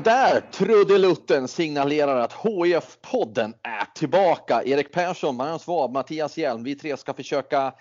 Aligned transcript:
Den 0.00 0.14
där 0.14 0.40
trudelutten 0.40 1.48
signalerar 1.48 2.16
att 2.16 2.32
HIF-podden 2.32 3.54
är 3.62 3.94
tillbaka. 3.94 4.62
Erik 4.64 4.92
Persson, 4.92 5.36
Marianne 5.36 5.58
Svab, 5.58 5.92
Mattias 5.92 6.38
Hjelm. 6.38 6.64
Vi 6.64 6.74
tre 6.74 6.96
ska 6.96 7.14
försöka 7.14 7.74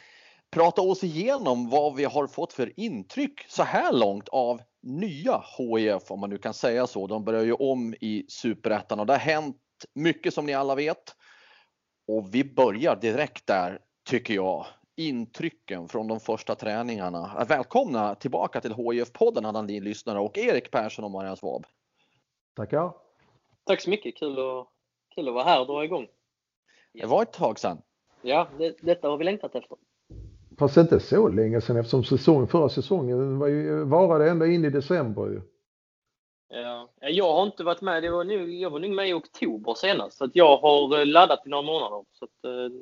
prata 0.52 0.82
oss 0.82 1.04
igenom 1.04 1.70
vad 1.70 1.96
vi 1.96 2.04
har 2.04 2.28
fått 2.28 2.54
för 2.54 2.80
intryck 2.80 3.46
så 3.48 3.64
här 3.64 3.94
långt 3.94 4.30
av 4.30 4.62
nya 4.84 5.44
HIF, 5.58 6.12
om 6.12 6.20
man 6.20 6.30
nu 6.30 6.38
kan 6.38 6.54
säga 6.54 6.88
så. 6.88 7.08
De 7.08 7.26
börjar 7.26 7.44
ju 7.44 7.54
om 7.54 7.94
i 7.94 8.26
Superettan 8.30 9.00
och 9.00 9.06
det 9.06 9.14
har 9.14 9.20
hänt 9.20 9.58
mycket 9.96 10.34
som 10.34 10.46
ni 10.46 10.54
alla 10.54 10.76
vet. 10.76 11.16
Och 12.08 12.36
vi 12.36 12.44
börjar 12.44 12.96
direkt 12.96 13.48
där, 13.48 13.80
tycker 14.10 14.34
jag. 14.34 14.66
Intrycken 14.96 15.88
från 15.88 16.08
de 16.08 16.20
första 16.20 16.56
träningarna. 16.56 17.46
Välkomna 17.48 18.16
tillbaka 18.16 18.62
till 18.62 18.74
HIF-podden 18.74 19.46
alla 19.46 19.62
ni 19.62 19.80
lyssnare 19.80 20.20
och 20.20 20.38
Erik 20.38 20.72
Persson 20.72 21.06
och 21.06 21.12
Marianne 21.12 21.38
Svab. 21.38 21.66
Tackar. 22.60 22.94
Tack 23.64 23.82
så 23.82 23.90
mycket. 23.90 24.16
Kul 24.18 24.32
att, 24.32 24.68
kul 25.16 25.28
att 25.28 25.34
vara 25.34 25.44
här 25.44 25.62
och 25.62 25.68
dra 25.68 25.84
igång. 25.84 26.08
Det 26.94 27.06
var 27.06 27.22
ett 27.22 27.34
tag 27.34 27.60
sedan. 27.60 27.82
Ja, 28.22 28.48
det, 28.58 28.76
detta 28.82 29.08
har 29.10 29.18
vi 29.18 29.24
längtat 29.24 29.56
efter. 29.56 29.78
Fast 30.58 30.78
inte 30.78 31.00
så 31.00 31.28
länge 31.28 31.62
sedan 31.62 31.78
eftersom 31.78 32.04
säsong, 32.04 32.48
förra 32.48 32.70
säsongen 32.70 33.40
var 33.40 33.48
ju, 33.48 33.84
varade 33.84 34.30
ända 34.30 34.48
in 34.48 34.66
i 34.66 34.70
december 34.70 35.28
ju. 35.28 35.42
Ja, 36.50 36.90
jag 37.00 37.34
har 37.34 37.44
inte 37.44 37.64
varit 37.64 37.82
med. 37.82 38.04
Det 38.04 38.10
var 38.10 38.24
nu, 38.24 38.54
jag 38.54 38.70
var 38.70 38.80
nog 38.80 38.92
med 38.92 39.10
i 39.10 39.14
oktober 39.14 39.74
senast. 39.74 40.18
Så 40.18 40.26
att 40.26 40.36
jag 40.36 40.58
har 40.58 41.00
eh, 41.00 41.06
laddat 41.06 41.46
i 41.46 41.50
några 41.50 41.64
månader. 41.64 42.06
Så 42.12 42.26
att, 42.26 42.46
eh, 42.46 42.82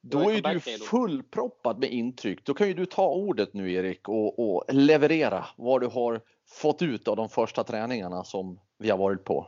Då 0.00 0.30
är 0.30 0.54
du 0.54 0.60
fullproppad 0.60 1.78
med 1.78 1.90
intryck. 1.90 2.44
Då 2.44 2.54
kan 2.54 2.68
ju 2.68 2.74
du 2.74 2.86
ta 2.86 3.08
ordet 3.08 3.54
nu 3.54 3.72
Erik 3.72 4.08
och, 4.08 4.38
och 4.38 4.64
leverera 4.68 5.44
vad 5.56 5.80
du 5.80 5.86
har 5.86 6.20
fått 6.54 6.82
ut 6.82 7.08
av 7.08 7.16
de 7.16 7.28
första 7.28 7.64
träningarna 7.64 8.24
som 8.24 8.58
vi 8.78 8.90
har 8.90 8.98
varit 8.98 9.24
på. 9.24 9.46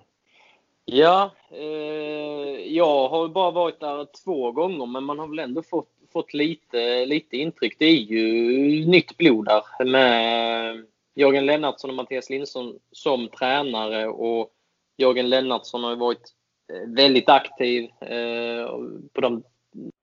Ja, 0.85 1.31
eh, 1.51 2.75
jag 2.75 3.09
har 3.09 3.29
bara 3.29 3.51
varit 3.51 3.81
där 3.81 4.07
två 4.25 4.53
gånger 4.53 4.87
men 4.87 5.05
man 5.05 5.19
har 5.19 5.29
väl 5.29 5.39
ändå 5.39 5.62
fått, 5.62 5.89
fått 6.12 6.34
lite, 6.34 7.07
lite 7.07 7.37
intryck. 7.37 7.77
Det 7.79 7.87
är 7.87 7.97
ju 7.97 8.87
nytt 8.87 9.17
blod 9.17 9.45
där 9.45 9.84
med 9.84 10.84
Jörgen 11.15 11.47
Lennartsson 11.47 11.91
och 11.91 11.97
Mattias 11.97 12.31
Lindsson 12.31 12.79
som 12.93 13.29
tränare 13.29 14.07
och 14.07 14.51
Jörgen 14.97 15.28
Lennartsson 15.28 15.84
har 15.84 15.97
varit 15.97 16.33
eh, 16.72 16.91
väldigt 16.95 17.28
aktiv 17.28 17.91
eh, 18.00 18.66
på 19.12 19.21
de, 19.21 19.43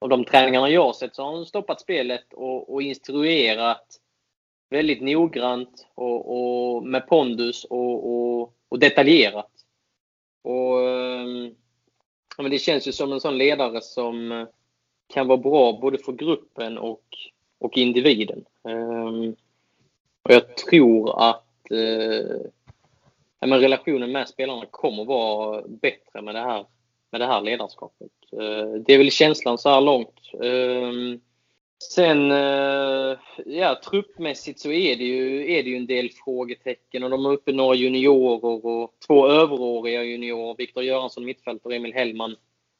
av 0.02 0.09
de 0.09 0.25
träningarna 0.25 0.69
jag 0.69 0.84
har 0.86 0.94
sett 0.94 1.16
så 1.16 1.24
har 1.24 1.36
han 1.36 1.46
stoppat 1.46 1.81
spelet 1.81 2.34
och, 2.34 2.74
och 2.74 2.81
instruerat 2.81 4.00
väldigt 4.73 5.01
noggrant 5.01 5.88
och, 5.95 6.22
och 6.35 6.84
med 6.84 7.07
pondus 7.07 7.63
och, 7.66 8.13
och, 8.13 8.53
och 8.69 8.79
detaljerat. 8.79 9.51
Och, 10.41 10.79
ja, 12.38 12.44
men 12.44 12.51
det 12.51 12.59
känns 12.59 12.88
ju 12.88 12.91
som 12.91 13.12
en 13.12 13.19
sån 13.19 13.38
ledare 13.38 13.81
som 13.81 14.31
eh, 14.31 14.47
kan 15.13 15.28
vara 15.28 15.38
bra 15.38 15.79
både 15.81 15.97
för 15.97 16.12
gruppen 16.12 16.78
och, 16.78 17.03
och 17.59 17.78
individen. 17.78 18.45
Um, 18.63 19.35
och 20.23 20.31
jag 20.31 20.57
tror 20.57 21.22
att 21.29 21.45
uh, 21.72 22.41
ja, 23.39 23.47
men 23.47 23.59
relationen 23.59 24.12
med 24.12 24.29
spelarna 24.29 24.66
kommer 24.72 25.06
vara 25.06 25.63
bättre 25.67 26.22
med 26.22 26.35
det 26.35 26.41
här, 26.41 26.66
med 27.12 27.22
det 27.22 27.28
här 27.28 27.41
ledarskapet. 27.41 28.12
Uh, 28.33 28.73
det 28.73 28.94
är 28.94 28.97
väl 28.97 29.12
känslan 29.12 29.57
så 29.57 29.69
här 29.69 29.81
långt. 29.81 30.19
Um, 30.33 31.22
Sen, 31.91 32.31
eh, 32.31 33.17
ja, 33.45 33.79
truppmässigt 33.83 34.59
så 34.59 34.71
är 34.71 34.95
det 34.95 35.03
ju, 35.03 35.51
är 35.51 35.63
det 35.63 35.69
ju 35.69 35.77
en 35.77 35.88
del 35.88 36.09
frågetecken 36.25 37.03
och 37.03 37.09
de 37.09 37.25
har 37.25 37.33
uppe 37.33 37.51
några 37.51 37.75
juniorer 37.75 38.66
och 38.66 38.94
två 39.07 39.27
överåriga 39.27 40.03
juniorer. 40.03 40.55
Viktor 40.57 40.83
Göransson 40.83 41.25
mittfältare, 41.25 41.69
och 41.69 41.75
Emil 41.75 41.94
Hellman 41.94 42.35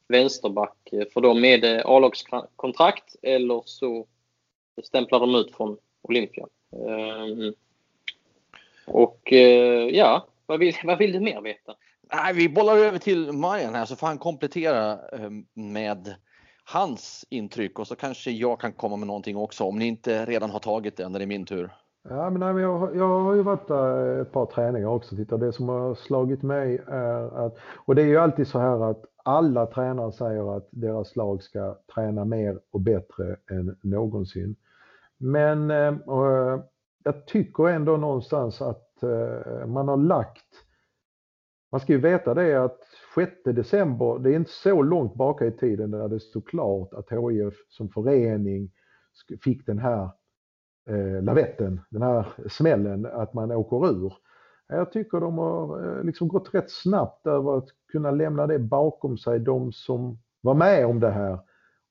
vänsterback. 0.08 0.78
För 1.12 1.20
dem 1.20 1.44
är 1.44 1.58
det 1.58 1.82
A-lagskontrakt 1.84 3.16
eller 3.22 3.62
så 3.64 4.06
stämplar 4.82 5.20
de 5.20 5.34
ut 5.34 5.56
från 5.56 5.76
Olympia. 6.02 6.46
Eh, 6.72 7.52
och 8.86 9.32
eh, 9.32 9.88
ja, 9.88 10.26
vad 10.46 10.58
vill, 10.58 10.74
vad 10.84 10.98
vill 10.98 11.12
du 11.12 11.20
mer 11.20 11.40
veta? 11.40 11.74
Nej, 12.12 12.34
vi 12.34 12.48
bollar 12.48 12.76
över 12.76 12.98
till 12.98 13.32
Marian 13.32 13.74
här 13.74 13.84
så 13.84 13.96
får 13.96 14.06
han 14.06 14.18
komplettera 14.18 14.98
med 15.54 16.14
hans 16.64 17.24
intryck 17.30 17.78
och 17.78 17.86
så 17.86 17.96
kanske 17.96 18.30
jag 18.30 18.60
kan 18.60 18.72
komma 18.72 18.96
med 18.96 19.06
någonting 19.06 19.36
också 19.36 19.64
om 19.64 19.78
ni 19.78 19.86
inte 19.86 20.24
redan 20.24 20.50
har 20.50 20.58
tagit 20.58 20.96
det 20.96 21.08
när 21.08 21.18
det 21.18 21.24
är 21.24 21.26
min 21.26 21.46
tur. 21.46 21.70
Ja, 22.08 22.30
men 22.30 22.40
nej, 22.40 22.62
jag, 22.62 22.96
jag 22.96 23.20
har 23.20 23.34
ju 23.34 23.42
varit 23.42 23.68
där 23.68 24.20
ett 24.22 24.32
par 24.32 24.46
träningar 24.46 24.88
också. 24.88 25.16
Titta, 25.16 25.36
det 25.36 25.52
som 25.52 25.68
har 25.68 25.94
slagit 25.94 26.42
mig 26.42 26.82
är 26.86 27.46
att, 27.46 27.56
och 27.74 27.94
det 27.94 28.02
är 28.02 28.06
ju 28.06 28.18
alltid 28.18 28.48
så 28.48 28.58
här 28.58 28.90
att 28.90 29.04
alla 29.24 29.66
tränare 29.66 30.12
säger 30.12 30.56
att 30.56 30.68
deras 30.70 31.16
lag 31.16 31.42
ska 31.42 31.78
träna 31.94 32.24
mer 32.24 32.60
och 32.70 32.80
bättre 32.80 33.36
än 33.50 33.76
någonsin. 33.82 34.56
Men 35.18 35.70
eh, 35.70 35.86
eh 35.86 36.60
jag 37.04 37.26
tycker 37.26 37.68
ändå 37.68 37.96
någonstans 37.96 38.62
att 38.62 39.02
eh, 39.02 39.66
man 39.66 39.88
har 39.88 39.96
lagt, 39.96 40.46
man 41.72 41.80
ska 41.80 41.92
ju 41.92 42.00
veta 42.00 42.34
det 42.34 42.64
att 42.64 42.78
6 43.14 43.32
december, 43.44 44.18
det 44.18 44.30
är 44.30 44.36
inte 44.36 44.50
så 44.50 44.82
långt 44.82 45.14
baka 45.14 45.46
i 45.46 45.50
tiden 45.52 45.90
när 45.90 46.08
det 46.08 46.20
stod 46.20 46.48
klart 46.48 46.94
att 46.94 47.10
HIF 47.10 47.54
som 47.68 47.88
förening 47.88 48.70
fick 49.44 49.66
den 49.66 49.78
här 49.78 50.10
eh, 50.90 51.22
lavetten, 51.22 51.80
den 51.90 52.02
här 52.02 52.26
smällen 52.48 53.06
att 53.06 53.34
man 53.34 53.50
åker 53.52 53.90
ur. 53.90 54.12
Jag 54.68 54.92
tycker 54.92 55.20
de 55.20 55.38
har 55.38 55.86
eh, 55.98 56.04
liksom 56.04 56.28
gått 56.28 56.54
rätt 56.54 56.70
snabbt 56.70 57.26
över 57.26 57.58
att 57.58 57.68
kunna 57.92 58.10
lämna 58.10 58.46
det 58.46 58.58
bakom 58.58 59.18
sig, 59.18 59.38
de 59.38 59.72
som 59.72 60.18
var 60.40 60.54
med 60.54 60.86
om 60.86 61.00
det 61.00 61.10
här 61.10 61.38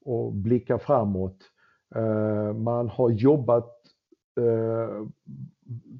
och 0.05 0.33
blicka 0.33 0.79
framåt. 0.79 1.37
Eh, 1.95 2.53
man 2.53 2.89
har 2.89 3.09
jobbat 3.09 3.71
eh, 4.39 5.05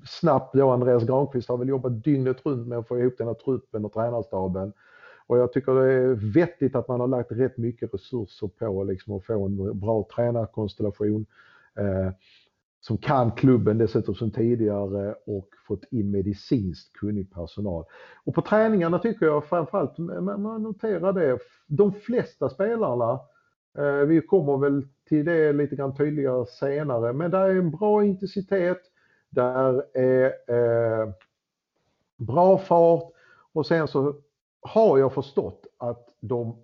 snabbt 0.06 0.54
då, 0.56 0.70
Andreas 0.70 1.04
Granqvist 1.04 1.50
har 1.50 1.58
väl 1.58 1.70
jobbat 1.70 2.04
dygnet 2.04 2.46
runt 2.46 2.68
med 2.68 2.78
att 2.78 2.88
få 2.88 3.00
ihop 3.00 3.18
den 3.18 3.28
här 3.28 3.34
truppen 3.34 3.86
och 3.86 3.94
tränarstaben. 3.94 4.74
Och 5.28 5.38
jag 5.38 5.54
tycker 5.54 5.74
det 5.74 5.94
är 5.94 6.34
vettigt 6.34 6.76
att 6.76 6.88
man 6.88 7.00
har 7.00 7.08
lagt 7.08 7.32
rätt 7.32 7.58
mycket 7.58 7.94
resurser 7.94 8.48
på 8.48 8.84
liksom, 8.84 9.14
att 9.14 9.26
få 9.26 9.46
en 9.46 9.80
bra 9.80 10.08
tränarkonstellation 10.16 11.26
eh, 11.76 12.12
som 12.81 12.98
kan 12.98 13.31
klubben 13.31 13.78
dessutom 13.78 14.16
som 14.16 14.31
tidigare 14.31 15.16
och 15.25 15.50
fått 15.68 15.84
in 15.92 16.12
medicinskt 16.12 16.94
kunnig 16.94 17.34
personal. 17.34 17.86
Och 18.24 18.36
på 18.36 18.42
träningarna 18.42 19.00
tycker 19.00 19.25
jag 19.25 19.46
framförallt, 19.46 19.98
man 19.98 20.64
noterar 20.64 21.14
det, 21.14 21.38
de 21.68 21.94
flesta 21.94 22.50
spelarna, 22.50 23.19
eh, 23.78 24.06
vi 24.08 24.22
kommer 24.22 24.58
väl 24.58 24.88
till 25.08 25.26
det 25.26 25.54
lite 25.54 25.76
grann 25.76 25.96
tydligare 25.96 26.46
senare, 26.46 27.14
men 27.14 27.31
där 27.31 27.50
är 27.50 27.56
en 27.56 27.72
bra 27.72 28.06
intensitet, 28.06 28.81
där 29.30 29.98
är 29.98 30.26
eh, 30.48 31.10
bra 32.18 32.58
fart 32.58 33.14
och 33.54 33.66
sen 33.66 33.88
så 33.88 34.16
har 34.63 34.98
jag 34.98 35.13
förstått 35.13 35.65
att 35.77 36.10
de 36.19 36.63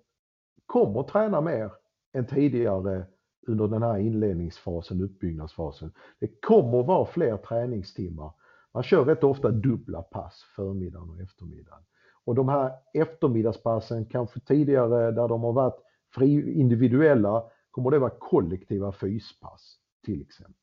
kommer 0.66 1.02
träna 1.02 1.40
mer 1.40 1.72
än 2.12 2.26
tidigare 2.26 3.04
under 3.46 3.68
den 3.68 3.82
här 3.82 3.98
inledningsfasen, 3.98 5.00
uppbyggnadsfasen. 5.00 5.92
Det 6.18 6.40
kommer 6.40 6.82
vara 6.82 7.06
fler 7.06 7.36
träningstimmar. 7.36 8.32
Man 8.74 8.82
kör 8.82 9.04
rätt 9.04 9.24
ofta 9.24 9.50
dubbla 9.50 10.02
pass, 10.02 10.42
förmiddagen 10.56 11.10
och 11.10 11.20
eftermiddagen. 11.20 11.82
Och 12.24 12.34
de 12.34 12.48
här 12.48 12.72
eftermiddagspassen, 12.94 14.04
kanske 14.04 14.40
tidigare 14.40 15.10
där 15.10 15.28
de 15.28 15.42
har 15.42 15.52
varit 15.52 15.80
fri, 16.14 16.60
individuella, 16.60 17.44
kommer 17.70 17.90
det 17.90 17.98
vara 17.98 18.10
kollektiva 18.18 18.92
fyspass. 18.92 19.76
till 20.04 20.22
exempel. 20.22 20.54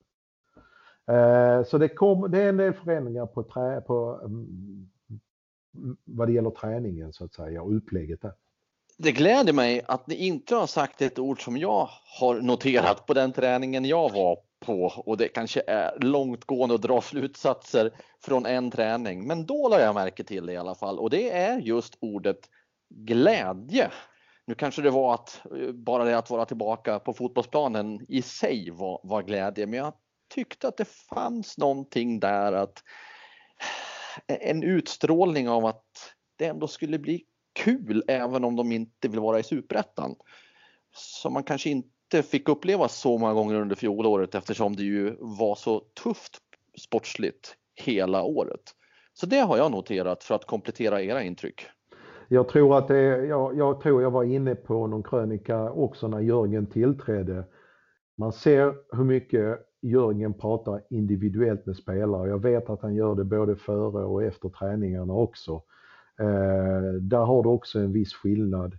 Eh, 1.08 1.64
så 1.64 1.78
det, 1.78 1.90
kom, 1.90 2.32
det 2.32 2.42
är 2.42 2.50
en 2.50 2.58
del 2.58 2.74
förändringar 2.74 3.26
på, 3.26 3.44
trä, 3.44 3.82
på 3.82 4.22
mm, 4.26 4.90
vad 6.06 6.28
det 6.28 6.34
gäller 6.34 6.50
träningen 6.50 7.14
så 7.14 7.26
att 7.26 7.34
säga 7.34 7.62
och 7.62 7.76
upplägget 7.76 8.22
där. 8.22 8.34
Det 8.98 9.12
gläder 9.12 9.54
mig 9.54 9.82
att 9.88 10.08
ni 10.08 10.16
inte 10.16 10.56
har 10.56 10.68
sagt 10.68 11.02
ett 11.02 11.20
ord 11.20 11.44
som 11.44 11.58
jag 11.58 11.90
har 12.20 12.42
noterat 12.42 13.06
på 13.06 13.14
den 13.14 13.34
träningen 13.34 13.86
jag 13.86 14.12
var 14.14 14.38
på 14.60 14.92
och 15.06 15.18
det 15.18 15.28
kanske 15.28 15.62
är 15.68 16.00
långtgående 16.00 16.76
att 16.76 16.82
dra 16.82 17.02
slutsatser 17.02 17.92
från 18.22 18.46
en 18.46 18.72
träning. 18.72 19.28
Men 19.28 19.46
då 19.46 19.70
la 19.70 19.80
jag 19.80 19.96
märke 19.96 20.24
till 20.24 20.46
det 20.46 20.54
i 20.54 20.58
alla 20.58 20.76
fall 20.76 21.00
och 21.00 21.10
det 21.10 21.32
är 21.32 21.60
just 21.60 21.98
ordet 22.00 22.40
glädje. 22.90 23.92
Nu 24.46 24.56
kanske 24.56 24.82
det 24.82 24.90
var 24.90 25.14
att 25.14 25.42
eh, 25.46 25.72
bara 25.72 26.04
det 26.04 26.18
att 26.18 26.30
vara 26.30 26.46
tillbaka 26.46 27.00
på 27.00 27.14
fotbollsplanen 27.14 28.06
i 28.08 28.22
sig 28.22 28.70
var, 28.72 29.00
var 29.04 29.24
glädje, 29.24 29.66
men 29.66 29.80
jag 29.80 29.94
tyckte 30.34 30.68
att 30.68 30.78
det 30.78 30.88
fanns 30.88 31.58
någonting 31.58 32.20
där 32.20 32.54
att 32.54 32.84
en 34.28 34.64
utstrålning 34.64 35.50
av 35.50 35.66
att 35.66 35.84
det 36.38 36.46
ändå 36.46 36.68
skulle 36.68 37.00
bli 37.00 37.24
kul 37.54 38.04
även 38.08 38.44
om 38.44 38.56
de 38.56 38.72
inte 38.72 39.08
vill 39.08 39.20
vara 39.20 39.40
i 39.40 39.44
superettan. 39.44 40.16
Som 40.92 41.34
man 41.34 41.44
kanske 41.44 41.70
inte 41.70 42.24
fick 42.24 42.50
uppleva 42.50 42.88
så 42.88 43.18
många 43.18 43.34
gånger 43.34 43.56
under 43.56 43.76
fjolåret 43.76 44.36
eftersom 44.36 44.76
det 44.76 44.84
ju 44.84 45.16
var 45.20 45.56
så 45.56 45.80
tufft 46.04 46.38
sportsligt 46.80 47.56
hela 47.76 48.24
året. 48.24 48.62
Så 49.14 49.26
det 49.26 49.40
har 49.40 49.58
jag 49.58 49.72
noterat 49.72 50.24
för 50.24 50.36
att 50.36 50.46
komplettera 50.46 51.02
era 51.02 51.24
intryck. 51.24 51.66
Jag 52.28 52.50
tror 52.50 52.78
att 52.78 52.88
det, 52.88 53.26
jag, 53.26 53.58
jag 53.58 53.82
tror 53.82 54.02
jag 54.02 54.12
var 54.12 54.24
inne 54.24 54.56
på 54.56 54.88
någon 54.88 55.04
krönika 55.04 55.72
också 55.72 56.08
när 56.08 56.20
Jörgen 56.20 56.68
tillträdde. 56.68 57.44
Man 58.18 58.34
ser 58.34 58.74
hur 58.98 59.04
mycket 59.04 59.67
Jörgen 59.82 60.34
pratar 60.34 60.82
individuellt 60.90 61.66
med 61.66 61.76
spelare. 61.76 62.30
Jag 62.30 62.42
vet 62.42 62.70
att 62.70 62.82
han 62.82 62.96
gör 62.96 63.16
det 63.16 63.24
både 63.24 63.56
före 63.56 64.06
och 64.06 64.24
efter 64.24 64.50
träningarna 64.50 65.14
också. 65.14 65.62
Eh, 66.20 66.94
där 67.02 67.26
har 67.26 67.44
du 67.44 67.50
också 67.50 67.80
en 67.80 67.92
viss 67.92 68.14
skillnad. 68.14 68.78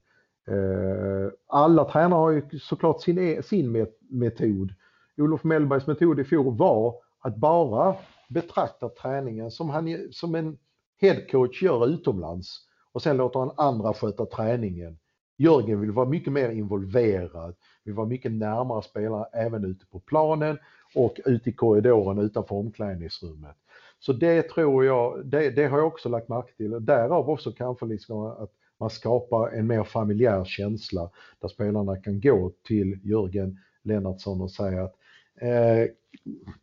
Eh, 0.48 1.32
alla 1.46 1.84
tränare 1.84 2.18
har 2.18 2.30
ju 2.30 2.58
såklart 2.58 3.02
sin, 3.02 3.18
e-, 3.18 3.42
sin 3.42 3.86
metod. 4.10 4.74
Olof 5.16 5.44
Mellbergs 5.44 5.86
metod 5.86 6.20
i 6.20 6.24
fjol 6.24 6.56
var 6.56 6.94
att 7.20 7.36
bara 7.36 7.96
betrakta 8.28 8.88
träningen 8.88 9.50
som, 9.50 9.70
han, 9.70 10.08
som 10.10 10.34
en 10.34 10.58
headcoach 11.00 11.62
gör 11.62 11.86
utomlands 11.86 12.66
och 12.92 13.02
sen 13.02 13.16
låter 13.16 13.40
han 13.40 13.50
andra 13.56 13.94
sköta 13.94 14.26
träningen. 14.26 14.98
Jörgen 15.36 15.80
vill 15.80 15.90
vara 15.90 16.08
mycket 16.08 16.32
mer 16.32 16.50
involverad, 16.50 17.54
vill 17.84 17.94
vara 17.94 18.06
mycket 18.06 18.32
närmare 18.32 18.82
spelare 18.82 19.26
även 19.32 19.64
ute 19.64 19.86
på 19.86 20.00
planen 20.00 20.58
och 20.94 21.20
ute 21.24 21.50
i 21.50 21.52
korridoren 21.52 22.18
utanför 22.18 22.54
omklädningsrummet. 22.54 23.56
Så 23.98 24.12
det 24.12 24.42
tror 24.42 24.84
jag, 24.84 25.26
det, 25.26 25.50
det, 25.50 25.66
har 25.66 25.78
jag 25.78 25.86
också 25.86 26.08
lagt 26.08 26.28
märke 26.28 26.52
till. 26.56 26.84
Därav 26.84 27.30
också 27.30 27.52
kanske 27.52 27.86
liksom 27.86 28.22
att 28.22 28.52
man 28.80 28.90
skapar 28.90 29.48
en 29.48 29.66
mer 29.66 29.84
familjär 29.84 30.44
känsla 30.44 31.10
där 31.40 31.48
spelarna 31.48 31.96
kan 31.96 32.20
gå 32.20 32.52
till 32.66 33.00
Jörgen 33.02 33.58
Lennartsson 33.82 34.40
och 34.40 34.50
säga 34.50 34.84
att 34.84 34.94
eh, 35.40 35.90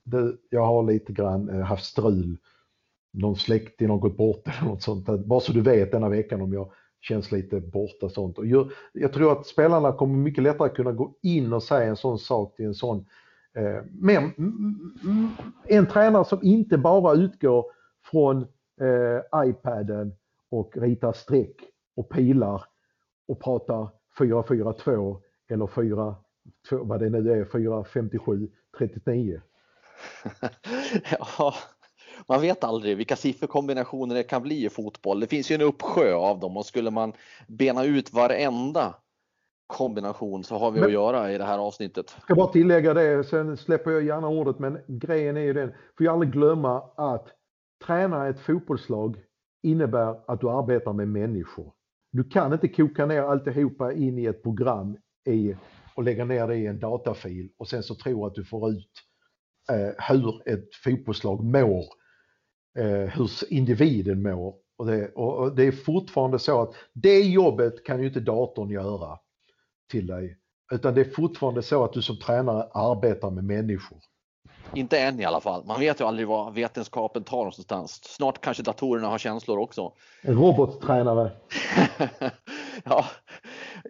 det, 0.04 0.34
jag 0.50 0.66
har 0.66 0.84
lite 0.84 1.14
grann 1.14 1.50
eh, 1.50 1.62
haft 1.62 1.86
strul, 1.86 2.38
någon 3.14 3.36
släkting 3.36 3.90
har 3.90 3.98
gått 3.98 4.18
bort 4.18 4.48
eller 4.48 4.70
något 4.70 4.84
sånt. 4.84 5.06
Bara 5.06 5.40
så 5.40 5.52
du 5.52 5.62
vet 5.62 5.92
denna 5.92 6.10
veckan 6.10 6.42
om 6.42 6.54
jag 6.54 6.72
känns 7.02 7.32
lite 7.32 7.60
borta 7.60 8.10
sånt. 8.10 8.38
Och 8.38 8.46
jag, 8.46 8.72
jag 8.94 9.14
tror 9.14 9.32
att 9.32 9.48
spelarna 9.48 9.92
kommer 9.92 10.18
mycket 10.18 10.44
lättare 10.44 10.70
kunna 10.70 10.92
gå 10.92 11.14
in 11.22 11.54
och 11.54 11.64
säga 11.64 11.90
en 11.90 11.98
sån 11.98 12.20
sak 12.20 12.56
till 12.56 12.66
en 12.66 12.74
sån 12.74 13.06
Eh, 13.56 13.84
men 13.92 14.34
en 15.68 15.88
tränare 15.88 16.26
som 16.26 16.44
inte 16.44 16.78
bara 16.78 17.14
utgår 17.14 17.66
från 18.12 18.42
eh, 18.82 19.48
iPaden 19.50 20.14
och 20.52 20.78
ritar 20.78 21.14
streck 21.14 21.56
och 21.96 22.10
pilar 22.10 22.64
och 23.28 23.40
pratar 23.40 23.90
4-4-2 24.20 25.22
eller 25.50 25.68
4, 25.68 26.16
vad 26.72 27.00
det 27.00 27.10
nu 27.10 27.32
är, 27.32 27.46
4-57, 27.46 28.50
39. 28.78 29.42
ja, 31.38 31.54
man 32.28 32.42
vet 32.42 32.64
aldrig 32.64 32.98
vilka 32.98 33.16
sifferkombinationer 33.16 34.16
det 34.16 34.24
kan 34.24 34.42
bli 34.42 34.66
i 34.66 34.70
fotboll. 34.70 35.20
Det 35.20 35.28
finns 35.28 35.52
ju 35.52 35.56
en 35.56 35.62
uppsjö 35.62 36.14
av 36.14 36.40
dem 36.40 36.58
och 36.58 36.66
skulle 36.66 36.92
man 36.92 37.14
bena 37.48 37.84
ut 37.84 38.14
varenda 38.14 38.96
kombination 39.68 40.44
så 40.44 40.58
har 40.58 40.72
vi 40.72 40.80
men, 40.80 40.88
att 40.88 40.94
göra 40.94 41.32
i 41.32 41.38
det 41.38 41.44
här 41.44 41.60
avsnittet. 41.60 42.12
Jag 42.16 42.24
ska 42.24 42.36
bara 42.36 42.52
tillägga 42.52 42.94
det, 42.94 43.24
sen 43.24 43.58
släpper 43.58 43.92
jag 43.92 44.04
gärna 44.04 44.28
ordet, 44.28 44.60
men 44.60 44.80
grejen 44.88 45.38
är 45.38 45.42
ju 45.42 45.54
den, 45.54 45.70
får 45.98 46.06
jag 46.06 46.14
aldrig 46.14 46.32
glömma 46.32 46.84
att 46.96 47.28
träna 47.86 48.28
ett 48.28 48.40
fotbollslag 48.40 49.18
innebär 49.64 50.32
att 50.32 50.42
du 50.42 50.50
arbetar 50.50 50.94
med 50.94 51.08
människor. 51.08 51.74
Du 52.12 52.24
kan 52.24 52.54
inte 52.54 52.68
koka 52.68 53.06
ner 53.06 53.22
alltihopa 53.22 53.94
in 53.94 54.20
i 54.20 54.26
ett 54.26 54.44
program 54.44 54.98
i, 55.28 55.56
och 55.96 56.04
lägga 56.04 56.26
ner 56.26 56.48
det 56.48 56.56
i 56.56 56.68
en 56.68 56.80
datafil 56.80 57.50
och 57.58 57.68
sen 57.68 57.84
så 57.84 57.96
tro 57.96 58.26
att 58.26 58.36
du 58.36 58.46
får 58.46 58.72
ut 58.72 58.92
eh, 59.72 60.06
hur 60.10 60.50
ett 60.50 60.76
fotbollslag 60.84 61.44
mår, 61.44 61.86
eh, 62.80 63.10
hur 63.10 63.54
individen 63.54 64.22
mår. 64.22 64.56
Och 64.78 64.86
det, 64.86 65.10
och 65.10 65.56
det 65.56 65.64
är 65.64 65.72
fortfarande 65.72 66.40
så 66.40 66.62
att 66.62 66.74
det 66.94 67.20
jobbet 67.20 67.84
kan 67.84 68.00
ju 68.00 68.08
inte 68.08 68.20
datorn 68.20 68.70
göra 68.70 69.20
till 69.88 70.08
dig. 70.08 70.38
Utan 70.72 70.96
det 70.96 71.02
är 71.02 71.10
fortfarande 71.10 71.64
så 71.64 71.84
att 71.84 71.94
du 71.94 72.02
som 72.02 72.20
tränare 72.20 72.70
arbetar 72.74 73.32
med 73.32 73.44
människor. 73.44 73.98
Inte 74.74 75.00
än 75.00 75.20
i 75.20 75.26
alla 75.26 75.42
fall. 75.42 75.66
Man 75.66 75.80
vet 75.80 76.00
ju 76.00 76.06
aldrig 76.06 76.28
vad 76.28 76.54
vetenskapen 76.54 77.24
tar 77.24 77.38
någonstans. 77.38 78.00
Snart 78.04 78.42
kanske 78.42 78.64
datorerna 78.64 79.08
har 79.08 79.18
känslor 79.18 79.60
också. 79.60 79.94
En 80.22 80.36
robottränare. 80.36 81.32
ja, 82.84 83.06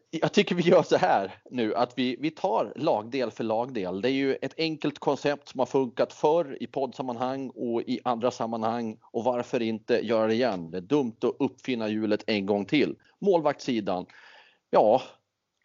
jag 0.09 0.33
tycker 0.33 0.55
vi 0.55 0.61
gör 0.61 0.83
så 0.83 0.97
här 0.97 1.35
nu 1.51 1.75
att 1.75 1.93
vi, 1.97 2.17
vi 2.19 2.31
tar 2.31 2.73
lagdel 2.75 3.31
för 3.31 3.43
lagdel. 3.43 4.01
Det 4.01 4.09
är 4.09 4.13
ju 4.13 4.35
ett 4.35 4.53
enkelt 4.57 4.99
koncept 4.99 5.49
som 5.49 5.59
har 5.59 5.65
funkat 5.65 6.13
förr 6.13 6.57
i 6.59 6.67
poddsammanhang 6.67 7.49
och 7.49 7.81
i 7.81 7.99
andra 8.03 8.31
sammanhang 8.31 8.97
och 9.11 9.23
varför 9.23 9.61
inte 9.61 10.05
göra 10.05 10.27
det 10.27 10.33
igen? 10.33 10.71
Det 10.71 10.77
är 10.77 10.81
dumt 10.81 11.17
att 11.21 11.35
uppfinna 11.39 11.87
hjulet 11.87 12.23
en 12.27 12.45
gång 12.45 12.65
till. 12.65 12.95
Målvaktssidan. 13.19 14.05
Ja, 14.69 15.01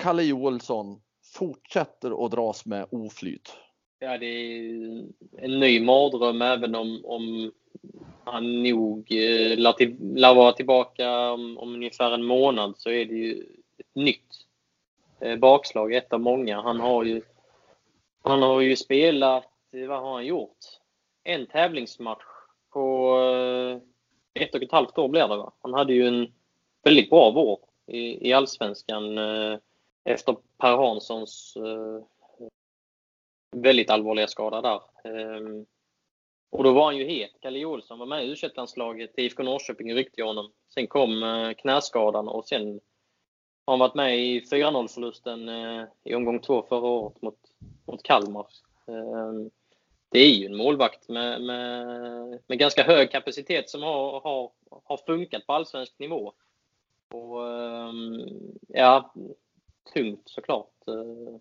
Kalle 0.01 0.23
Joelsson 0.23 1.01
fortsätter 1.35 2.25
att 2.25 2.31
dras 2.31 2.67
med 2.67 2.87
oflyt. 2.91 3.57
Ja, 3.99 4.19
det 4.19 4.27
är 4.27 5.05
en 5.39 5.61
ny 5.61 5.81
mardröm 5.81 6.43
även 6.43 6.75
om, 6.75 7.05
om 7.05 7.53
han 8.25 8.63
nog 8.63 9.13
eh, 9.13 9.59
lär, 9.59 9.73
till, 9.73 9.97
lär 10.15 10.35
vara 10.35 10.53
tillbaka 10.53 11.31
om, 11.31 11.59
om, 11.59 11.75
ungefär 11.75 12.11
en 12.11 12.25
månad 12.25 12.75
så 12.79 12.91
är 12.91 13.05
det 13.05 13.15
ju 13.15 13.47
ett 13.79 13.95
nytt 13.95 14.47
eh, 15.21 15.37
bakslag, 15.37 15.95
ett 15.95 16.13
av 16.13 16.21
många. 16.21 16.61
Han 16.61 16.81
har 16.81 17.05
ju, 17.05 17.23
han 18.23 18.43
har 18.43 18.61
ju 18.61 18.77
spelat, 18.77 19.51
eh, 19.73 19.89
vad 19.89 20.01
har 20.01 20.13
han 20.13 20.27
gjort? 20.27 20.59
En 21.25 21.47
tävlingsmatch 21.47 22.25
på 22.73 23.17
eh, 23.19 24.43
ett 24.43 24.55
och 24.55 24.63
ett 24.63 24.73
halvt 24.73 24.99
år 24.99 25.09
blir 25.09 25.29
det 25.29 25.37
va? 25.37 25.53
Han 25.63 25.75
hade 25.75 25.93
ju 25.93 26.07
en 26.07 26.33
väldigt 26.85 27.11
bra 27.11 27.31
vår 27.31 27.59
i, 27.87 28.29
i 28.29 28.33
Allsvenskan. 28.33 29.19
Eh, 29.19 29.59
efter 30.05 30.37
Per 30.59 30.77
Hanssons 30.77 31.57
eh, 31.57 32.05
väldigt 33.57 33.91
allvarliga 33.91 34.27
skada 34.27 34.61
där. 34.61 34.81
Eh, 35.05 35.65
och 36.51 36.65
då 36.65 36.73
var 36.73 36.85
han 36.85 36.97
ju 36.97 37.05
het. 37.05 37.31
Kalle 37.41 37.65
Olsson 37.65 37.99
var 37.99 38.07
med 38.07 38.27
i 38.27 38.31
u 38.31 38.37
landslaget 38.55 39.19
IFK 39.19 39.43
Norrköping 39.43 39.95
ryckte 39.95 40.23
honom. 40.23 40.53
Sen 40.75 40.87
kom 40.87 41.23
eh, 41.23 41.53
knäskadan 41.53 42.29
och 42.29 42.45
sen 42.45 42.81
har 43.65 43.73
han 43.73 43.79
varit 43.79 43.95
med 43.95 44.19
i 44.19 44.41
4-0 44.41 44.89
förlusten 44.89 45.49
eh, 45.49 45.85
i 46.05 46.15
omgång 46.15 46.41
två 46.41 46.63
förra 46.63 46.87
året 46.87 47.23
mot, 47.23 47.39
mot 47.87 48.03
Kalmar. 48.03 48.47
Ehm, 48.87 49.51
det 50.09 50.19
är 50.19 50.31
ju 50.31 50.47
en 50.47 50.57
målvakt 50.57 51.09
med, 51.09 51.43
med, 51.43 51.87
med 52.47 52.59
ganska 52.59 52.83
hög 52.83 53.11
kapacitet 53.11 53.71
som 53.71 53.83
har, 53.83 54.21
har, 54.21 54.51
har 54.85 54.97
funkat 54.97 55.47
på 55.47 55.53
allsvensk 55.53 55.99
nivå. 55.99 56.33
Och, 57.09 57.49
ehm, 57.49 58.29
ja, 58.69 59.15
tungt 59.93 60.23
såklart. 60.25 60.89
Eh, 60.89 61.41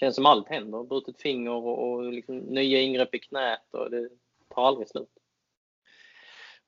känns 0.00 0.14
som 0.14 0.26
allt 0.26 0.48
händer. 0.48 0.82
Brutet 0.84 1.22
finger 1.22 1.50
och, 1.50 1.92
och 1.92 2.12
liksom 2.12 2.38
nya 2.38 2.80
ingrepp 2.80 3.14
i 3.14 3.18
knät 3.18 3.74
och 3.74 3.90
det 3.90 4.08
tar 4.54 4.62
aldrig 4.62 4.88
slut. 4.88 5.08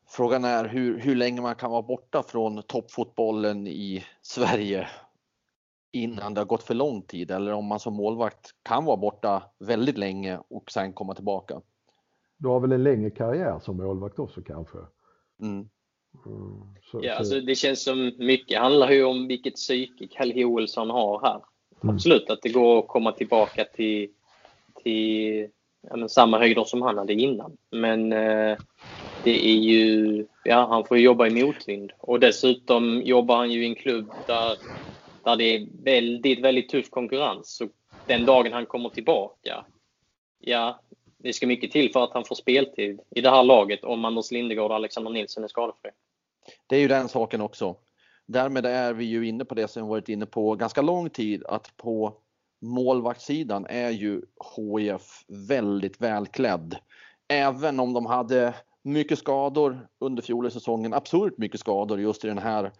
Frågan 0.08 0.44
är 0.44 0.64
hur, 0.64 0.98
hur 0.98 1.14
länge 1.14 1.40
man 1.40 1.56
kan 1.56 1.70
vara 1.70 1.82
borta 1.82 2.22
från 2.22 2.62
toppfotbollen 2.62 3.66
i 3.66 4.04
Sverige 4.22 4.88
innan 5.92 6.34
det 6.34 6.40
har 6.40 6.46
gått 6.46 6.62
för 6.62 6.74
lång 6.74 7.02
tid 7.02 7.30
eller 7.30 7.52
om 7.52 7.66
man 7.66 7.80
som 7.80 7.94
målvakt 7.94 8.50
kan 8.62 8.84
vara 8.84 8.96
borta 8.96 9.42
väldigt 9.58 9.98
länge 9.98 10.40
och 10.48 10.70
sen 10.70 10.92
komma 10.92 11.14
tillbaka. 11.14 11.60
Du 12.36 12.48
har 12.48 12.60
väl 12.60 12.72
en 12.72 12.82
längre 12.82 13.10
karriär 13.10 13.58
som 13.58 13.76
målvakt 13.76 14.18
också 14.18 14.42
kanske? 14.42 14.78
Mm. 15.42 15.68
Mm, 16.26 16.60
så, 16.90 17.00
ja, 17.02 17.12
så. 17.12 17.18
Alltså, 17.18 17.40
det 17.40 17.54
känns 17.54 17.82
som 17.82 18.12
mycket 18.18 18.60
handlar 18.60 18.90
ju 18.90 19.04
om 19.04 19.26
vilket 19.26 19.54
psyke 19.54 20.06
Kalle 20.06 20.34
Joelsson 20.34 20.90
har 20.90 21.20
här. 21.20 21.40
Mm. 21.82 21.94
Absolut 21.94 22.30
att 22.30 22.42
det 22.42 22.48
går 22.48 22.78
att 22.78 22.88
komma 22.88 23.12
tillbaka 23.12 23.64
till, 23.64 24.08
till 24.82 25.48
ja, 25.90 26.08
samma 26.08 26.38
höjder 26.38 26.64
som 26.64 26.82
han 26.82 26.98
hade 26.98 27.12
innan. 27.12 27.56
Men 27.70 28.12
eh, 28.12 28.58
det 29.24 29.46
är 29.46 29.56
ju, 29.56 30.26
ja 30.44 30.66
han 30.66 30.84
får 30.84 30.98
jobba 30.98 31.26
i 31.26 31.44
motvind. 31.44 31.92
Och 31.98 32.20
dessutom 32.20 33.02
jobbar 33.04 33.36
han 33.36 33.50
ju 33.50 33.62
i 33.64 33.68
en 33.68 33.74
klubb 33.74 34.12
där, 34.26 34.56
där 35.24 35.36
det 35.36 35.44
är 35.44 35.66
väldigt, 35.82 36.40
väldigt 36.40 36.68
tuff 36.68 36.90
konkurrens. 36.90 37.56
Så 37.56 37.68
den 38.06 38.24
dagen 38.24 38.52
han 38.52 38.66
kommer 38.66 38.88
tillbaka, 38.88 39.64
ja 40.40 40.80
det 41.24 41.32
ska 41.32 41.46
mycket 41.46 41.72
till 41.72 41.92
för 41.92 42.04
att 42.04 42.12
han 42.12 42.24
får 42.24 42.34
speltid 42.34 43.00
i 43.10 43.20
det 43.20 43.30
här 43.30 43.42
laget 43.42 43.84
om 43.84 44.04
Anders 44.04 44.30
Lindegård 44.30 44.70
och 44.70 44.76
Alexander 44.76 45.10
Nilsson 45.10 45.44
är 45.44 45.48
skadefri. 45.48 45.90
Det 46.66 46.76
är 46.76 46.80
ju 46.80 46.88
den 46.88 47.08
saken 47.08 47.40
också. 47.40 47.76
Därmed 48.26 48.66
är 48.66 48.92
vi 48.92 49.04
ju 49.04 49.28
inne 49.28 49.44
på 49.44 49.54
det 49.54 49.68
som 49.68 49.82
vi 49.82 49.88
varit 49.88 50.08
inne 50.08 50.26
på 50.26 50.54
ganska 50.54 50.82
lång 50.82 51.10
tid 51.10 51.44
att 51.44 51.76
på 51.76 52.16
målvaktssidan 52.62 53.66
är 53.66 53.90
ju 53.90 54.22
HIF 54.56 55.24
väldigt 55.48 56.00
välklädd. 56.00 56.76
Även 57.28 57.80
om 57.80 57.92
de 57.92 58.06
hade 58.06 58.54
mycket 58.82 59.18
skador 59.18 59.88
under 60.00 60.22
fjolårssäsongen, 60.22 60.94
absurt 60.94 61.38
mycket 61.38 61.60
skador 61.60 62.00
just 62.00 62.24
i 62.24 62.28
den 62.28 62.38
här 62.38 62.72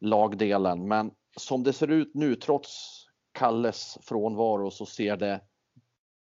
lagdelen. 0.00 0.88
Men 0.88 1.10
som 1.36 1.62
det 1.62 1.72
ser 1.72 1.90
ut 1.90 2.14
nu, 2.14 2.34
trots 2.34 3.02
Kalles 3.32 3.98
frånvaro, 4.02 4.70
så 4.70 4.86
ser 4.86 5.16
det 5.16 5.40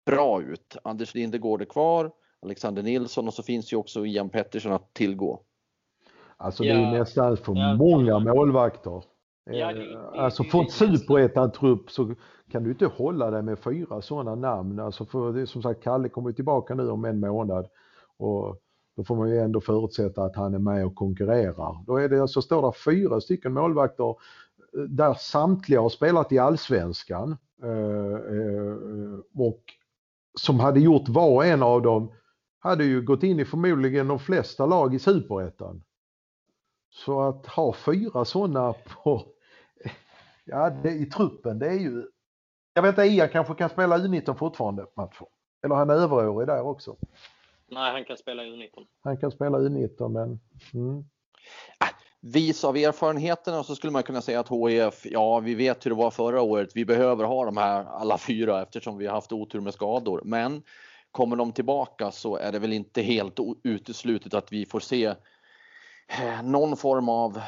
bra 0.06 0.42
ut. 0.42 0.76
Anders 0.84 1.14
Lindegård 1.14 1.62
är 1.62 1.66
kvar, 1.66 2.10
Alexander 2.42 2.82
Nilsson 2.82 3.26
och 3.26 3.34
så 3.34 3.42
finns 3.42 3.72
ju 3.72 3.76
också 3.76 4.06
Ian 4.06 4.28
Pettersson 4.28 4.72
att 4.72 4.94
tillgå. 4.94 5.42
Alltså 6.36 6.62
det 6.62 6.70
är 6.70 6.98
nästan 6.98 7.36
för 7.36 7.54
ja. 7.56 7.74
många 7.74 8.18
målvakter. 8.18 9.02
Ja, 9.50 9.72
det, 9.72 9.92
det, 9.92 10.20
alltså 10.20 10.44
för 10.44 10.62
ett 10.62 10.72
superettan-trupp 10.72 11.90
så 11.90 12.14
kan 12.52 12.64
du 12.64 12.70
inte 12.70 12.86
hålla 12.86 13.30
dig 13.30 13.42
med 13.42 13.58
fyra 13.58 14.02
sådana 14.02 14.34
namn. 14.34 14.80
Alltså 14.80 15.04
för 15.06 15.32
det 15.32 15.40
är 15.40 15.46
som 15.46 15.62
sagt, 15.62 15.82
Kalle 15.82 16.08
kommer 16.08 16.32
tillbaka 16.32 16.74
nu 16.74 16.90
om 16.90 17.04
en 17.04 17.20
månad 17.20 17.68
och 18.16 18.60
då 18.96 19.04
får 19.04 19.16
man 19.16 19.30
ju 19.30 19.38
ändå 19.38 19.60
förutsätta 19.60 20.22
att 20.22 20.36
han 20.36 20.54
är 20.54 20.58
med 20.58 20.86
och 20.86 20.94
konkurrerar. 20.94 21.84
Då 21.86 21.96
är 21.96 22.08
det 22.08 22.20
alltså, 22.20 22.42
står 22.42 22.62
det 22.62 22.78
fyra 22.84 23.20
stycken 23.20 23.52
målvakter 23.52 24.08
eh, 24.10 24.82
där 24.88 25.14
samtliga 25.14 25.80
har 25.80 25.88
spelat 25.88 26.32
i 26.32 26.38
allsvenskan 26.38 27.36
eh, 27.62 27.68
eh, 28.36 28.76
och 29.34 29.62
som 30.40 30.60
hade 30.60 30.80
gjort 30.80 31.08
var 31.08 31.30
och 31.30 31.46
en 31.46 31.62
av 31.62 31.82
dem 31.82 32.12
hade 32.58 32.84
ju 32.84 33.02
gått 33.02 33.22
in 33.22 33.40
i 33.40 33.44
förmodligen 33.44 34.08
de 34.08 34.18
flesta 34.18 34.66
lag 34.66 34.94
i 34.94 34.98
superettan. 34.98 35.82
Så 36.90 37.20
att 37.20 37.46
ha 37.46 37.72
fyra 37.72 38.24
sådana 38.24 38.72
på, 38.72 39.26
ja, 40.44 40.70
det, 40.70 40.90
i 40.90 41.06
truppen, 41.06 41.58
det 41.58 41.66
är 41.66 41.78
ju... 41.78 42.06
Jag 42.74 42.82
vet 42.82 42.88
inte, 42.88 43.02
Ian 43.02 43.28
kanske 43.28 43.54
kan 43.54 43.68
spela 43.68 43.98
U19 43.98 44.34
fortfarande 44.34 44.86
matcher. 44.96 45.26
Eller 45.64 45.74
han 45.74 45.90
är 45.90 45.94
överårig 45.94 46.48
där 46.48 46.62
också. 46.62 46.96
Nej, 47.68 47.92
han 47.92 48.04
kan 48.04 48.16
spela 48.16 48.42
U19. 48.42 48.86
Han 49.02 49.16
kan 49.16 49.30
spela 49.30 49.58
U19, 49.58 50.08
men... 50.08 50.40
Mm. 50.74 51.04
Vis 52.32 52.64
av 52.64 52.76
erfarenheterna 52.76 53.62
så 53.62 53.76
skulle 53.76 53.90
man 53.90 54.02
kunna 54.02 54.22
säga 54.22 54.40
att 54.40 54.50
HIF, 54.50 55.06
ja 55.12 55.40
vi 55.40 55.54
vet 55.54 55.86
hur 55.86 55.90
det 55.90 55.96
var 55.96 56.10
förra 56.10 56.42
året. 56.42 56.70
Vi 56.74 56.84
behöver 56.84 57.24
ha 57.24 57.44
de 57.44 57.56
här 57.56 57.84
alla 57.84 58.18
fyra 58.18 58.62
eftersom 58.62 58.98
vi 58.98 59.06
har 59.06 59.14
haft 59.14 59.32
otur 59.32 59.60
med 59.60 59.74
skador. 59.74 60.22
Men 60.24 60.62
kommer 61.10 61.36
de 61.36 61.52
tillbaka 61.52 62.10
så 62.10 62.36
är 62.36 62.52
det 62.52 62.58
väl 62.58 62.72
inte 62.72 63.02
helt 63.02 63.38
uteslutet 63.62 64.34
att 64.34 64.52
vi 64.52 64.66
får 64.66 64.80
se 64.80 65.14
Eh, 66.08 66.42
någon 66.42 66.76
form 66.76 67.08
av 67.08 67.40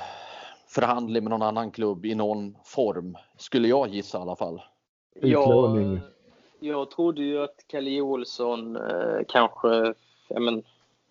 förhandling 0.67 1.25
med 1.25 1.31
någon 1.31 1.43
annan 1.43 1.71
klubb 1.71 2.07
i 2.07 2.15
någon 2.15 2.57
form, 2.65 3.17
skulle 3.37 3.69
jag 3.69 3.89
gissa 3.89 4.19
i 4.19 4.21
alla 4.21 4.37
fall. 4.37 4.63
Jag, 5.15 6.01
jag 6.61 6.91
trodde 6.91 7.23
ju 7.23 7.43
att 7.43 7.65
Kalle 7.67 8.01
Olsson 8.01 8.77
eh, 8.77 9.21
kanske 9.29 9.95
men, 10.29 10.63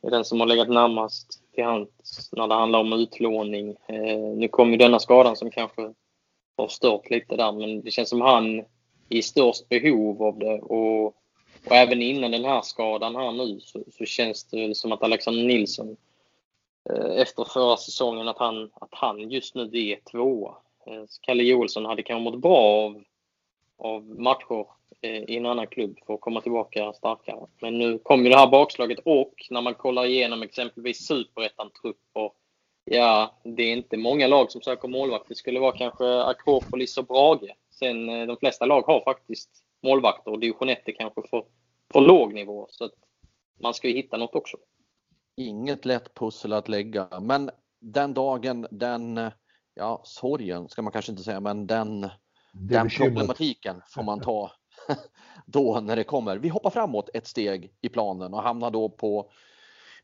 är 0.07 0.11
den 0.11 0.25
som 0.25 0.39
har 0.39 0.47
legat 0.47 0.69
närmast 0.69 1.41
till 1.55 1.63
hands 1.63 2.29
när 2.31 2.47
det 2.47 2.53
handlar 2.53 2.79
om 2.79 2.93
utlåning. 2.93 3.75
Eh, 3.87 4.19
nu 4.19 4.47
kom 4.47 4.71
ju 4.71 4.77
denna 4.77 4.99
skadan 4.99 5.35
som 5.35 5.51
kanske 5.51 5.93
har 6.57 6.67
stört 6.67 7.09
lite 7.09 7.35
där, 7.35 7.51
men 7.51 7.81
det 7.81 7.91
känns 7.91 8.09
som 8.09 8.21
han 8.21 8.59
är 8.59 8.65
i 9.09 9.21
störst 9.21 9.69
behov 9.69 10.23
av 10.23 10.39
det. 10.39 10.59
Och, 10.59 11.05
och 11.67 11.75
även 11.75 12.01
innan 12.01 12.31
den 12.31 12.45
här 12.45 12.61
skadan 12.61 13.15
här 13.15 13.31
nu 13.31 13.59
så, 13.59 13.83
så 13.91 14.05
känns 14.05 14.43
det 14.43 14.77
som 14.77 14.91
att 14.91 15.03
Alexander 15.03 15.43
Nilsson 15.43 15.97
Eh, 16.89 17.21
efter 17.21 17.43
förra 17.43 17.77
säsongen 17.77 18.27
att 18.27 18.37
han, 18.37 18.69
att 18.73 18.89
han 18.91 19.29
just 19.31 19.55
nu 19.55 19.61
är 19.61 19.99
tvåa. 20.11 20.55
Eh, 20.87 21.03
Kalle 21.21 21.43
Joelsson 21.43 21.85
hade 21.85 22.03
kanske 22.03 22.23
mått 22.23 22.41
bra 22.41 22.57
av, 22.57 23.03
av 23.77 24.05
matcher 24.19 24.67
eh, 25.01 25.23
i 25.23 25.37
en 25.37 25.45
annan 25.45 25.67
klubb 25.67 25.97
för 26.05 26.13
att 26.13 26.21
komma 26.21 26.41
tillbaka 26.41 26.93
starkare. 26.93 27.47
Men 27.61 27.77
nu 27.77 27.99
kom 27.99 28.23
ju 28.23 28.29
det 28.29 28.37
här 28.37 28.47
bakslaget 28.47 28.99
och 29.05 29.33
när 29.49 29.61
man 29.61 29.73
kollar 29.73 30.05
igenom 30.05 30.41
exempelvis 30.41 31.07
superettan-trupper. 31.07 32.31
Ja, 32.85 33.39
det 33.43 33.63
är 33.63 33.73
inte 33.73 33.97
många 33.97 34.27
lag 34.27 34.51
som 34.51 34.61
söker 34.61 34.87
målvakt. 34.87 35.25
Det 35.27 35.35
skulle 35.35 35.59
vara 35.59 35.77
kanske 35.77 36.23
Akropolis 36.23 36.97
och 36.97 37.05
Brage. 37.05 37.55
Sen 37.69 38.09
eh, 38.09 38.27
de 38.27 38.37
flesta 38.37 38.65
lag 38.65 38.81
har 38.81 39.03
faktiskt 39.03 39.49
målvakter 39.83 40.31
och 40.31 40.39
division 40.39 40.69
1 40.69 40.81
är 40.85 40.91
kanske 40.91 41.21
för, 41.29 41.43
för 41.93 42.01
låg 42.01 42.33
nivå. 42.33 42.67
Så 42.69 42.85
att 42.85 42.93
man 43.59 43.73
ska 43.73 43.87
ju 43.87 43.93
hitta 43.93 44.17
något 44.17 44.35
också 44.35 44.57
inget 45.37 45.85
lätt 45.85 46.13
pussel 46.13 46.53
att 46.53 46.69
lägga. 46.69 47.19
Men 47.21 47.49
den 47.79 48.13
dagen, 48.13 48.67
den, 48.71 49.31
ja 49.73 50.01
sorgen 50.03 50.69
ska 50.69 50.81
man 50.81 50.93
kanske 50.93 51.11
inte 51.11 51.23
säga, 51.23 51.39
men 51.39 51.67
den, 51.67 52.09
den 52.59 52.89
problematiken 52.89 53.81
får 53.87 54.03
man 54.03 54.19
ta 54.19 54.51
då 55.45 55.79
när 55.79 55.95
det 55.95 56.03
kommer. 56.03 56.37
Vi 56.37 56.49
hoppar 56.49 56.69
framåt 56.69 57.09
ett 57.13 57.27
steg 57.27 57.73
i 57.81 57.89
planen 57.89 58.33
och 58.33 58.43
hamnar 58.43 58.71
då 58.71 58.89
på 58.89 59.31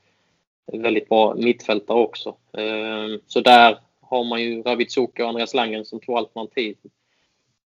väldigt 0.81 1.09
bra 1.09 1.35
mittfältare 1.35 1.97
också. 1.97 2.35
Eh, 2.57 3.07
så 3.27 3.41
där 3.41 3.77
har 4.01 4.23
man 4.23 4.41
ju 4.41 4.61
Ravitsuka 4.61 5.23
och 5.23 5.29
Andreas 5.29 5.53
Langen 5.53 5.85
som 5.85 5.99
två 5.99 6.17
alternativ. 6.17 6.77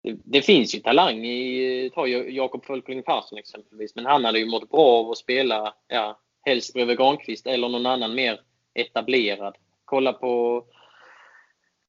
Det, 0.01 0.17
det 0.23 0.41
finns 0.41 0.75
ju 0.75 0.79
talang 0.79 1.25
i, 1.25 1.91
ta 1.95 2.07
Jakob 2.07 2.65
Folkling 2.65 3.03
Persson 3.03 3.37
exempelvis, 3.37 3.95
men 3.95 4.05
han 4.05 4.25
hade 4.25 4.39
ju 4.39 4.45
mått 4.45 4.69
bra 4.69 4.99
av 4.99 5.11
att 5.11 5.17
spela, 5.17 5.73
ja, 5.87 6.19
helst 6.45 6.73
bredvid 6.73 6.97
Granqvist 6.97 7.47
eller 7.47 7.69
någon 7.69 7.85
annan 7.85 8.15
mer 8.15 8.41
etablerad. 8.73 9.55
Kolla 9.85 10.13
på 10.13 10.63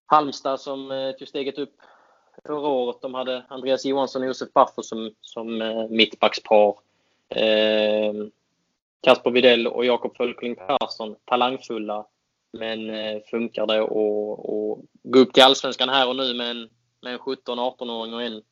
Halmstad 0.06 0.60
som 0.60 0.90
eh, 0.90 1.12
tog 1.12 1.28
steget 1.28 1.58
upp 1.58 1.76
förra 2.46 2.68
året. 2.68 3.02
De 3.02 3.14
hade 3.14 3.44
Andreas 3.48 3.84
Johansson 3.84 4.22
och 4.22 4.28
Josef 4.28 4.52
Baffer 4.52 4.82
som, 4.82 5.14
som 5.20 5.62
eh, 5.62 5.88
mittbackspar. 5.88 6.78
Eh, 7.28 8.12
Kasper 9.00 9.30
Videll 9.30 9.66
och 9.66 9.84
Jakob 9.84 10.16
Folkling 10.16 10.56
Persson, 10.56 11.16
talangfulla 11.24 12.06
men 12.52 12.90
eh, 12.90 13.20
funkar 13.30 13.66
det 13.66 13.82
att 13.82 13.88
gå 15.02 15.18
upp 15.18 15.32
till 15.32 15.42
Allsvenskan 15.42 15.88
här 15.88 16.08
och 16.08 16.16
nu 16.16 16.34
med 16.34 16.50
en, 16.50 16.68
med 17.02 17.12
en 17.12 17.18
17-18-åring 17.18 18.14
och 18.14 18.22
en 18.22 18.42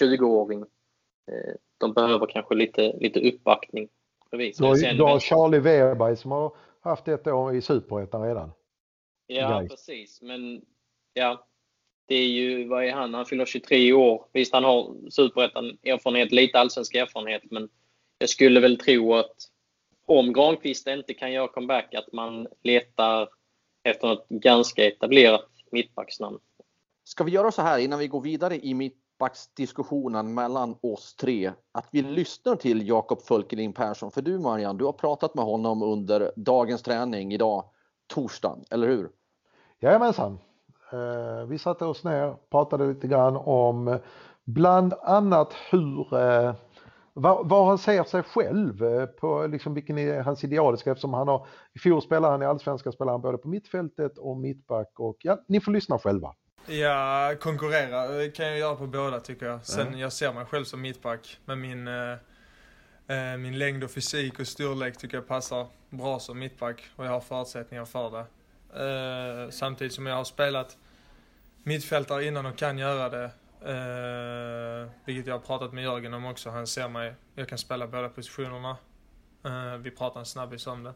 20-åring. 0.00 0.60
Eh, 1.30 1.54
de 1.78 1.92
behöver 1.92 2.26
kanske 2.26 2.54
lite, 2.54 2.92
lite 2.92 3.20
uppbackning. 3.20 3.88
Du 4.30 4.36
har, 4.36 4.94
du 4.94 5.02
har 5.02 5.20
Charlie 5.20 5.58
Weberg 5.58 6.16
som 6.16 6.30
har 6.30 6.56
haft 6.80 7.08
ett 7.08 7.26
år 7.26 7.54
i 7.54 7.62
Superettan 7.62 8.22
redan. 8.22 8.50
Ja, 9.26 9.58
Grej. 9.58 9.68
precis. 9.68 10.22
Men 10.22 10.62
ja, 11.12 11.46
Det 12.06 12.14
är 12.14 12.28
ju, 12.28 12.68
vad 12.68 12.84
är 12.84 12.92
han? 12.92 13.14
Han 13.14 13.26
fyller 13.26 13.44
23 13.44 13.92
år. 13.92 14.24
Visst, 14.32 14.52
han 14.52 14.64
har 14.64 15.10
superettan-erfarenhet, 15.10 16.32
lite 16.32 16.58
allsvensk 16.58 16.94
erfarenhet, 16.94 17.42
men 17.50 17.68
jag 18.18 18.28
skulle 18.28 18.60
väl 18.60 18.78
tro 18.78 19.14
att 19.14 19.36
om 20.06 20.32
Granqvist 20.32 20.86
inte 20.86 21.14
kan 21.14 21.32
göra 21.32 21.48
comeback, 21.48 21.94
att 21.94 22.12
man 22.12 22.46
letar 22.62 23.28
efter 23.84 24.08
något 24.08 24.28
ganska 24.28 24.86
etablerat 24.86 25.50
mittbacksnamn. 25.70 26.38
Ska 27.08 27.24
vi 27.24 27.30
göra 27.30 27.50
så 27.50 27.62
här 27.62 27.78
innan 27.78 27.98
vi 27.98 28.08
går 28.08 28.20
vidare 28.20 28.66
i 28.66 28.74
mittbacksdiskussionen 28.74 30.34
mellan 30.34 30.76
oss 30.82 31.16
tre, 31.16 31.52
att 31.72 31.88
vi 31.90 32.02
lyssnar 32.02 32.56
till 32.56 32.88
Jakob 32.88 33.22
Fölkelin 33.22 33.72
Persson. 33.72 34.10
För 34.10 34.22
du 34.22 34.38
Marianne, 34.38 34.78
du 34.78 34.84
har 34.84 34.92
pratat 34.92 35.34
med 35.34 35.44
honom 35.44 35.82
under 35.82 36.32
dagens 36.36 36.82
träning 36.82 37.32
idag, 37.32 37.64
torsdagen, 38.06 38.64
eller 38.70 38.88
hur? 38.88 39.10
Jajamensan. 39.80 40.38
Eh, 40.92 41.46
vi 41.46 41.58
satte 41.58 41.84
oss 41.84 42.04
ner, 42.04 42.36
pratade 42.50 42.86
lite 42.86 43.08
grann 43.08 43.36
om 43.36 43.98
bland 44.44 44.94
annat 45.02 45.54
hur 45.70 46.14
eh, 46.14 46.54
vad, 47.12 47.66
han 47.66 47.78
ser 47.78 48.04
sig 48.04 48.22
själv 48.22 48.84
eh, 48.84 49.06
på 49.06 49.46
liksom 49.46 49.74
vilken 49.74 49.98
är 49.98 50.20
hans 50.20 50.44
idealiska 50.44 50.90
eftersom 50.90 51.14
han 51.14 51.28
har 51.28 51.46
i 51.72 51.78
fjol 51.78 52.02
spelade 52.02 52.32
han 52.32 52.42
i 52.42 52.46
allsvenskan 52.46 52.92
spelade 52.92 53.14
han 53.14 53.22
både 53.22 53.38
på 53.38 53.48
mittfältet 53.48 54.18
och 54.18 54.36
mittback 54.36 55.00
och 55.00 55.16
ja, 55.20 55.38
ni 55.46 55.60
får 55.60 55.72
lyssna 55.72 55.98
själva. 55.98 56.34
Ja, 56.68 57.34
konkurrera 57.40 58.30
kan 58.30 58.46
jag 58.46 58.58
göra 58.58 58.76
på 58.76 58.86
båda 58.86 59.20
tycker 59.20 59.46
jag. 59.46 59.66
Sen 59.66 59.86
mm. 59.86 59.98
jag 59.98 60.12
ser 60.12 60.32
mig 60.32 60.44
själv 60.44 60.64
som 60.64 60.80
mittback 60.80 61.38
med 61.44 61.58
min 61.58 61.88
eh, 61.88 63.36
min 63.38 63.58
längd 63.58 63.84
och 63.84 63.90
fysik 63.90 64.40
och 64.40 64.46
storlek 64.46 64.96
tycker 64.96 65.16
jag 65.16 65.28
passar 65.28 65.66
bra 65.90 66.18
som 66.18 66.38
mittback 66.38 66.90
och 66.96 67.06
jag 67.06 67.10
har 67.10 67.20
förutsättningar 67.20 67.84
för 67.84 68.10
det. 68.10 68.24
Eh, 68.74 69.50
samtidigt 69.50 69.92
som 69.92 70.06
jag 70.06 70.16
har 70.16 70.24
spelat 70.24 70.76
mittfältare 71.62 72.24
innan 72.24 72.46
och 72.46 72.56
kan 72.56 72.78
göra 72.78 73.08
det. 73.08 73.30
Eh, 73.60 74.90
vilket 75.04 75.26
jag 75.26 75.34
har 75.34 75.40
pratat 75.40 75.72
med 75.72 75.84
Jörgen 75.84 76.14
om 76.14 76.26
också. 76.26 76.50
Han 76.50 76.66
ser 76.66 76.88
mig, 76.88 77.14
jag 77.34 77.48
kan 77.48 77.58
spela 77.58 77.86
båda 77.86 78.08
positionerna. 78.08 78.76
Eh, 79.44 79.76
vi 79.76 79.90
pratar 79.90 80.20
en 80.20 80.26
snabbis 80.26 80.66
om 80.66 80.82
det. 80.82 80.94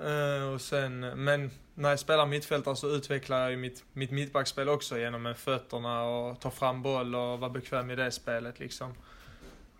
Eh, 0.00 0.54
och 0.54 0.60
sen, 0.60 1.00
men 1.00 1.50
när 1.74 1.90
jag 1.90 1.98
spelar 1.98 2.26
mittfältare 2.26 2.76
så 2.76 2.88
utvecklar 2.88 3.40
jag 3.40 3.50
ju 3.50 3.56
mitt, 3.56 3.84
mitt 3.92 4.10
mittbackspel 4.10 4.68
också 4.68 4.98
genom 4.98 5.22
med 5.22 5.36
fötterna 5.36 6.02
och 6.02 6.40
ta 6.40 6.50
fram 6.50 6.82
boll 6.82 7.14
och 7.14 7.40
vara 7.40 7.50
bekväm 7.50 7.90
i 7.90 7.96
det 7.96 8.10
spelet 8.10 8.58
liksom. 8.58 8.94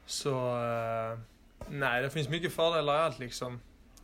Så, 0.07 0.57
eh, 0.57 1.19
nej 1.69 2.03
det 2.03 2.11
finns 2.11 2.29
mycket 2.29 2.53
fördelar 2.53 2.95
i 2.95 2.99
allt 2.99 3.19
liksom 3.19 3.61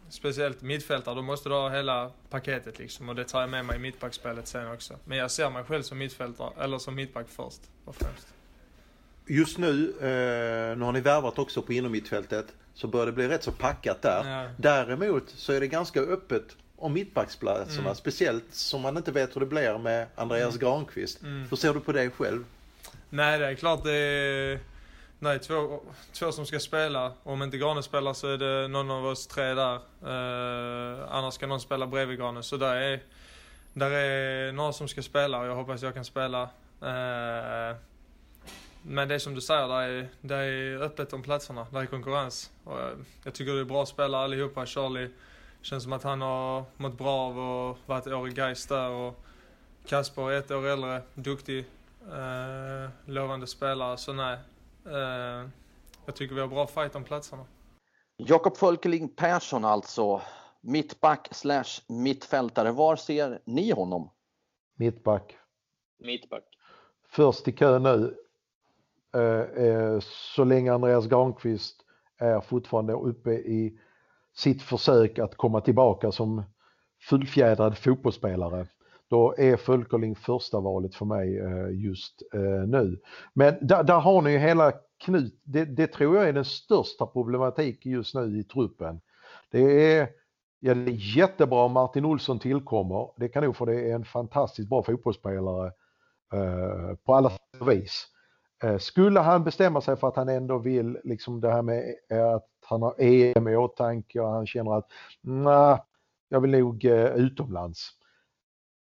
speciellt 0.08 0.62
mittfältare, 0.62 1.14
då 1.14 1.22
måste 1.22 1.48
du 1.48 1.54
ha 1.54 1.70
hela 1.70 2.10
paketet 2.30 2.78
liksom 2.78 3.08
och 3.08 3.14
det 3.14 3.24
tar 3.24 3.40
jag 3.40 3.50
med 3.50 3.64
mig 3.64 3.76
i 3.76 3.78
mittbackspelet 3.78 4.48
sen 4.48 4.72
också. 4.72 4.94
Men 5.04 5.18
jag 5.18 5.30
ser 5.30 5.50
mig 5.50 5.64
själv 5.64 5.82
som 5.82 5.98
mittfältare, 5.98 6.50
eller 6.58 6.78
som 6.78 6.94
mittback 6.94 7.26
först 7.28 7.60
och 7.84 7.96
främst. 7.96 8.34
Just 9.26 9.58
nu, 9.58 9.90
eh, 9.90 10.76
nu 10.78 10.84
har 10.84 10.92
ni 10.92 11.00
värvat 11.00 11.38
också 11.38 11.62
på 11.62 11.72
innermittfältet, 11.72 12.46
så 12.78 12.86
börjar 12.86 13.06
det 13.06 13.12
bli 13.12 13.28
rätt 13.28 13.42
så 13.42 13.52
packat 13.52 14.02
där. 14.02 14.24
Ja. 14.24 14.50
Däremot 14.56 15.28
så 15.28 15.52
är 15.52 15.60
det 15.60 15.66
ganska 15.66 16.00
öppet 16.00 16.56
om 16.76 16.92
mittbacksplatserna, 16.92 17.80
mm. 17.80 17.94
speciellt 17.94 18.44
som 18.50 18.80
man 18.82 18.96
inte 18.96 19.12
vet 19.12 19.36
hur 19.36 19.40
det 19.40 19.46
blir 19.46 19.78
med 19.78 20.06
Andreas 20.14 20.56
mm. 20.56 20.58
Granqvist. 20.58 21.22
Mm. 21.22 21.46
Hur 21.50 21.56
ser 21.56 21.74
du 21.74 21.80
på 21.80 21.92
det 21.92 22.10
själv? 22.10 22.44
Nej, 23.10 23.38
det 23.38 23.46
är 23.46 23.54
klart 23.54 23.84
det 23.84 23.92
är 23.92 24.58
Nej, 25.18 25.38
två, 25.38 25.80
två 26.12 26.32
som 26.32 26.46
ska 26.46 26.60
spela. 26.60 27.12
Om 27.22 27.42
inte 27.42 27.58
Grane 27.58 27.82
spelar 27.82 28.12
så 28.12 28.28
är 28.28 28.38
det 28.38 28.68
någon 28.68 28.90
av 28.90 29.06
oss 29.06 29.26
tre 29.26 29.54
där. 29.54 29.74
Eh, 30.02 30.98
annars 31.10 31.34
ska 31.34 31.46
någon 31.46 31.60
spela 31.60 31.86
bredvid 31.86 32.18
Grane. 32.18 32.42
Så 32.42 32.56
där 32.56 32.76
är, 32.76 33.00
där 33.72 33.90
är 33.90 34.52
några 34.52 34.72
som 34.72 34.88
ska 34.88 35.02
spela 35.02 35.38
och 35.38 35.46
jag 35.46 35.54
hoppas 35.54 35.82
jag 35.82 35.94
kan 35.94 36.04
spela. 36.04 36.42
Eh, 36.82 37.76
men 38.82 39.08
det 39.08 39.14
är 39.14 39.18
som 39.18 39.34
du 39.34 39.40
säger, 39.40 39.68
där 39.68 39.80
är, 39.80 40.08
det 40.20 40.34
är 40.34 40.82
öppet 40.82 41.12
om 41.12 41.22
platserna. 41.22 41.66
Där 41.70 41.80
är 41.80 41.86
konkurrens. 41.86 42.50
Och 42.64 42.78
jag 43.24 43.34
tycker 43.34 43.52
det 43.52 43.60
är 43.60 43.64
bra 43.64 43.86
spelare 43.86 44.24
allihopa. 44.24 44.66
Charlie 44.66 45.10
känns 45.62 45.82
som 45.82 45.92
att 45.92 46.02
han 46.02 46.20
har 46.20 46.64
mått 46.76 46.98
bra 46.98 47.20
av 47.20 47.38
att 47.38 47.88
vara 47.88 47.98
ett 47.98 48.06
år 48.06 48.28
i 48.28 48.32
Gais 48.32 48.66
där. 48.66 48.90
Och 48.90 49.24
Kasper 49.86 50.30
är 50.30 50.38
ett 50.38 50.50
år 50.50 50.66
äldre, 50.66 51.02
duktig, 51.14 51.64
eh, 52.12 52.90
lovande 53.06 53.46
spelare. 53.46 53.96
Så 53.96 54.12
nej, 54.12 54.38
Eh, 54.90 55.48
jag 56.06 56.16
tycker 56.16 56.34
vi 56.34 56.40
har 56.40 56.48
bra 56.48 56.66
fight 56.66 56.94
om 56.94 57.04
platserna. 57.04 57.46
Jakob 58.16 58.56
Fölkeling 58.56 59.08
Persson 59.08 59.64
alltså, 59.64 60.22
mittback 60.60 61.28
slash 61.30 61.82
mittfältare. 61.88 62.72
Var 62.72 62.96
ser 62.96 63.42
ni 63.44 63.70
honom? 63.70 64.10
Mittback. 64.76 65.36
Mittback. 65.98 66.44
Först 67.08 67.48
i 67.48 67.52
kö 67.52 67.78
nu. 67.78 68.16
Eh, 69.14 69.64
eh, 69.64 69.98
så 70.34 70.44
länge 70.44 70.72
Andreas 70.72 71.06
Granqvist 71.06 71.76
är 72.18 72.40
fortfarande 72.40 72.92
uppe 72.92 73.30
i 73.30 73.78
sitt 74.36 74.62
försök 74.62 75.18
att 75.18 75.36
komma 75.36 75.60
tillbaka 75.60 76.12
som 76.12 76.42
fullfjädrad 77.08 77.78
fotbollsspelare 77.78 78.66
då 79.08 79.34
är 79.38 79.56
Fölkerling 79.56 80.16
första 80.16 80.60
valet 80.60 80.94
för 80.94 81.04
mig 81.04 81.38
eh, 81.38 81.70
just 81.70 82.22
eh, 82.34 82.68
nu. 82.68 83.00
Men 83.32 83.54
där, 83.60 83.82
där 83.82 84.00
har 84.00 84.22
ni 84.22 84.30
ju 84.30 84.38
hela 84.38 84.72
knut, 85.04 85.40
det, 85.44 85.64
det, 85.64 85.86
tror 85.86 86.16
jag 86.16 86.28
är 86.28 86.32
den 86.32 86.44
största 86.44 87.06
problematiken 87.06 87.92
just 87.92 88.14
nu 88.14 88.38
i 88.38 88.44
truppen. 88.44 89.00
Det 89.50 89.94
är, 89.94 90.08
ja, 90.60 90.74
det 90.74 90.90
är 90.90 91.16
jättebra 91.16 91.64
om 91.64 91.72
Martin 91.72 92.04
Olsson 92.04 92.38
tillkommer, 92.38 93.10
det 93.16 93.28
kan 93.28 93.44
nog 93.44 93.56
för 93.56 93.66
det 93.66 93.90
är 93.90 93.94
en 93.94 94.04
fantastiskt 94.04 94.68
bra 94.68 94.82
fotbollsspelare 94.82 95.66
eh, 96.32 96.94
på 97.04 97.14
alla 97.14 97.32
vis. 97.66 98.06
Eh, 98.62 98.78
skulle 98.78 99.20
han 99.20 99.44
bestämma 99.44 99.80
sig 99.80 99.96
för 99.96 100.08
att 100.08 100.16
han 100.16 100.28
ändå 100.28 100.58
vill, 100.58 100.98
liksom 101.04 101.40
det 101.40 101.52
här 101.52 101.62
med 101.62 101.94
eh, 102.10 102.28
att 102.34 102.46
han 102.66 102.82
har 102.82 102.94
EM 102.98 103.48
i 103.48 103.56
åtanke 103.56 104.20
och 104.20 104.28
han 104.28 104.46
känner 104.46 104.78
att 104.78 104.86
nej, 105.20 105.78
jag 106.28 106.40
vill 106.40 106.50
nog 106.50 106.84
eh, 106.84 107.14
utomlands 107.14 107.98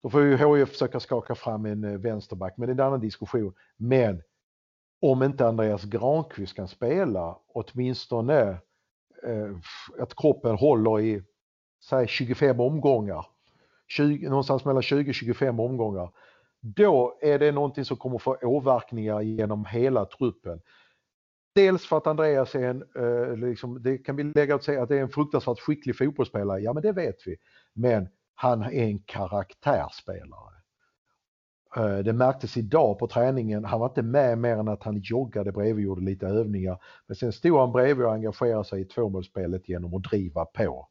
då 0.02 0.10
får 0.10 0.22
ju 0.22 0.36
HIF 0.36 0.68
försöka 0.68 1.00
skaka 1.00 1.34
fram 1.34 1.66
en 1.66 2.00
vänsterback, 2.02 2.54
men 2.56 2.66
det 2.66 2.70
är 2.70 2.74
en 2.74 2.86
annan 2.86 3.00
diskussion. 3.00 3.54
Men 3.76 4.22
om 5.00 5.22
inte 5.22 5.46
Andreas 5.46 5.84
Granqvist 5.84 6.56
kan 6.56 6.68
spela, 6.68 7.38
åtminstone 7.48 8.40
eh, 9.26 9.56
att 9.98 10.16
kroppen 10.16 10.56
håller 10.56 11.00
i 11.00 11.22
säg 11.88 12.06
25 12.06 12.60
omgångar, 12.60 13.26
20, 13.88 14.28
någonstans 14.28 14.64
mellan 14.64 14.82
20-25 14.82 15.60
omgångar, 15.60 16.10
då 16.62 17.18
är 17.20 17.38
det 17.38 17.52
någonting 17.52 17.84
som 17.84 17.96
kommer 17.96 18.18
få 18.18 18.36
åverkningar 18.42 19.20
genom 19.20 19.64
hela 19.64 20.04
truppen. 20.04 20.60
Dels 21.54 21.86
för 21.86 21.96
att 21.96 22.06
Andreas 22.06 22.54
är 22.54 22.68
en, 22.68 22.84
eh, 22.96 23.36
liksom, 23.36 23.82
det 23.82 23.98
kan 23.98 24.16
vi 24.16 24.22
lägga 24.22 24.54
åt 24.54 24.64
säga 24.64 24.82
att 24.82 24.88
det 24.88 24.96
är 24.96 25.02
en 25.02 25.08
fruktansvärt 25.08 25.60
skicklig 25.60 25.98
fotbollsspelare, 25.98 26.60
ja 26.60 26.72
men 26.72 26.82
det 26.82 26.92
vet 26.92 27.26
vi. 27.26 27.36
Men 27.72 28.08
han 28.34 28.62
är 28.62 28.82
en 28.82 28.98
karaktärsspelare. 28.98 30.54
Eh, 31.76 31.98
det 31.98 32.12
märktes 32.12 32.56
idag 32.56 32.98
på 32.98 33.06
träningen, 33.06 33.64
han 33.64 33.80
var 33.80 33.88
inte 33.88 34.02
med 34.02 34.38
mer 34.38 34.56
än 34.56 34.68
att 34.68 34.82
han 34.82 35.00
joggade 35.04 35.52
bredvid 35.52 35.74
och 35.74 35.80
gjorde 35.80 36.02
lite 36.02 36.26
övningar. 36.26 36.78
Men 37.06 37.16
sen 37.16 37.32
stod 37.32 37.58
han 37.58 37.72
bredvid 37.72 38.06
och 38.06 38.12
engagerade 38.12 38.64
sig 38.64 38.80
i 38.80 38.84
tvåmålsspelet 38.84 39.68
genom 39.68 39.94
att 39.94 40.02
driva 40.02 40.44
på. 40.44 40.88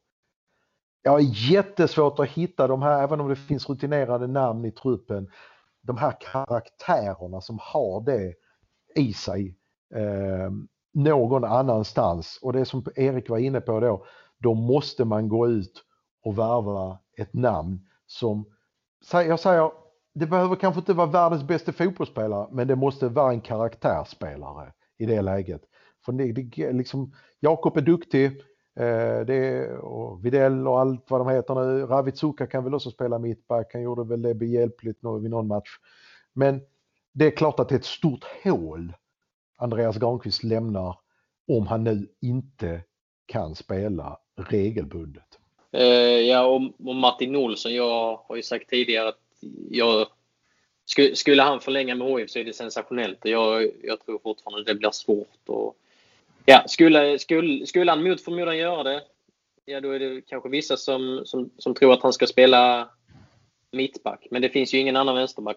Jag 1.02 1.12
har 1.12 1.50
jättesvårt 1.50 2.18
att 2.18 2.28
hitta 2.28 2.66
de 2.66 2.82
här, 2.82 3.02
även 3.02 3.20
om 3.20 3.28
det 3.28 3.36
finns 3.36 3.68
rutinerade 3.68 4.26
namn 4.26 4.64
i 4.64 4.70
truppen, 4.70 5.30
de 5.82 5.96
här 5.96 6.16
karaktärerna 6.20 7.40
som 7.40 7.58
har 7.62 8.00
det 8.00 8.34
i 8.94 9.12
sig 9.12 9.56
eh, 9.94 10.50
någon 10.92 11.44
annanstans. 11.44 12.38
Och 12.42 12.52
det 12.52 12.64
som 12.64 12.84
Erik 12.96 13.30
var 13.30 13.38
inne 13.38 13.60
på 13.60 13.80
då, 13.80 14.04
då 14.38 14.54
måste 14.54 15.04
man 15.04 15.28
gå 15.28 15.48
ut 15.48 15.84
och 16.24 16.38
värva 16.38 16.98
ett 17.16 17.34
namn 17.34 17.88
som, 18.06 18.44
jag 19.12 19.40
säger, 19.40 19.70
det 20.14 20.26
behöver 20.26 20.56
kanske 20.56 20.78
inte 20.78 20.92
vara 20.92 21.06
världens 21.06 21.42
bästa 21.42 21.72
fotbollsspelare, 21.72 22.48
men 22.50 22.68
det 22.68 22.76
måste 22.76 23.08
vara 23.08 23.32
en 23.32 23.40
karaktärsspelare 23.40 24.72
i 24.98 25.06
det 25.06 25.22
läget. 25.22 25.62
För 26.04 26.12
det, 26.12 26.32
det, 26.32 26.72
liksom, 26.72 27.12
Jakob 27.40 27.76
är 27.76 27.80
duktig, 27.80 28.40
Eh, 28.76 29.20
det, 29.26 29.68
och 29.76 30.24
Videll 30.24 30.68
och 30.68 30.80
allt 30.80 31.10
vad 31.10 31.20
de 31.20 31.28
heter 31.28 31.54
nu. 31.54 31.86
Ravitsuka 31.86 32.46
kan 32.46 32.64
väl 32.64 32.74
också 32.74 32.90
spela 32.90 33.18
mittback, 33.18 33.70
han 33.72 33.82
gjorde 33.82 34.04
väl 34.04 34.22
det 34.22 34.34
behjälpligt 34.34 34.98
vid 35.22 35.30
någon 35.30 35.46
match. 35.46 35.78
Men 36.32 36.60
det 37.12 37.26
är 37.26 37.30
klart 37.30 37.60
att 37.60 37.68
det 37.68 37.74
är 37.74 37.78
ett 37.78 37.84
stort 37.84 38.24
hål 38.44 38.92
Andreas 39.56 39.96
Granqvist 39.96 40.42
lämnar 40.42 40.98
om 41.48 41.66
han 41.66 41.84
nu 41.84 42.08
inte 42.20 42.80
kan 43.26 43.54
spela 43.54 44.18
regelbundet. 44.34 45.38
Eh, 45.72 45.84
ja, 46.20 46.44
och, 46.44 46.94
Martin 46.96 47.36
Olsson. 47.36 47.74
Jag 47.74 48.20
har 48.28 48.36
ju 48.36 48.42
sagt 48.42 48.70
tidigare 48.70 49.08
att 49.08 49.20
jag, 49.70 50.06
skulle, 50.84 51.16
skulle 51.16 51.42
han 51.42 51.60
förlänga 51.60 51.94
med 51.94 52.08
HIF 52.08 52.30
så 52.30 52.38
är 52.38 52.44
det 52.44 52.52
sensationellt. 52.52 53.18
Jag, 53.22 53.70
jag 53.82 54.00
tror 54.00 54.18
fortfarande 54.18 54.64
det 54.64 54.74
blir 54.74 54.90
svårt. 54.90 55.48
Och, 55.48 55.76
ja, 56.44 56.64
skulle, 56.66 57.18
skulle, 57.18 57.66
skulle 57.66 57.90
han 57.90 58.02
mot 58.02 58.20
förmodan 58.20 58.58
göra 58.58 58.82
det, 58.82 59.02
ja 59.64 59.80
då 59.80 59.90
är 59.90 59.98
det 59.98 60.22
kanske 60.26 60.48
vissa 60.48 60.76
som, 60.76 61.22
som, 61.24 61.50
som 61.58 61.74
tror 61.74 61.92
att 61.92 62.02
han 62.02 62.12
ska 62.12 62.26
spela 62.26 62.88
mittback. 63.72 64.26
Men 64.30 64.42
det 64.42 64.48
finns 64.48 64.74
ju 64.74 64.78
ingen 64.78 64.96
annan 64.96 65.14
vänsterback 65.14 65.56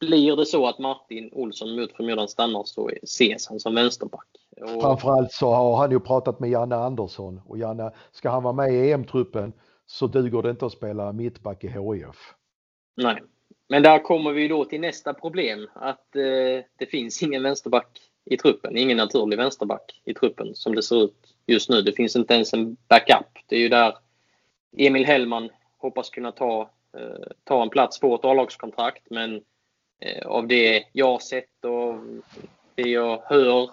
blir 0.00 0.36
det 0.36 0.46
så 0.46 0.66
att 0.66 0.78
Martin 0.78 1.30
Olsson 1.32 1.76
mot 1.76 1.92
förmodan 1.92 2.28
stannar 2.28 2.64
så 2.64 2.90
ses 3.02 3.48
han 3.48 3.60
som 3.60 3.74
vänsterback. 3.74 4.28
Och... 4.60 4.82
Framförallt 4.82 5.32
så 5.32 5.50
har 5.50 5.76
han 5.76 5.90
ju 5.90 6.00
pratat 6.00 6.40
med 6.40 6.50
Janne 6.50 6.76
Andersson 6.76 7.40
och 7.46 7.58
Janne, 7.58 7.92
ska 8.12 8.30
han 8.30 8.42
vara 8.42 8.52
med 8.52 8.74
i 8.74 8.92
EM-truppen 8.92 9.52
så 9.86 10.06
duger 10.06 10.42
det 10.42 10.50
inte 10.50 10.66
att 10.66 10.72
spela 10.72 11.12
mittback 11.12 11.64
i 11.64 11.68
HIF. 11.68 12.34
Nej, 12.96 13.22
men 13.68 13.82
där 13.82 13.98
kommer 13.98 14.32
vi 14.32 14.48
då 14.48 14.64
till 14.64 14.80
nästa 14.80 15.14
problem 15.14 15.68
att 15.74 16.16
eh, 16.16 16.64
det 16.78 16.86
finns 16.90 17.22
ingen 17.22 17.42
vänsterback 17.42 17.98
i 18.30 18.36
truppen, 18.36 18.76
ingen 18.76 18.96
naturlig 18.96 19.36
vänsterback 19.36 20.00
i 20.04 20.14
truppen 20.14 20.54
som 20.54 20.74
det 20.74 20.82
ser 20.82 21.04
ut 21.04 21.34
just 21.46 21.70
nu. 21.70 21.82
Det 21.82 21.92
finns 21.92 22.16
inte 22.16 22.34
ens 22.34 22.52
en 22.52 22.76
backup. 22.88 23.26
Det 23.46 23.56
är 23.56 23.60
ju 23.60 23.68
där 23.68 23.94
Emil 24.76 25.06
Hellman 25.06 25.50
hoppas 25.78 26.10
kunna 26.10 26.32
ta, 26.32 26.70
eh, 26.98 27.26
ta 27.44 27.62
en 27.62 27.70
plats, 27.70 28.00
få 28.00 28.14
ett 28.14 28.24
A-lagskontrakt 28.24 29.10
men 29.10 29.42
eh, 30.00 30.26
av 30.26 30.46
det 30.46 30.84
jag 30.92 31.06
har 31.06 31.18
sett 31.18 31.64
och 31.64 31.94
det 32.74 32.88
jag 32.90 33.22
hör 33.26 33.70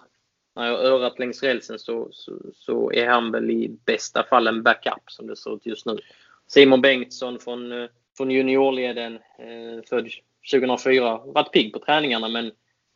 när 0.56 0.68
jag 0.68 0.78
har 0.78 0.84
örat 0.84 1.20
längs 1.20 1.44
rälsen 1.44 1.80
så, 1.80 2.10
så, 2.12 2.32
så, 2.56 2.92
är 2.92 3.08
han 3.08 3.32
väl 3.32 3.52
i 3.52 3.78
bästa 3.86 4.24
fall 4.24 4.48
en 4.48 4.64
backup 4.64 5.04
som 5.08 5.28
det 5.28 5.36
ser 5.36 5.56
ut 5.56 5.66
just 5.66 5.86
nu. 5.86 5.98
Simon 6.48 6.82
Bengtsson 6.82 7.40
från, 7.40 7.72
eh, 7.72 7.90
från 8.18 8.32
juniorleden, 8.32 9.16
eh, 9.16 9.84
född 9.90 10.10
2004, 10.52 11.22
varit 11.26 11.52
pigg 11.52 11.74
på 11.74 11.80
träningarna 11.80 12.28
men 12.28 12.46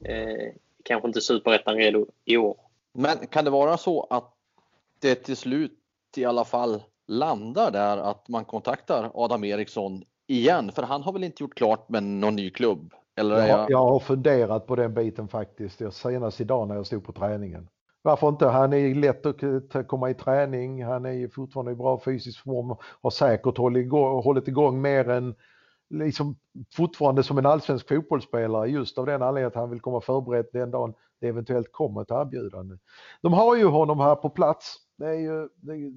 eh, 0.05 0.53
kanske 0.83 1.07
inte 1.07 1.21
superettan 1.21 1.75
redo 1.75 2.05
i 2.25 2.37
år. 2.37 2.57
Men 2.93 3.27
kan 3.27 3.45
det 3.45 3.51
vara 3.51 3.77
så 3.77 4.07
att 4.09 4.33
det 4.99 5.15
till 5.15 5.37
slut 5.37 5.79
i 6.15 6.25
alla 6.25 6.45
fall 6.45 6.83
landar 7.07 7.71
där 7.71 7.97
att 7.97 8.27
man 8.27 8.45
kontaktar 8.45 9.11
Adam 9.13 9.43
Eriksson 9.43 10.03
igen? 10.27 10.71
För 10.71 10.83
han 10.83 11.03
har 11.03 11.13
väl 11.13 11.23
inte 11.23 11.43
gjort 11.43 11.55
klart 11.55 11.89
med 11.89 12.03
någon 12.03 12.35
ny 12.35 12.49
klubb? 12.49 12.93
Eller 13.15 13.47
jag, 13.47 13.71
jag 13.71 13.85
har 13.85 13.99
funderat 13.99 14.67
på 14.67 14.75
den 14.75 14.93
biten 14.93 15.27
faktiskt. 15.27 15.81
Senast 15.91 16.41
idag 16.41 16.67
när 16.67 16.75
jag 16.75 16.85
stod 16.85 17.05
på 17.05 17.11
träningen. 17.11 17.67
Varför 18.01 18.29
inte? 18.29 18.45
Han 18.45 18.73
är 18.73 18.95
lätt 18.95 19.25
att 19.25 19.87
komma 19.87 20.09
i 20.09 20.13
träning. 20.13 20.83
Han 20.83 21.05
är 21.05 21.27
fortfarande 21.27 21.71
i 21.71 21.75
bra 21.75 22.01
fysisk 22.05 22.43
form. 22.43 22.75
Har 23.01 23.09
säkert 23.09 23.57
hållit 23.57 23.81
igång, 23.85 24.23
hållit 24.23 24.47
igång 24.47 24.81
mer 24.81 25.09
än 25.09 25.35
liksom 25.89 26.35
fortfarande 26.75 27.23
som 27.23 27.37
en 27.37 27.45
allsvensk 27.45 27.87
fotbollsspelare 27.87 28.67
just 28.67 28.97
av 28.97 29.05
den 29.05 29.21
anledningen 29.21 29.47
att 29.47 29.55
han 29.55 29.69
vill 29.69 29.81
komma 29.81 30.01
förberedd 30.01 30.45
den 30.53 30.71
dagen 30.71 30.93
det 31.21 31.27
eventuellt 31.27 31.71
kommer 31.71 32.01
ett 32.01 32.11
erbjudande. 32.11 32.77
De 33.21 33.33
har 33.33 33.55
ju 33.55 33.65
honom 33.65 33.99
här 33.99 34.15
på 34.15 34.29
plats. 34.29 34.75
Det 34.97 35.07
är 35.07 35.13
ju, 35.13 35.49
det 35.55 35.93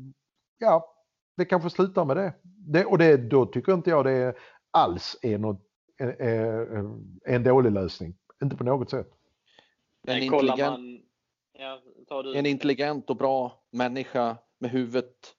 ja, 0.59 0.95
det 1.37 1.45
kanske 1.45 1.71
slutar 1.71 2.05
med 2.05 2.17
det. 2.17 2.33
det 2.43 2.85
och 2.85 2.99
det, 2.99 3.17
då 3.17 3.47
tycker 3.47 3.73
inte 3.73 3.91
jag 3.91 4.05
det 4.05 4.37
alls 4.71 5.17
är 5.23 5.39
något 5.39 5.61
en, 5.99 7.21
en 7.25 7.45
dålig 7.45 7.73
lösning. 7.73 8.15
Inte 8.43 8.57
på 8.57 8.65
något 8.65 8.91
sätt. 8.91 9.11
En 10.07 10.23
intelligent, 10.23 10.79
man, 10.79 11.01
ja, 11.53 12.35
en 12.35 12.47
intelligent 12.47 13.11
och 13.11 13.17
bra 13.17 13.63
människa 13.71 14.37
med 14.59 14.71
huvudet 14.71 15.35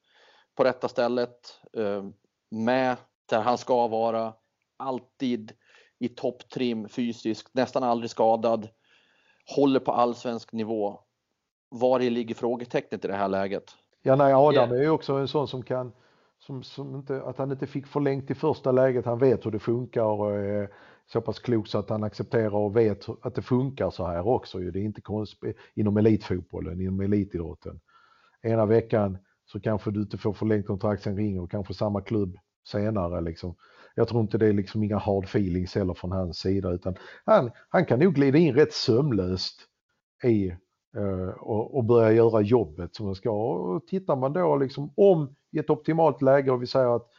på 0.56 0.64
rätta 0.64 0.88
stället. 0.88 1.62
Eh, 1.78 2.04
med 2.50 2.98
där 3.26 3.42
han 3.42 3.58
ska 3.58 3.88
vara. 3.88 4.34
Alltid 4.78 5.52
i 6.00 6.10
topptrim 6.10 6.90
fysiskt, 6.90 7.54
nästan 7.54 7.84
aldrig 7.84 8.10
skadad. 8.10 8.70
Håller 9.56 9.80
på 9.80 9.92
allsvensk 9.92 10.54
nivå. 10.54 11.00
Var 11.70 12.00
ligger 12.00 12.36
frågetecknet 12.36 13.06
i 13.06 13.08
det 13.08 13.16
här 13.16 13.28
läget? 13.28 13.64
Ja, 14.02 14.16
nej, 14.16 14.34
Adam 14.34 14.70
yeah. 14.70 14.80
är 14.80 14.84
ju 14.84 14.90
också 14.90 15.14
en 15.14 15.28
sån 15.28 15.48
som 15.48 15.64
kan 15.64 15.92
som, 16.40 16.64
som 16.64 16.96
inte, 16.96 17.24
att 17.24 17.38
han 17.38 17.52
inte 17.52 17.68
fick 17.68 17.88
förlängt 17.88 18.32
i 18.32 18.36
första 18.36 18.72
läget. 18.72 19.06
Han 19.06 19.20
vet 19.20 19.46
hur 19.46 19.52
det 19.52 19.60
funkar 19.60 20.04
och 20.04 20.32
är 20.32 20.70
så 21.06 21.22
pass 21.22 21.40
klok 21.40 21.68
så 21.68 21.78
att 21.78 21.90
han 21.90 22.04
accepterar 22.04 22.56
och 22.56 22.76
vet 22.76 23.06
att 23.22 23.36
det 23.36 23.42
funkar 23.42 23.90
så 23.90 24.08
här 24.08 24.28
också. 24.28 24.60
Det 24.60 24.80
är 24.80 24.84
inte 24.84 25.02
konstigt 25.02 25.58
inom 25.76 25.98
elitfotbollen, 25.98 26.82
inom 26.82 27.00
elitidrotten. 27.00 27.80
Ena 28.42 28.66
veckan 28.66 29.18
så 29.46 29.60
kanske 29.60 29.92
du 29.92 30.02
inte 30.02 30.18
får 30.18 30.34
förlängt 30.34 30.68
kontrakt, 30.68 31.04
sen 31.04 31.18
ringer 31.18 31.48
kanske 31.48 31.74
samma 31.74 32.02
klubb 32.02 32.38
senare. 32.68 33.22
Liksom. 33.22 33.56
Jag 33.96 34.08
tror 34.08 34.22
inte 34.22 34.38
det 34.38 34.48
är 34.48 34.54
liksom 34.54 34.84
inga 34.84 34.98
hard 34.98 35.24
feelings 35.24 35.76
heller 35.76 35.94
från 35.94 36.12
hans 36.12 36.38
sida 36.38 36.72
utan 36.72 36.96
han, 37.26 37.52
han 37.70 37.86
kan 37.86 38.00
nog 38.00 38.14
glida 38.14 38.38
in 38.38 38.56
rätt 38.56 38.74
sömlöst 38.74 39.62
i 40.24 40.52
uh, 40.98 41.30
och, 41.30 41.78
och, 41.78 41.84
börja 41.84 42.12
göra 42.12 42.42
jobbet 42.42 42.96
som 42.96 43.06
han 43.06 43.16
ska. 43.16 43.32
Och 43.32 43.88
tittar 43.88 44.16
man 44.16 44.34
då 44.34 44.56
liksom 44.56 44.94
om 44.96 45.36
i 45.52 45.60
ett 45.60 45.70
optimalt 45.70 46.22
läge 46.22 46.52
och 46.52 46.62
vi 46.62 46.68
säger 46.68 46.96
att 46.96 47.10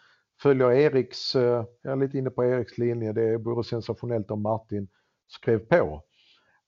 följer 0.42 0.72
Eriks, 0.72 1.36
eh, 1.36 1.64
jag 1.82 1.92
är 1.92 1.96
lite 1.96 2.18
inne 2.18 2.30
på 2.30 2.44
Eriks 2.44 2.78
linje, 2.78 3.12
det 3.12 3.38
vore 3.38 3.64
sensationellt 3.64 4.30
om 4.30 4.42
Martin 4.42 4.88
skrev 5.28 5.58
på. 5.58 6.02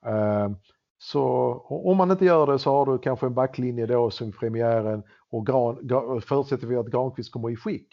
Eh, 0.06 0.50
så 0.98 1.22
om 1.68 1.96
man 1.96 2.10
inte 2.10 2.24
gör 2.24 2.46
det 2.46 2.58
så 2.58 2.70
har 2.70 2.86
du 2.86 2.98
kanske 2.98 3.26
en 3.26 3.34
backlinje 3.34 3.86
då 3.86 4.10
som 4.10 4.32
premiären 4.32 5.02
och 5.30 5.46
Gran, 5.46 6.20
förutsätter 6.20 6.66
vi 6.66 6.76
att 6.76 6.86
Granqvist 6.86 7.32
kommer 7.32 7.50
i 7.50 7.56
skick. 7.56 7.88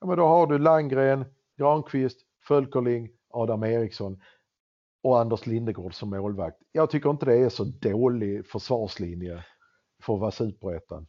Ja, 0.00 0.06
men 0.06 0.18
då 0.18 0.26
har 0.26 0.46
du 0.46 0.58
Landgren, 0.58 1.24
Granqvist, 1.60 2.20
Fölkerling, 2.48 3.10
Adam 3.30 3.64
Eriksson 3.64 4.22
och 5.02 5.18
Anders 5.18 5.46
Lindegård 5.46 5.94
som 5.94 6.10
målvakt. 6.10 6.58
Jag 6.72 6.90
tycker 6.90 7.10
inte 7.10 7.26
det 7.26 7.36
är 7.36 7.48
så 7.48 7.64
dålig 7.64 8.46
försvarslinje 8.46 9.44
för 10.02 10.14
att 10.14 10.20
vara 10.20 10.30
superettan. 10.30 11.06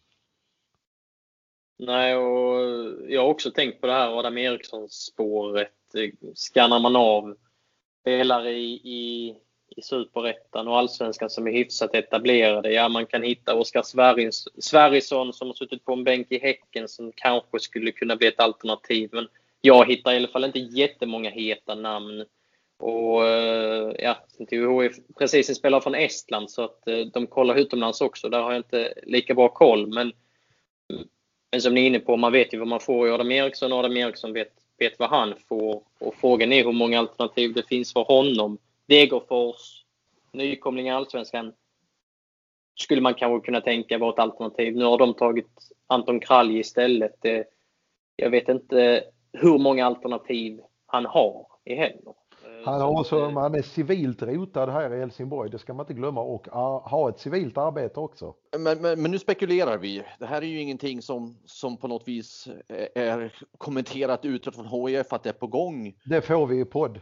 Nej, 1.79 2.15
och 2.15 2.61
jag 3.07 3.21
har 3.21 3.29
också 3.29 3.51
tänkt 3.51 3.81
på 3.81 3.87
det 3.87 3.93
här 3.93 4.19
Adam 4.19 4.37
Eriksson-spåret. 4.37 5.71
Skannar 6.35 6.79
man 6.79 6.95
av 6.95 7.35
spelare 8.01 8.51
i, 8.51 8.73
i, 8.73 9.35
i 9.75 9.81
superettan 9.81 10.67
och 10.67 10.77
allsvenskan 10.77 11.29
som 11.29 11.47
är 11.47 11.51
hyfsat 11.51 11.95
etablerade. 11.95 12.71
Ja, 12.71 12.89
man 12.89 13.05
kan 13.05 13.23
hitta 13.23 13.55
Oskar 13.55 13.83
Sverrisson 14.61 15.33
som 15.33 15.47
har 15.47 15.53
suttit 15.53 15.85
på 15.85 15.93
en 15.93 16.03
bänk 16.03 16.31
i 16.31 16.39
Häcken 16.39 16.87
som 16.87 17.11
kanske 17.15 17.59
skulle 17.59 17.91
kunna 17.91 18.15
bli 18.15 18.27
ett 18.27 18.39
alternativ. 18.39 19.09
Men 19.13 19.27
jag 19.62 19.88
hittar 19.88 20.13
i 20.13 20.17
alla 20.17 20.28
fall 20.28 20.43
inte 20.43 20.60
jättemånga 20.60 21.30
heta 21.30 21.76
namn. 21.76 22.26
Och 22.80 23.28
eh, 23.28 23.93
ja, 24.00 24.17
TVH 24.50 24.84
är 24.84 25.13
precis 25.19 25.50
en 25.50 25.56
spelare 25.56 25.82
från 25.82 25.95
Estland 25.95 26.52
så 26.52 26.63
att 26.63 26.88
eh, 26.88 27.00
de 27.00 27.28
kollar 27.28 27.56
utomlands 27.56 28.02
också. 28.02 28.30
Där 28.30 28.41
har 28.41 28.52
jag 28.52 28.60
inte 28.60 28.93
lika 29.04 29.34
bra 29.34 29.50
koll. 29.50 29.88
Men 29.88 30.12
men 31.52 31.62
som 31.62 31.74
ni 31.74 31.82
är 31.82 31.88
inne 31.88 32.00
på, 32.00 32.17
man 32.17 32.32
vet 32.32 32.54
ju 32.54 32.58
vad 32.58 32.67
man 32.67 32.80
får 32.80 33.08
i 33.08 33.12
Adam 33.12 33.32
Eriksson 33.32 33.74
och 33.74 33.80
Adam 33.80 33.97
Eriksson 33.97 34.34
vet, 34.34 34.54
vet 34.78 35.00
vad 35.00 35.10
han 35.10 35.34
får. 35.50 35.84
Och 36.00 36.15
frågan 36.15 36.54
är 36.54 36.63
hur 36.63 36.71
många 36.71 37.00
alternativ 37.00 37.54
det 37.54 37.67
finns 37.67 37.93
för 37.93 38.04
honom. 38.04 38.58
Degerfors, 38.88 39.86
nykomling 40.32 40.88
i 40.88 40.91
Allsvenskan 40.91 41.54
skulle 42.80 43.02
man 43.02 43.13
kanske 43.13 43.45
kunna 43.45 43.62
tänka 43.62 43.97
vara 43.97 44.13
ett 44.13 44.19
alternativ. 44.19 44.76
Nu 44.76 44.86
har 44.86 44.97
de 44.97 45.13
tagit 45.13 45.52
Anton 45.88 46.19
Kralj 46.19 46.60
istället. 46.60 47.26
Eh, 47.26 47.41
jag 48.15 48.30
vet 48.30 48.50
inte 48.50 49.04
hur 49.33 49.57
många 49.59 49.85
alternativ 49.85 50.59
han 50.85 51.05
har 51.05 51.47
i 51.65 51.75
heller. 51.75 52.13
Han, 52.65 52.81
har 52.81 52.99
också, 52.99 53.29
han 53.29 53.55
är 53.55 53.61
civilt 53.61 54.21
rotad 54.21 54.69
här 54.69 54.93
i 54.93 54.99
Helsingborg, 54.99 55.49
det 55.49 55.59
ska 55.59 55.73
man 55.73 55.83
inte 55.83 55.93
glömma, 55.93 56.21
och 56.21 56.47
ha 56.89 57.09
ett 57.09 57.19
civilt 57.19 57.57
arbete 57.57 57.99
också. 57.99 58.35
Men, 58.57 58.81
men, 58.81 59.01
men, 59.01 59.11
nu 59.11 59.19
spekulerar 59.19 59.77
vi. 59.77 60.03
Det 60.19 60.25
här 60.25 60.41
är 60.41 60.45
ju 60.45 60.61
ingenting 60.61 61.01
som, 61.01 61.37
som 61.45 61.77
på 61.77 61.87
något 61.87 62.07
vis 62.07 62.47
är 62.95 63.33
kommenterat 63.57 64.25
utåt 64.25 64.55
från 64.55 64.87
HIF 64.87 65.13
att 65.13 65.23
det 65.23 65.29
är 65.29 65.33
på 65.33 65.47
gång. 65.47 65.93
Det 66.05 66.21
får 66.21 66.47
vi 66.47 66.59
i 66.59 66.65
podd. 66.65 66.99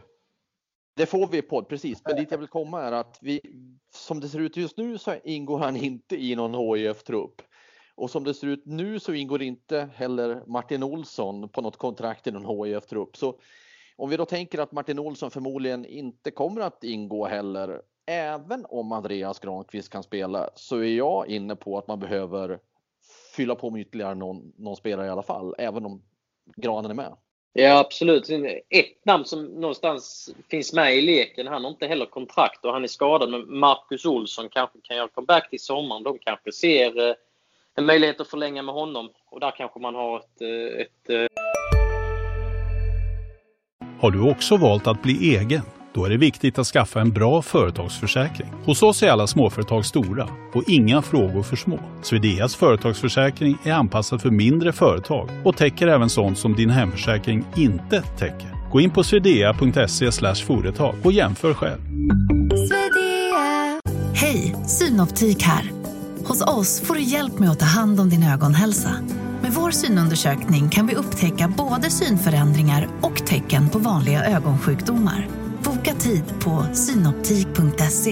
Det 0.96 1.06
får 1.06 1.26
vi 1.26 1.38
i 1.38 1.42
podd, 1.42 1.68
precis. 1.68 2.02
Men 2.04 2.16
dit 2.16 2.30
jag 2.30 2.38
vill 2.38 2.48
komma 2.48 2.82
är 2.82 2.92
att 2.92 3.18
vi, 3.20 3.40
som 3.94 4.20
det 4.20 4.28
ser 4.28 4.38
ut 4.38 4.56
just 4.56 4.76
nu 4.76 4.98
så 4.98 5.14
ingår 5.24 5.58
han 5.58 5.76
inte 5.76 6.16
i 6.16 6.36
någon 6.36 6.54
HIF-trupp. 6.54 7.42
Och 8.00 8.10
som 8.10 8.24
det 8.24 8.34
ser 8.34 8.46
ut 8.46 8.62
nu 8.66 9.00
så 9.00 9.12
ingår 9.12 9.42
inte 9.42 9.88
heller 9.94 10.42
Martin 10.46 10.82
Olsson 10.82 11.48
på 11.48 11.60
något 11.60 11.76
kontrakt 11.76 12.26
i 12.26 12.30
någon 12.30 12.66
HIF-trupp. 12.66 13.16
Så 13.16 13.38
om 13.96 14.10
vi 14.10 14.16
då 14.16 14.24
tänker 14.24 14.58
att 14.58 14.72
Martin 14.72 14.98
Olsson 14.98 15.30
förmodligen 15.30 15.84
inte 15.84 16.30
kommer 16.30 16.60
att 16.60 16.84
ingå 16.84 17.26
heller, 17.26 17.82
även 18.06 18.66
om 18.68 18.92
Andreas 18.92 19.38
Granqvist 19.38 19.92
kan 19.92 20.02
spela, 20.02 20.50
så 20.54 20.76
är 20.76 20.96
jag 20.96 21.28
inne 21.28 21.56
på 21.56 21.78
att 21.78 21.88
man 21.88 22.00
behöver 22.00 22.58
fylla 23.36 23.54
på 23.54 23.70
med 23.70 23.80
ytterligare 23.80 24.14
någon, 24.14 24.52
någon 24.56 24.76
spelare 24.76 25.06
i 25.06 25.10
alla 25.10 25.22
fall, 25.22 25.54
även 25.58 25.84
om 25.86 26.02
Granen 26.56 26.90
är 26.90 26.94
med. 26.94 27.16
Ja 27.52 27.78
absolut. 27.78 28.30
Ett 28.68 29.04
namn 29.04 29.24
som 29.24 29.44
någonstans 29.44 30.30
finns 30.50 30.72
med 30.72 30.96
i 30.96 31.02
leken, 31.02 31.46
han 31.46 31.64
har 31.64 31.70
inte 31.70 31.86
heller 31.86 32.06
kontrakt 32.06 32.64
och 32.64 32.72
han 32.72 32.84
är 32.84 32.88
skadad, 32.88 33.30
men 33.30 33.58
Marcus 33.58 34.06
Olsson 34.06 34.48
kanske 34.48 34.78
kan 34.82 34.96
göra 34.96 35.08
comeback 35.08 35.50
till 35.50 35.60
sommaren. 35.60 36.02
De 36.02 36.18
kanske 36.18 36.52
ser 36.52 37.08
eh, 37.08 37.14
en 37.76 37.86
möjlighet 37.86 38.20
att 38.20 38.28
förlänga 38.28 38.62
med 38.62 38.74
honom 38.74 39.08
och 39.30 39.40
där 39.40 39.54
kanske 39.56 39.80
man 39.80 39.94
har 39.94 40.18
ett, 40.18 40.40
eh, 40.40 40.80
ett 40.80 41.10
eh, 41.10 41.26
har 44.00 44.10
du 44.10 44.30
också 44.30 44.56
valt 44.56 44.86
att 44.86 45.02
bli 45.02 45.36
egen? 45.36 45.62
Då 45.94 46.04
är 46.04 46.10
det 46.10 46.16
viktigt 46.16 46.58
att 46.58 46.66
skaffa 46.66 47.00
en 47.00 47.10
bra 47.10 47.42
företagsförsäkring. 47.42 48.48
Hos 48.64 48.82
oss 48.82 49.02
är 49.02 49.10
alla 49.10 49.26
småföretag 49.26 49.84
stora 49.84 50.28
och 50.54 50.64
inga 50.68 51.02
frågor 51.02 51.42
för 51.42 51.56
små. 51.56 51.78
Swedeas 52.02 52.56
företagsförsäkring 52.56 53.58
är 53.64 53.72
anpassad 53.72 54.22
för 54.22 54.30
mindre 54.30 54.72
företag 54.72 55.28
och 55.44 55.56
täcker 55.56 55.88
även 55.88 56.10
sånt 56.10 56.38
som 56.38 56.54
din 56.54 56.70
hemförsäkring 56.70 57.44
inte 57.56 58.02
täcker. 58.02 58.70
Gå 58.72 58.80
in 58.80 58.90
på 58.90 59.02
swedea.se 59.02 60.32
företag 60.46 60.94
och 61.04 61.12
jämför 61.12 61.54
själv. 61.54 61.80
Hej, 64.14 64.54
Synoptik 64.66 65.42
här. 65.42 65.79
Hos 66.30 66.42
oss 66.58 66.80
får 66.86 66.94
du 66.94 67.02
hjälp 67.02 67.38
med 67.38 67.50
att 67.50 67.58
ta 67.58 67.64
hand 67.64 68.00
om 68.00 68.08
din 68.08 68.22
ögonhälsa. 68.34 68.90
Med 69.42 69.52
vår 69.52 69.70
synundersökning 69.70 70.70
kan 70.70 70.86
vi 70.86 70.94
upptäcka 70.94 71.54
både 71.58 71.90
synförändringar 71.90 72.88
och 73.02 73.26
tecken 73.26 73.70
på 73.72 73.78
vanliga 73.78 74.24
ögonsjukdomar. 74.24 75.28
Boka 75.64 75.94
tid 75.94 76.24
på 76.44 76.74
synoptik.se. 76.74 78.10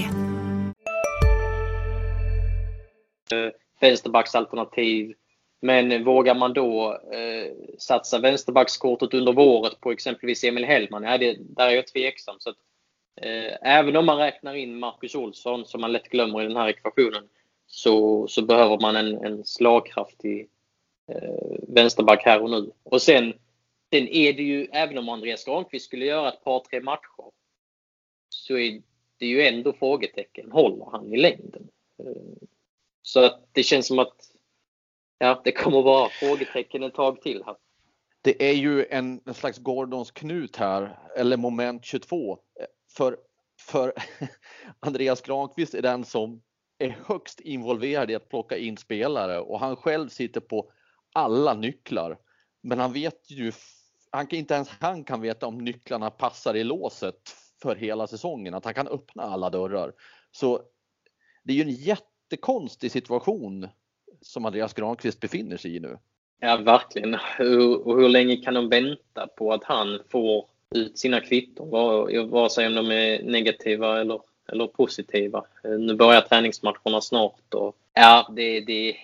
Eh, 3.32 3.50
vänsterbacksalternativ. 3.80 5.14
Men 5.62 6.04
vågar 6.04 6.34
man 6.34 6.52
då 6.52 6.92
eh, 6.92 7.52
satsa 7.78 8.18
vänsterbackskortet 8.18 9.14
under 9.14 9.32
våret 9.32 9.80
på 9.80 9.90
exempelvis 9.90 10.44
Emil 10.44 10.64
Hellman? 10.64 11.02
Ja, 11.02 11.18
det, 11.18 11.36
där 11.40 11.66
är 11.66 11.70
jag 11.70 11.86
tveksam. 11.86 12.36
Så 12.38 12.50
att, 12.50 12.56
eh, 13.22 13.76
även 13.78 13.96
om 13.96 14.06
man 14.06 14.18
räknar 14.18 14.54
in 14.54 14.78
Marcus 14.78 15.14
Olsson, 15.14 15.64
som 15.64 15.80
man 15.80 15.92
lätt 15.92 16.08
glömmer 16.08 16.42
i 16.42 16.46
den 16.46 16.56
här 16.56 16.68
ekvationen, 16.68 17.22
så, 17.68 18.26
så 18.28 18.42
behöver 18.42 18.80
man 18.80 18.96
en, 18.96 19.24
en 19.24 19.44
slagkraftig 19.44 20.48
eh, 21.08 21.58
vänsterback 21.68 22.22
här 22.24 22.42
och 22.42 22.50
nu. 22.50 22.72
Och 22.82 23.02
sen, 23.02 23.32
sen 23.92 24.08
är 24.08 24.32
det 24.32 24.42
ju, 24.42 24.64
även 24.72 24.98
om 24.98 25.08
Andreas 25.08 25.44
Granqvist 25.44 25.84
skulle 25.84 26.04
göra 26.06 26.32
ett 26.32 26.44
par, 26.44 26.60
tre 26.60 26.80
matcher, 26.80 27.30
så 28.28 28.58
är 28.58 28.82
det 29.18 29.26
ju 29.26 29.46
ändå 29.46 29.72
frågetecken. 29.72 30.52
Håller 30.52 30.90
han 30.90 31.14
i 31.14 31.16
längden? 31.16 31.68
Eh, 31.98 32.48
så 33.02 33.24
att 33.24 33.48
det 33.52 33.62
känns 33.62 33.86
som 33.86 33.98
att 33.98 34.30
ja, 35.18 35.40
det 35.44 35.52
kommer 35.52 35.82
vara 35.82 36.08
frågetecken 36.08 36.82
ett 36.82 36.94
tag 36.94 37.22
till 37.22 37.42
här. 37.46 37.56
Det 38.22 38.48
är 38.50 38.54
ju 38.54 38.86
en, 38.86 39.20
en 39.26 39.34
slags 39.34 39.58
Gordons 39.58 40.10
knut 40.10 40.56
här, 40.56 40.98
eller 41.16 41.36
moment 41.36 41.84
22. 41.84 42.32
Eh, 42.32 42.66
för, 42.90 43.16
för 43.60 43.92
Andreas 44.80 45.22
Granqvist 45.22 45.74
är 45.74 45.82
den 45.82 46.04
som 46.04 46.42
är 46.78 46.98
högst 47.06 47.40
involverad 47.40 48.10
i 48.10 48.14
att 48.14 48.28
plocka 48.28 48.56
in 48.56 48.76
spelare 48.76 49.40
och 49.40 49.60
han 49.60 49.76
själv 49.76 50.08
sitter 50.08 50.40
på 50.40 50.70
alla 51.12 51.54
nycklar. 51.54 52.18
Men 52.60 52.78
han 52.78 52.92
vet 52.92 53.30
ju, 53.30 53.52
han 54.10 54.26
kan, 54.26 54.38
inte 54.38 54.54
ens 54.54 54.68
han 54.68 55.04
kan 55.04 55.20
veta 55.20 55.46
om 55.46 55.58
nycklarna 55.58 56.10
passar 56.10 56.54
i 56.54 56.64
låset 56.64 57.20
för 57.62 57.76
hela 57.76 58.06
säsongen, 58.06 58.54
att 58.54 58.64
han 58.64 58.74
kan 58.74 58.88
öppna 58.88 59.22
alla 59.22 59.50
dörrar. 59.50 59.92
Så 60.32 60.62
det 61.42 61.52
är 61.52 61.56
ju 61.56 61.62
en 61.62 61.70
jättekonstig 61.70 62.90
situation 62.92 63.68
som 64.20 64.44
Andreas 64.44 64.74
Granqvist 64.74 65.20
befinner 65.20 65.56
sig 65.56 65.76
i 65.76 65.80
nu. 65.80 65.98
Ja, 66.40 66.56
verkligen. 66.56 67.14
Och 67.84 68.00
hur 68.00 68.08
länge 68.08 68.36
kan 68.36 68.54
de 68.54 68.68
vänta 68.68 69.26
på 69.26 69.52
att 69.52 69.64
han 69.64 70.00
får 70.10 70.48
ut 70.74 70.98
sina 70.98 71.20
kvitton? 71.20 71.70
Vare 72.30 72.50
sig 72.50 72.66
om 72.66 72.74
de 72.74 72.90
är 72.90 73.22
negativa 73.22 74.00
eller, 74.00 74.20
eller 74.52 74.66
positiva. 74.66 75.44
Nu 75.62 75.94
börjar 75.94 76.20
träningsmatcherna 76.20 77.00
snart 77.00 77.54
och 77.54 77.76
ja, 77.94 78.32
det, 78.36 78.60
det, 78.60 78.96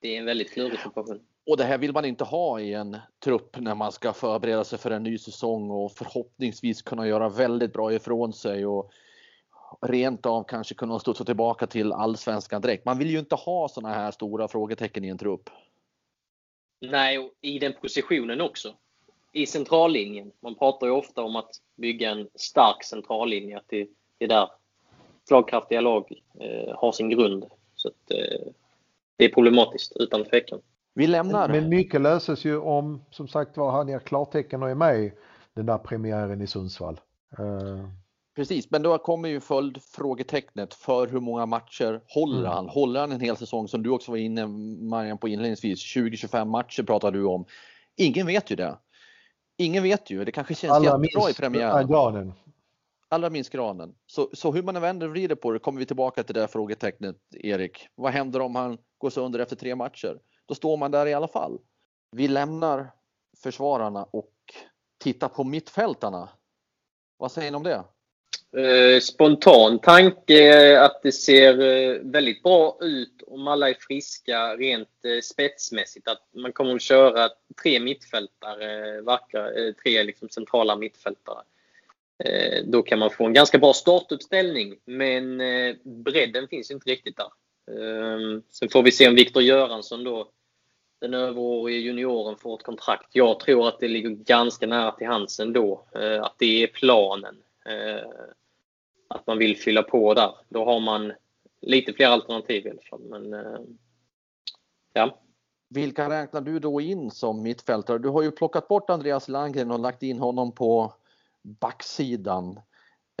det 0.00 0.16
är 0.16 0.18
en 0.18 0.24
väldigt 0.26 0.52
klurig 0.52 0.80
situation. 0.80 1.20
Och 1.46 1.56
det 1.56 1.64
här 1.64 1.78
vill 1.78 1.92
man 1.92 2.04
inte 2.04 2.24
ha 2.24 2.60
i 2.60 2.74
en 2.74 2.96
trupp 3.24 3.56
när 3.58 3.74
man 3.74 3.92
ska 3.92 4.12
förbereda 4.12 4.64
sig 4.64 4.78
för 4.78 4.90
en 4.90 5.02
ny 5.02 5.18
säsong 5.18 5.70
och 5.70 5.92
förhoppningsvis 5.92 6.82
kunna 6.82 7.06
göra 7.06 7.28
väldigt 7.28 7.72
bra 7.72 7.92
ifrån 7.92 8.32
sig 8.32 8.66
och 8.66 8.90
rent 9.80 10.26
av 10.26 10.44
kanske 10.44 10.74
kunna 10.74 10.98
studsa 10.98 11.24
tillbaka 11.24 11.66
till 11.66 11.92
allsvenskan 11.92 12.62
direkt. 12.62 12.84
Man 12.84 12.98
vill 12.98 13.10
ju 13.10 13.18
inte 13.18 13.34
ha 13.34 13.68
sådana 13.68 13.94
här 13.94 14.10
stora 14.10 14.48
frågetecken 14.48 15.04
i 15.04 15.08
en 15.08 15.18
trupp. 15.18 15.50
Nej, 16.80 17.18
och 17.18 17.30
i 17.40 17.58
den 17.58 17.72
positionen 17.80 18.40
också. 18.40 18.74
I 19.32 19.46
centrallinjen. 19.46 20.32
Man 20.40 20.54
pratar 20.54 20.86
ju 20.86 20.92
ofta 20.92 21.22
om 21.22 21.36
att 21.36 21.50
bygga 21.76 22.10
en 22.10 22.28
stark 22.34 22.84
centrallinje. 22.84 23.58
Att 23.58 23.68
det, 23.68 23.88
det 24.18 24.26
där 24.26 24.48
slagkraftiga 25.28 25.80
lag 25.80 26.12
eh, 26.40 26.74
har 26.78 26.92
sin 26.92 27.10
grund. 27.10 27.44
Så 27.74 27.88
att, 27.88 28.10
eh, 28.10 28.52
det 29.16 29.24
är 29.24 29.28
problematiskt 29.28 29.92
utan 29.96 30.24
tvekan. 30.24 30.60
Vi 30.94 31.06
lämnar. 31.06 31.48
Men 31.48 31.68
mycket 31.68 32.00
löses 32.00 32.44
ju 32.44 32.58
om, 32.58 33.02
som 33.10 33.28
sagt 33.28 33.56
var, 33.56 33.70
han 33.70 33.88
ger 33.88 33.98
klartecken 33.98 34.62
och 34.62 34.70
är 34.70 34.74
med 34.74 35.00
i 35.00 35.12
den 35.54 35.66
där 35.66 35.78
premiären 35.78 36.42
i 36.42 36.46
Sundsvall. 36.46 37.00
Uh... 37.38 37.88
Precis, 38.36 38.70
men 38.70 38.82
då 38.82 38.98
kommer 38.98 39.28
ju 39.28 39.40
följdfrågetecknet 39.40 40.74
för 40.74 41.06
hur 41.06 41.20
många 41.20 41.46
matcher 41.46 42.00
håller 42.06 42.38
mm. 42.38 42.52
han? 42.52 42.68
Håller 42.68 43.00
han 43.00 43.12
en 43.12 43.20
hel 43.20 43.36
säsong 43.36 43.68
som 43.68 43.82
du 43.82 43.90
också 43.90 44.10
var 44.10 44.18
inne 44.18 44.46
Marian 44.46 45.18
på 45.18 45.28
inledningsvis? 45.28 45.96
20-25 45.96 46.44
matcher 46.44 46.82
pratar 46.82 47.10
du 47.10 47.24
om. 47.24 47.44
Ingen 47.96 48.26
vet 48.26 48.50
ju 48.50 48.56
det. 48.56 48.78
Ingen 49.58 49.82
vet 49.82 50.10
ju. 50.10 50.24
Det 50.24 50.32
kanske 50.32 50.54
känns 50.54 50.72
Alla 50.72 50.84
jättebra 50.84 51.30
i 51.30 51.34
premiären. 51.34 51.86
Granen. 51.86 52.32
Allra 53.08 53.30
minst 53.30 53.50
granen. 53.50 53.94
Så, 54.06 54.30
så 54.32 54.52
hur 54.52 54.62
man 54.62 54.76
än 54.76 54.82
vänder 54.82 55.06
och 55.06 55.12
vrider 55.12 55.34
på 55.34 55.52
det 55.52 55.58
kommer 55.58 55.78
vi 55.78 55.86
tillbaka 55.86 56.22
till 56.22 56.34
det 56.34 56.40
där 56.40 56.46
frågetecknet 56.46 57.16
Erik. 57.30 57.88
Vad 57.94 58.12
händer 58.12 58.40
om 58.40 58.54
han 58.54 58.78
går 58.98 59.10
sönder 59.10 59.38
efter 59.38 59.56
tre 59.56 59.74
matcher? 59.74 60.18
Då 60.46 60.54
står 60.54 60.76
man 60.76 60.90
där 60.90 61.06
i 61.06 61.14
alla 61.14 61.28
fall. 61.28 61.58
Vi 62.10 62.28
lämnar 62.28 62.90
försvararna 63.42 64.04
och 64.04 64.32
tittar 64.98 65.28
på 65.28 65.44
mittfältarna. 65.44 66.28
Vad 67.16 67.32
säger 67.32 67.50
ni 67.50 67.56
om 67.56 67.62
det? 67.62 67.84
Eh, 68.56 69.00
spontan 69.00 69.78
tanke 69.78 70.80
att 70.80 71.02
det 71.02 71.12
ser 71.12 71.60
eh, 71.60 72.00
väldigt 72.02 72.42
bra 72.42 72.78
ut 72.80 73.22
om 73.26 73.48
alla 73.48 73.70
är 73.70 73.76
friska 73.80 74.56
rent 74.56 75.04
eh, 75.04 75.20
spetsmässigt. 75.22 76.08
Att 76.08 76.28
man 76.34 76.52
kommer 76.52 76.74
att 76.74 76.82
köra 76.82 77.28
tre 77.62 77.80
mittfältare, 77.80 79.02
tre 79.82 80.02
liksom 80.02 80.28
centrala 80.28 80.76
mittfältare. 80.76 81.42
Eh, 82.24 82.64
då 82.64 82.82
kan 82.82 82.98
man 82.98 83.10
få 83.10 83.26
en 83.26 83.32
ganska 83.32 83.58
bra 83.58 83.72
startuppställning 83.72 84.76
men 84.84 85.40
eh, 85.40 85.76
bredden 85.84 86.48
finns 86.48 86.70
inte 86.70 86.90
riktigt 86.90 87.16
där. 87.16 87.30
Ehm, 87.70 88.42
sen 88.50 88.68
får 88.68 88.82
vi 88.82 88.92
se 88.92 89.08
om 89.08 89.14
Viktor 89.14 89.42
Göransson 89.42 90.04
då, 90.04 90.30
den 91.00 91.14
överårige 91.14 91.78
junioren, 91.78 92.36
får 92.36 92.54
ett 92.54 92.62
kontrakt. 92.62 93.08
Jag 93.12 93.40
tror 93.40 93.68
att 93.68 93.80
det 93.80 93.88
ligger 93.88 94.10
ganska 94.10 94.66
nära 94.66 94.92
till 94.92 95.06
hands 95.06 95.40
ändå. 95.40 95.84
Eh, 95.94 96.22
att 96.22 96.34
det 96.38 96.62
är 96.62 96.66
planen 96.66 97.36
att 99.08 99.26
man 99.26 99.38
vill 99.38 99.56
fylla 99.56 99.82
på 99.82 100.14
där. 100.14 100.34
Då 100.48 100.64
har 100.64 100.80
man 100.80 101.12
lite 101.60 101.92
fler 101.92 102.06
alternativ 102.06 102.66
i 102.66 102.70
alla 102.70 102.82
fall. 102.90 103.00
Men, 103.00 103.34
ja. 104.92 105.18
Vilka 105.68 106.10
räknar 106.10 106.40
du 106.40 106.58
då 106.58 106.80
in 106.80 107.10
som 107.10 107.42
mittfältare? 107.42 107.98
Du 107.98 108.08
har 108.08 108.22
ju 108.22 108.30
plockat 108.30 108.68
bort 108.68 108.90
Andreas 108.90 109.28
Landgren 109.28 109.70
och 109.70 109.78
lagt 109.78 110.02
in 110.02 110.18
honom 110.18 110.52
på 110.52 110.92
backsidan. 111.60 112.60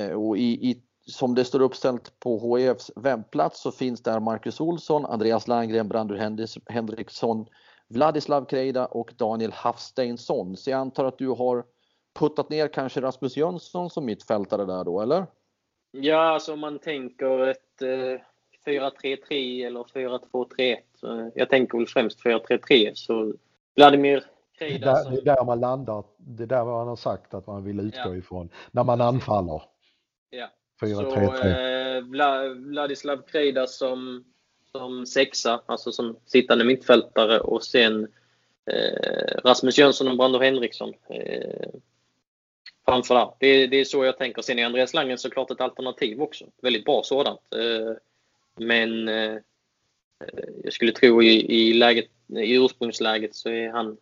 Eh, 0.02 0.10
och 0.10 0.38
i, 0.38 0.70
i, 0.70 0.82
som 1.06 1.34
det 1.34 1.44
står 1.44 1.62
uppställt 1.62 2.20
på 2.20 2.56
HIFs 2.56 2.90
webbplats 2.96 3.60
så 3.60 3.72
finns 3.72 4.02
där 4.02 4.20
Marcus 4.20 4.60
Olsson, 4.60 5.06
Andreas 5.06 5.48
Landgren, 5.48 5.88
Brandur 5.88 6.36
Henriksson, 6.70 7.46
Vladislav 7.88 8.44
Kreida 8.44 8.86
och 8.86 9.12
Daniel 9.16 9.52
Hafsteinsson. 9.52 10.56
Så 10.56 10.70
jag 10.70 10.80
antar 10.80 11.04
att 11.04 11.18
du 11.18 11.28
har 11.28 11.64
puttat 12.18 12.50
ner 12.50 12.68
kanske 12.68 13.00
Rasmus 13.00 13.36
Jönsson 13.36 13.90
som 13.90 14.04
mittfältare 14.04 14.64
där 14.64 14.84
då, 14.84 15.00
eller? 15.00 15.26
Ja, 15.90 16.18
alltså 16.18 16.52
om 16.52 16.60
man 16.60 16.78
tänker 16.78 17.46
ett 17.46 17.82
eh, 17.82 18.20
4-3-3 18.66 19.66
eller 19.66 19.82
4-2-3-1. 19.82 21.32
Jag 21.34 21.50
tänker 21.50 21.78
väl 21.78 21.86
främst 21.86 22.24
4-3-3. 22.24 22.90
Så 22.94 23.34
Vladimir 23.74 24.24
Krejda 24.58 24.94
det, 24.94 25.02
som... 25.02 25.14
det 25.14 25.20
är 25.20 25.36
där 25.36 25.44
man 25.44 25.60
landar. 25.60 26.04
Det 26.16 26.42
är 26.42 26.46
där 26.46 26.64
man 26.64 26.88
har 26.88 26.96
sagt 26.96 27.34
att 27.34 27.46
man 27.46 27.64
vill 27.64 27.80
utgå 27.80 28.00
ja. 28.04 28.16
ifrån 28.16 28.48
när 28.70 28.84
man 28.84 29.00
anfaller. 29.00 29.62
Ja. 30.30 30.48
4-3-3. 30.80 31.36
Så 31.36 31.48
eh, 31.48 32.50
Vladislav 32.50 33.22
Krejda 33.22 33.66
som, 33.66 34.24
som 34.72 35.06
sexa, 35.06 35.60
alltså 35.66 35.92
som 35.92 36.16
sittande 36.24 36.64
mittfältare 36.64 37.40
och 37.40 37.64
sen 37.64 38.08
eh, 38.66 39.40
Rasmus 39.44 39.78
Jönsson 39.78 40.08
och 40.08 40.16
Brando 40.16 40.38
Henriksson. 40.38 40.94
Eh, 41.08 41.68
framför 42.86 43.14
där. 43.14 43.30
Det, 43.40 43.66
det 43.66 43.76
är 43.80 43.84
så 43.84 44.04
jag 44.04 44.18
tänker. 44.18 44.42
Sen 44.42 44.58
är 44.58 44.66
Andreas 44.66 44.94
Langen 44.94 45.18
såklart 45.18 45.50
ett 45.50 45.60
alternativ 45.60 46.22
också. 46.22 46.44
Väldigt 46.62 46.84
bra 46.84 47.02
sådant. 47.02 47.40
Eh, 47.54 47.96
men 48.56 49.08
eh, 49.08 49.36
jag 50.64 50.72
skulle 50.72 50.92
tro 50.92 51.22
i, 51.22 51.52
i, 51.54 51.72
läget, 51.72 52.08
i 52.28 52.54
ursprungsläget 52.56 53.34
så 53.34 53.48
är 53.48 53.68
han 53.68 53.96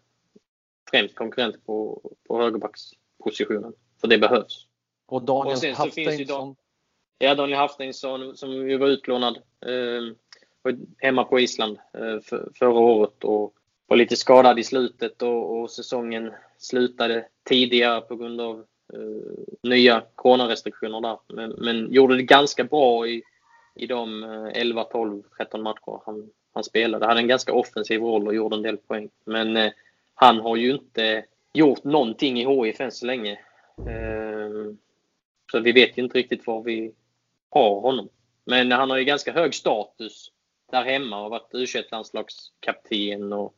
främst 0.94 1.14
konkurrent 1.14 1.66
på, 1.66 2.00
på 2.28 2.42
högerbackspositionen. 2.42 3.72
För 4.00 4.08
det 4.08 4.18
behövs. 4.18 4.66
Och 5.06 5.22
Daniel 5.22 5.74
Hafsteinsson? 5.74 6.56
Ja, 7.18 7.34
Daniel 7.34 7.58
Hafsteinsson 7.58 8.36
som 8.36 8.52
ju 8.52 8.76
var 8.76 8.86
utlånad. 8.86 9.36
Eh, 9.66 10.72
hemma 10.98 11.24
på 11.24 11.40
Island 11.40 11.78
eh, 11.94 12.20
för, 12.20 12.48
förra 12.54 12.78
året 12.78 13.24
och 13.24 13.54
var 13.86 13.96
lite 13.96 14.16
skadad 14.16 14.58
i 14.58 14.64
slutet 14.64 15.22
och, 15.22 15.60
och 15.60 15.70
säsongen 15.70 16.32
slutade 16.58 17.26
tidigare 17.48 18.00
på 18.00 18.16
grund 18.16 18.40
av 18.40 18.56
uh, 18.94 19.44
nya 19.62 20.02
coronarestriktioner 20.14 21.00
där. 21.00 21.18
Men, 21.28 21.50
men, 21.50 21.92
gjorde 21.92 22.16
det 22.16 22.22
ganska 22.22 22.64
bra 22.64 23.06
i, 23.06 23.22
i 23.74 23.86
de 23.86 24.22
11, 24.54 24.84
12, 24.84 25.22
13 25.36 25.62
matcher 25.62 26.00
han, 26.06 26.30
han 26.54 26.64
spelade. 26.64 27.06
Hade 27.06 27.20
en 27.20 27.28
ganska 27.28 27.52
offensiv 27.52 28.00
roll 28.00 28.26
och 28.26 28.34
gjorde 28.34 28.56
en 28.56 28.62
del 28.62 28.76
poäng. 28.76 29.10
Men 29.24 29.56
uh, 29.56 29.70
han 30.14 30.40
har 30.40 30.56
ju 30.56 30.70
inte 30.70 31.24
gjort 31.52 31.84
någonting 31.84 32.40
i 32.40 32.46
HIF 32.46 32.80
än 32.80 32.92
så 32.92 33.06
länge. 33.06 33.32
Eh, 33.78 34.74
så 35.52 35.60
vi 35.60 35.72
vet 35.72 35.98
ju 35.98 36.02
inte 36.02 36.18
riktigt 36.18 36.46
var 36.46 36.62
vi 36.62 36.94
har 37.50 37.80
honom. 37.80 38.08
Men 38.44 38.72
han 38.72 38.90
har 38.90 38.96
ju 38.96 39.04
ganska 39.04 39.32
hög 39.32 39.54
status 39.54 40.30
där 40.70 40.84
hemma 40.84 41.24
och 41.24 41.30
varit 41.30 41.54
u 41.54 41.66
landslagskapten 41.90 43.32
och 43.32 43.54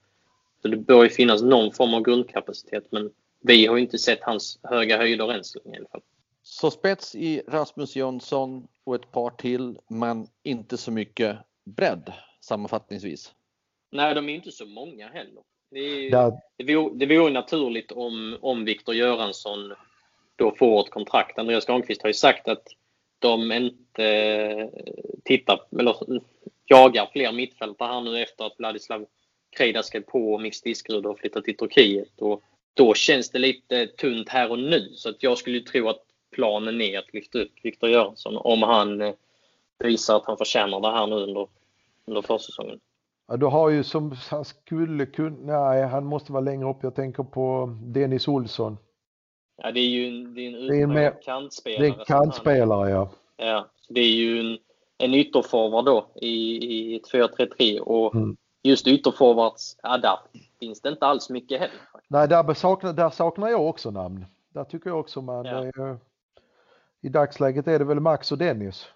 så 0.63 0.69
det 0.69 0.77
bör 0.77 1.03
ju 1.03 1.11
finnas 1.11 1.43
någon 1.43 1.73
form 1.73 1.95
av 1.95 2.03
grundkapacitet 2.03 2.93
men 2.93 3.11
vi 3.41 3.67
har 3.67 3.79
inte 3.79 3.99
sett 3.99 4.23
hans 4.23 4.59
höga 4.63 4.97
höjder 4.97 5.33
än 5.33 5.45
så 5.45 5.61
länge 5.65 5.77
i 5.77 5.79
alla 5.79 5.89
fall. 5.89 6.03
Så 6.43 6.71
spets 6.71 7.15
i 7.15 7.43
Rasmus 7.49 7.97
Jönsson 7.97 8.69
och 8.85 8.95
ett 8.95 9.13
par 9.13 9.31
till 9.31 9.79
men 9.89 10.27
inte 10.43 10.77
så 10.77 10.91
mycket 10.91 11.39
bredd 11.65 12.13
sammanfattningsvis? 12.41 13.35
Nej, 13.91 14.15
de 14.15 14.29
är 14.29 14.35
inte 14.35 14.53
så 14.53 14.67
många 14.67 15.09
heller. 15.09 15.43
Det, 15.71 16.09
är, 16.09 16.33
det, 16.57 16.75
vore, 16.75 16.95
det 16.95 17.07
vore 17.07 17.33
naturligt 17.33 17.93
om, 17.93 18.39
om 18.41 18.65
Viktor 18.65 18.95
Göransson 18.95 19.75
då 20.37 20.55
får 20.59 20.81
ett 20.81 20.91
kontrakt. 20.91 21.39
Andreas 21.39 21.67
Granqvist 21.67 22.03
har 22.03 22.09
ju 22.09 22.15
sagt 22.15 22.49
att 22.49 22.69
de 23.19 23.53
inte 23.53 24.71
tittar, 25.25 25.61
eller 25.79 25.97
jagar 26.67 27.09
fler 27.13 27.33
mittfältare 27.33 27.93
här 27.93 28.01
nu 28.01 28.23
efter 28.23 28.45
att 28.45 28.59
Vladislav 28.59 29.07
Krejda 29.57 29.83
skrev 29.83 30.01
på 30.01 30.39
Mix 30.39 30.63
Diskerud 30.63 31.07
och 31.07 31.19
flyttat 31.19 31.45
till 31.45 31.57
Turkiet. 31.57 32.21
Och 32.21 32.43
då 32.75 32.95
känns 32.95 33.31
det 33.31 33.39
lite 33.39 33.87
tunt 33.87 34.29
här 34.29 34.51
och 34.51 34.59
nu. 34.59 34.91
Så 34.95 35.09
att 35.09 35.23
jag 35.23 35.39
skulle 35.39 35.61
tro 35.61 35.89
att 35.89 36.03
planen 36.31 36.81
är 36.81 36.99
att 36.99 37.15
lyfta 37.15 37.39
upp 37.39 37.53
Viktor 37.63 37.91
Göransson 37.91 38.37
om 38.37 38.63
han 38.63 39.01
eh, 39.01 39.15
visar 39.79 40.17
att 40.17 40.27
han 40.27 40.39
förtjänar 40.39 40.81
det 40.81 40.91
här 40.91 41.07
nu 41.07 41.15
under, 41.15 41.49
under 42.07 42.23
försäsongen. 42.23 42.81
Ja, 43.29 43.37
du 43.37 43.47
har 43.47 43.71
ju 43.71 43.85
som 43.85 44.17
han 44.31 44.45
skulle 44.45 45.07
kunna, 45.07 45.37
nej 45.41 45.83
han 45.83 46.05
måste 46.05 46.33
vara 46.33 46.41
längre 46.41 46.71
upp. 46.71 46.79
Jag 46.83 46.95
tänker 46.95 47.23
på 47.23 47.77
Dennis 47.83 48.29
Olsson. 48.29 48.79
Ja, 49.63 49.73
det 49.73 49.81
är 49.81 49.89
ju 49.89 50.09
en, 50.09 50.35
det 50.35 50.41
är 50.41 50.49
en 50.49 50.55
utmärkt 50.55 51.25
kantspelare. 51.25 51.83
Det 51.83 51.89
är 51.89 51.99
en 51.99 52.05
kantspelare, 52.05 52.91
ja. 52.91 53.11
Ja, 53.37 53.67
det 53.89 54.01
är 54.01 54.15
ju 54.15 54.41
en, 54.41 54.59
en 54.99 55.15
ytterforward 55.15 55.85
då 55.85 56.07
i, 56.15 56.29
i 56.67 56.97
ett 56.97 57.13
4-3-3 57.13 57.79
och 57.79 58.15
mm. 58.15 58.37
just 58.63 58.87
ytterforwards, 58.87 59.77
ja 59.83 59.99
där 59.99 60.19
finns 60.61 60.81
det 60.81 60.89
inte 60.89 61.07
alls 61.07 61.31
mycket 61.31 61.61
heller. 61.61 61.77
Nej, 62.09 62.29
där 62.29 62.55
saknar, 62.55 62.93
där 62.93 63.11
saknar 63.11 63.49
jag 63.49 63.69
också 63.69 63.91
namn. 63.91 64.25
Där 64.49 64.65
tycker 64.65 64.91
jag 64.91 65.01
också 65.01 65.23
man, 65.23 65.45
ja. 65.45 65.65
eh, 65.65 65.97
i 67.01 67.09
dagsläget 67.09 67.69
är 67.69 67.79
det 67.79 67.85
väl 67.85 68.01
Max 68.01 68.33
och 68.33 68.39
Dennis. 68.39 68.89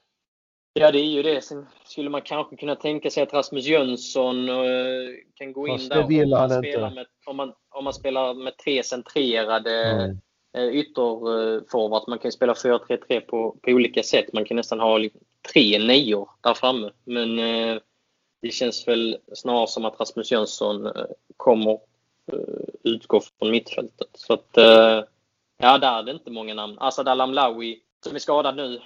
Ja, 0.72 0.90
det 0.90 0.98
är 0.98 1.04
ju 1.04 1.22
det. 1.22 1.42
Sen 1.42 1.66
skulle 1.84 2.10
man 2.10 2.22
kanske 2.22 2.56
kunna 2.56 2.76
tänka 2.76 3.10
sig 3.10 3.22
att 3.22 3.32
Rasmus 3.32 3.66
Jönsson 3.66 4.48
uh, 4.48 5.10
kan 5.34 5.52
gå 5.52 5.66
Fast 5.66 5.82
in 5.82 5.88
där 5.88 6.02
om 6.02 6.30
man, 6.30 6.62
spelar 6.62 6.90
med, 6.90 7.06
om, 7.26 7.36
man, 7.36 7.52
om 7.70 7.84
man 7.84 7.94
spelar 7.94 8.34
med 8.34 8.56
tre 8.56 8.82
centrerade 8.82 9.84
mm. 10.54 10.74
ytterforwards. 10.74 12.06
Man 12.06 12.18
kan 12.18 12.32
spela 12.32 12.52
4-3-3 12.52 13.20
på, 13.20 13.56
på 13.62 13.70
olika 13.70 14.02
sätt. 14.02 14.32
Man 14.32 14.44
kan 14.44 14.56
nästan 14.56 14.80
ha 14.80 14.98
tre 15.52 15.78
nior 15.78 16.30
där 16.40 16.54
framme. 16.54 16.90
Men 17.04 17.38
uh, 17.38 17.80
det 18.42 18.50
känns 18.50 18.88
väl 18.88 19.18
snarare 19.32 19.66
som 19.66 19.84
att 19.84 20.00
Rasmus 20.00 20.32
Jönsson 20.32 20.92
kommer 21.36 21.78
utgå 22.84 23.20
från 23.20 23.50
mittfältet. 23.50 24.08
Så 24.14 24.32
att, 24.32 24.50
ja, 25.58 25.78
där 25.78 25.98
är 25.98 26.02
det 26.02 26.12
inte 26.12 26.30
många 26.30 26.54
namn. 26.54 26.76
Asad 26.80 27.08
Alamlawi 27.08 27.80
som 28.04 28.14
är 28.14 28.18
skadad 28.18 28.56
nu 28.56 28.80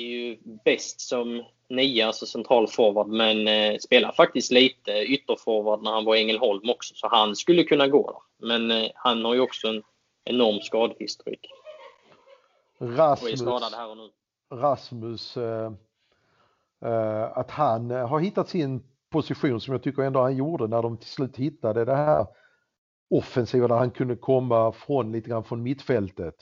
är 0.00 0.10
ju 0.10 0.38
bäst 0.64 1.00
som 1.00 1.44
nia, 1.68 2.06
alltså 2.06 2.26
central 2.26 2.68
forward, 2.68 3.08
men 3.08 3.48
eh, 3.48 3.78
spelar 3.78 4.12
faktiskt 4.12 4.52
lite 4.52 4.92
ytterforward 4.92 5.82
när 5.82 5.90
han 5.90 6.04
var 6.04 6.16
i 6.16 6.20
Ängelholm 6.20 6.70
också, 6.70 6.94
så 6.94 7.08
han 7.08 7.36
skulle 7.36 7.64
kunna 7.64 7.88
gå 7.88 8.10
där. 8.10 8.48
Men 8.48 8.70
eh, 8.70 8.90
han 8.94 9.24
har 9.24 9.34
ju 9.34 9.40
också 9.40 9.68
en 9.68 9.82
enorm 10.24 10.60
skadehistorik. 10.60 11.50
Rasmus. 12.80 13.42
Rasmus, 14.52 15.36
eh, 15.36 15.72
eh, 16.84 17.38
att 17.38 17.50
han 17.50 17.90
eh, 17.90 18.08
har 18.08 18.20
hittat 18.20 18.48
sin 18.48 18.82
position 19.10 19.60
som 19.60 19.72
jag 19.72 19.82
tycker 19.82 20.02
ändå 20.02 20.20
han 20.20 20.36
gjorde 20.36 20.66
när 20.66 20.82
de 20.82 20.96
till 20.96 21.08
slut 21.08 21.36
hittade 21.36 21.84
det 21.84 21.94
här 21.94 22.26
offensiva 23.10 23.68
där 23.68 23.76
han 23.76 23.90
kunde 23.90 24.16
komma 24.16 24.72
från 24.72 25.12
lite 25.12 25.30
grann 25.30 25.44
från 25.44 25.62
mittfältet 25.62 26.34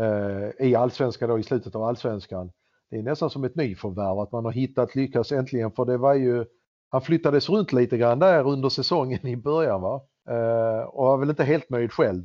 eh, 0.00 0.66
i 0.68 0.74
allsvenskan 0.74 1.28
då 1.28 1.38
i 1.38 1.42
slutet 1.42 1.74
av 1.74 1.82
allsvenskan 1.82 2.52
det 2.90 2.96
är 2.96 3.02
nästan 3.02 3.30
som 3.30 3.44
ett 3.44 3.56
nyförvärv 3.56 4.18
att 4.18 4.32
man 4.32 4.44
har 4.44 4.52
hittat, 4.52 4.94
lyckats 4.94 5.32
äntligen 5.32 5.72
för 5.72 5.84
det 5.84 5.96
var 5.96 6.14
ju, 6.14 6.44
han 6.90 7.02
flyttades 7.02 7.48
runt 7.48 7.72
lite 7.72 7.96
grann 7.96 8.18
där 8.18 8.48
under 8.48 8.68
säsongen 8.68 9.26
i 9.26 9.36
början 9.36 9.82
va? 9.82 10.00
Eh, 10.28 10.88
och 10.88 11.04
var 11.04 11.18
väl 11.18 11.30
inte 11.30 11.44
helt 11.44 11.70
nöjd 11.70 11.92
själv. 11.92 12.24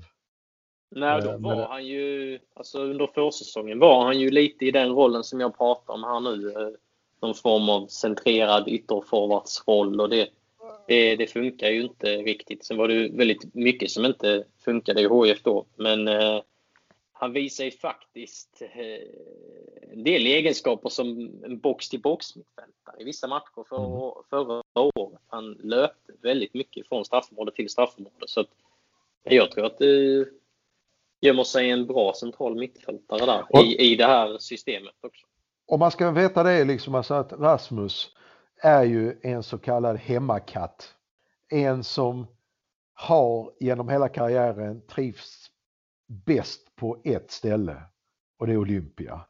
Nej, 0.96 1.22
då 1.22 1.30
eh, 1.30 1.38
var 1.38 1.68
han 1.68 1.86
ju, 1.86 2.40
alltså 2.56 2.82
under 2.82 3.08
försäsongen 3.08 3.80
var 3.80 4.06
han 4.06 4.20
ju 4.20 4.30
lite 4.32 4.66
i 4.66 4.72
den 4.72 4.90
rollen 4.90 5.24
som 5.24 5.40
jag 5.40 5.58
pratar 5.58 5.94
om 5.94 6.04
här 6.04 6.20
nu. 6.20 6.52
Eh, 6.52 6.70
någon 7.22 7.36
form 7.36 7.70
av 7.70 7.88
centrerad 7.88 8.68
ytterforwardsroll 8.68 10.02
och 10.02 10.10
det, 10.10 10.28
det, 10.88 11.16
det, 11.16 11.28
funkar 11.28 11.70
ju 11.70 11.82
inte 11.82 12.08
riktigt. 12.08 12.66
Sen 12.66 12.78
var 12.78 12.88
det 12.88 13.10
väldigt 13.10 13.54
mycket 13.54 13.92
som 13.92 14.06
inte 14.06 14.44
funkade 14.66 15.02
i 15.02 15.10
HIF 15.10 15.44
då. 15.44 15.66
Men 15.76 16.08
eh, 16.08 16.42
han 17.24 17.34
visar 17.34 17.64
ju 17.64 17.72
faktiskt 17.72 18.62
eh, 18.62 19.92
en 19.92 20.04
del 20.04 20.26
egenskaper 20.26 20.90
som 20.90 21.08
en 21.44 21.60
box-till-box 21.60 22.36
mittfältare 22.36 23.02
i 23.02 23.04
vissa 23.04 23.28
matcher 23.28 23.66
för, 23.70 23.78
mm. 23.78 24.24
förra 24.30 24.64
året. 24.74 25.20
Han 25.28 25.54
löpte 25.54 26.14
väldigt 26.22 26.54
mycket 26.54 26.88
från 26.88 27.06
straffområde 27.06 27.52
till 27.52 27.70
straffområde. 27.70 28.28
Så 28.28 28.46
jag 29.24 29.52
tror 29.52 29.66
att 29.66 29.78
det 29.78 30.26
gömmer 31.22 31.44
sig 31.44 31.70
en 31.70 31.88
bra 31.88 32.14
central 32.14 32.56
mittfältare 32.56 33.26
där 33.26 33.46
och, 33.50 33.64
i, 33.64 33.92
i 33.92 33.96
det 33.96 34.06
här 34.06 34.38
systemet 34.38 34.96
också. 35.02 35.26
Om 35.66 35.80
man 35.80 35.92
ska 35.92 36.12
veta 36.12 36.44
det 36.44 36.64
liksom 36.64 36.96
alltså 36.96 37.14
att 37.14 37.34
Rasmus 37.34 38.10
är 38.58 38.84
ju 38.84 39.20
en 39.22 39.44
så 39.44 39.58
kallad 39.58 39.98
hemmakatt. 39.98 40.94
En 41.50 41.84
som 41.84 42.28
har 42.94 43.54
genom 43.60 43.90
hela 43.90 44.10
karriären 44.10 44.82
trivts 44.88 45.43
bäst 46.26 46.76
på 46.76 47.02
ett 47.04 47.32
ställe 47.32 47.84
och 48.40 48.48
det 48.48 48.54
är 48.54 48.58
Olympia. 48.58 49.26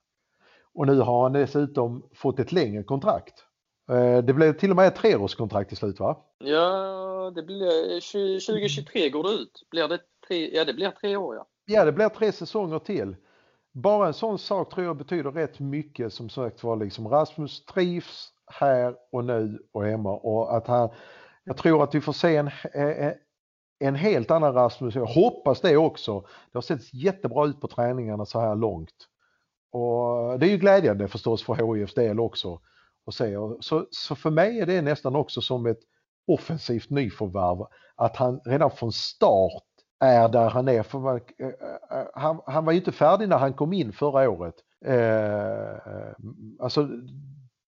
Och 0.74 0.88
nu 0.88 1.00
har 1.00 1.24
han 1.24 1.34
dessutom 1.34 2.10
fått 2.14 2.40
ett 2.40 2.52
längre 2.52 2.84
kontrakt. 2.84 3.46
Eh, 3.92 4.18
det 4.18 4.34
blev 4.34 4.54
till 4.54 4.70
och 4.70 4.76
med 4.76 4.88
ett 4.88 4.96
treårskontrakt 4.96 5.70
till 5.70 5.78
slut 5.78 6.00
va? 6.00 6.18
Ja, 6.38 7.32
det 7.36 7.44
blir 7.44 8.00
2023 8.40 9.10
går 9.10 9.24
det 9.24 9.30
ut. 9.30 9.68
Blir 9.72 9.88
det 9.88 10.00
tre, 10.28 10.56
ja, 10.56 10.66
det 10.66 10.74
blir 10.74 10.92
tre 10.92 11.16
år 11.16 11.36
ja. 11.36 11.48
Ja, 11.66 11.86
det 11.86 11.92
blir 11.92 12.10
tre 12.10 12.32
säsonger 12.32 12.80
till. 12.80 13.16
Bara 13.72 14.08
en 14.08 14.14
sån 14.14 14.40
sak 14.40 14.74
tror 14.74 14.86
jag 14.86 14.98
betyder 14.98 15.32
rätt 15.32 15.60
mycket 15.60 16.14
som 16.14 16.30
sagt 16.30 16.64
var 16.64 16.76
liksom 16.76 17.08
Rasmus 17.08 17.66
trivs 17.66 18.30
här 18.46 18.96
och 19.12 19.26
nu 19.26 19.60
och 19.72 19.86
hemma 19.86 20.12
och 20.12 20.58
att 20.58 20.68
han, 20.68 20.90
jag 21.44 21.58
tror 21.58 21.84
att 21.84 21.96
vi 21.96 22.02
får 22.02 22.14
se 22.14 22.36
en, 22.36 22.50
en 23.88 23.96
helt 23.96 24.32
annan 24.32 24.54
Rasmus. 24.54 24.96
Jag 24.96 25.06
hoppas 25.06 25.62
det 25.62 25.78
också. 25.78 26.20
Det 26.22 26.58
har 26.58 26.62
sett 26.62 26.94
jättebra 26.94 27.46
ut 27.46 27.62
på 27.62 27.68
träningarna 27.68 28.26
så 28.26 28.40
här 28.40 28.56
långt. 28.56 29.08
Och 29.72 30.40
det 30.40 30.46
är 30.46 30.50
ju 30.50 30.58
glädjande 30.58 31.08
förstås 31.08 31.44
för 31.44 31.76
HIFs 31.76 31.94
del 31.94 32.20
också. 32.20 32.60
Att 33.06 33.14
se. 33.14 33.36
Så, 33.60 33.88
så 33.92 34.16
för 34.16 34.30
mig 34.30 34.60
är 34.60 34.66
det 34.66 34.82
nästan 34.82 35.16
också 35.16 35.42
som 35.42 35.66
ett 35.66 35.80
offensivt 36.28 36.90
nyförvärv. 36.90 37.66
Att 37.96 38.16
han 38.16 38.40
redan 38.46 38.72
från 38.72 38.92
start 38.92 39.64
är 40.00 40.30
där 40.30 40.50
han 40.50 40.68
är. 40.68 40.84
För 40.84 41.00
man, 41.00 41.16
eh, 41.16 41.48
eh, 41.48 42.06
han, 42.14 42.42
han, 42.46 42.66
var 42.66 42.72
ju 42.72 42.80
inte 42.80 42.92
färdig 42.92 43.30
när 43.30 43.38
han 43.38 43.54
kom 43.54 43.74
in 43.74 43.94
förra 43.94 44.30
året. 44.30 44.56
Eh, 44.86 45.94
alltså, 46.60 46.90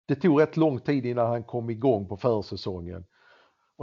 det 0.08 0.14
tog 0.14 0.40
rätt 0.40 0.56
lång 0.56 0.80
tid 0.80 1.06
innan 1.06 1.26
han 1.26 1.44
kom 1.44 1.70
igång 1.70 2.08
på 2.08 2.16
försäsongen. 2.16 3.04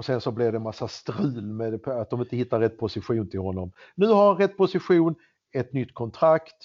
Och 0.01 0.05
sen 0.05 0.21
så 0.21 0.31
blev 0.31 0.51
det 0.51 0.59
massa 0.59 0.87
strul 0.87 1.41
med 1.41 1.87
att 1.87 2.09
de 2.09 2.21
inte 2.21 2.35
hittar 2.35 2.59
rätt 2.59 2.77
position 2.77 3.29
till 3.29 3.39
honom. 3.39 3.71
Nu 3.95 4.07
har 4.07 4.27
han 4.27 4.37
rätt 4.37 4.57
position, 4.57 5.15
ett 5.53 5.73
nytt 5.73 5.93
kontrakt 5.93 6.55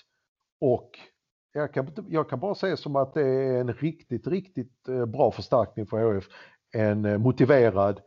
och 0.61 0.99
jag 1.53 1.75
kan, 1.75 2.07
jag 2.09 2.31
kan 2.31 2.41
bara 2.41 2.55
säga 2.55 2.77
som 2.77 2.97
att 2.97 3.15
det 3.15 3.21
är 3.21 3.61
en 3.61 3.73
riktigt, 3.73 4.27
riktigt 4.27 4.89
eh, 4.89 5.07
bra 5.07 5.31
förstärkning 5.31 5.87
för 5.87 6.15
HF. 6.15 6.25
En 6.75 7.05
eh, 7.05 7.19
motiverad 7.19 8.01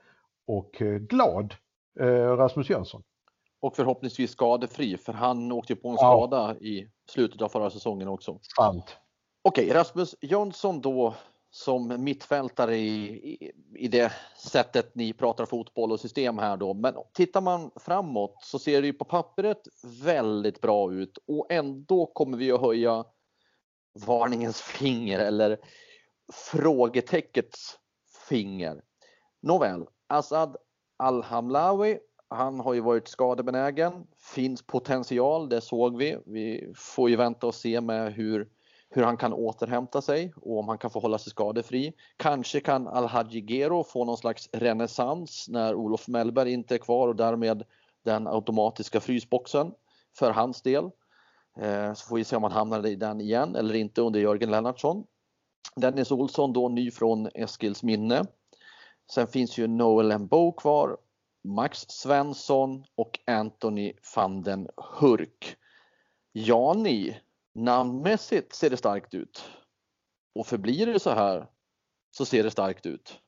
och 0.47 0.81
eh, 0.81 0.97
glad 0.97 1.55
Rasmus 2.37 2.69
Jönsson. 2.69 3.03
Och 3.61 3.75
förhoppningsvis 3.75 4.31
skadefri 4.31 4.97
för 4.97 5.13
han 5.13 5.51
åkte 5.51 5.75
på 5.75 5.89
en 5.89 5.97
skada 5.97 6.55
ja. 6.59 6.67
i 6.67 6.89
slutet 7.09 7.41
av 7.41 7.49
förra 7.49 7.69
säsongen 7.69 8.07
också. 8.07 8.39
Sant. 8.55 8.97
Okej, 9.41 9.73
Rasmus 9.73 10.15
Jönsson 10.21 10.81
då 10.81 11.15
som 11.51 12.03
mittfältare 12.03 12.77
i, 12.77 13.05
i, 13.33 13.51
i, 13.75 13.87
det 13.87 14.11
sättet 14.37 14.95
ni 14.95 15.13
pratar 15.13 15.45
fotboll 15.45 15.91
och 15.91 15.99
system 15.99 16.37
här 16.37 16.57
då. 16.57 16.73
Men 16.73 16.93
tittar 17.13 17.41
man 17.41 17.71
framåt 17.75 18.35
så 18.41 18.59
ser 18.59 18.81
det 18.81 18.87
ju 18.87 18.93
på 18.93 19.05
pappret 19.05 19.61
väldigt 20.03 20.61
bra 20.61 20.93
ut 20.93 21.17
och 21.27 21.51
ändå 21.51 22.05
kommer 22.05 22.37
vi 22.37 22.51
att 22.51 22.61
höja 22.61 23.05
varningens 24.05 24.61
finger 24.61 25.19
eller 25.19 25.57
frågeteckets 26.51 27.79
finger. 28.29 28.81
Nåväl, 29.41 29.85
Asad 30.07 30.57
Al-Hamlawi 30.97 31.99
Han 32.27 32.59
har 32.59 32.73
ju 32.73 32.81
varit 32.81 33.07
skadebenägen, 33.07 34.07
finns 34.17 34.67
potential, 34.67 35.49
det 35.49 35.61
såg 35.61 35.97
vi. 35.97 36.17
Vi 36.25 36.73
får 36.75 37.09
ju 37.09 37.15
vänta 37.15 37.47
och 37.47 37.55
se 37.55 37.81
med 37.81 38.13
hur, 38.13 38.49
hur 38.89 39.03
han 39.03 39.17
kan 39.17 39.33
återhämta 39.33 40.01
sig 40.01 40.33
och 40.35 40.59
om 40.59 40.67
han 40.67 40.77
kan 40.77 40.91
få 40.91 40.99
hålla 40.99 41.17
sig 41.17 41.31
skadefri. 41.31 41.93
Kanske 42.17 42.59
kan 42.59 42.87
Alhaji 42.87 43.41
Gero 43.41 43.83
få 43.83 44.05
någon 44.05 44.17
slags 44.17 44.49
renässans 44.51 45.45
när 45.49 45.75
Olof 45.75 46.07
Mellberg 46.07 46.51
inte 46.51 46.75
är 46.75 46.79
kvar 46.79 47.07
och 47.07 47.15
därmed 47.15 47.63
den 48.05 48.27
automatiska 48.27 48.99
frysboxen 48.99 49.71
för 50.17 50.31
hans 50.31 50.61
del. 50.61 50.83
Eh, 51.59 51.93
så 51.93 52.07
får 52.07 52.15
vi 52.15 52.23
se 52.23 52.35
om 52.35 52.43
han 52.43 52.51
hamnar 52.51 52.87
i 52.87 52.95
den 52.95 53.21
igen 53.21 53.55
eller 53.55 53.75
inte 53.75 54.01
under 54.01 54.19
Jörgen 54.19 54.51
Lennartsson. 54.51 55.05
Dennis 55.75 56.11
Olsson 56.11 56.53
då 56.53 56.69
ny 56.69 56.91
från 56.91 57.29
Eskils 57.33 57.83
minne. 57.83 58.25
Sen 59.11 59.27
finns 59.27 59.57
ju 59.57 59.67
Noel 59.67 60.11
Embo 60.11 60.51
kvar, 60.51 60.97
Max 61.43 61.79
Svensson 61.87 62.83
och 62.95 63.19
Anthony 63.25 63.93
van 64.15 64.41
den 64.41 64.67
Hurk. 64.99 65.55
Jani, 66.33 67.15
namnmässigt 67.59 68.55
ser 68.55 68.69
det 68.69 68.77
starkt 68.77 69.13
ut. 69.13 69.43
Och 70.35 70.47
förblir 70.47 70.85
det 70.85 70.99
så 70.99 71.09
här 71.09 71.45
så 72.11 72.25
ser 72.25 72.43
det 72.43 72.51
starkt 72.51 72.85
ut. 72.85 73.19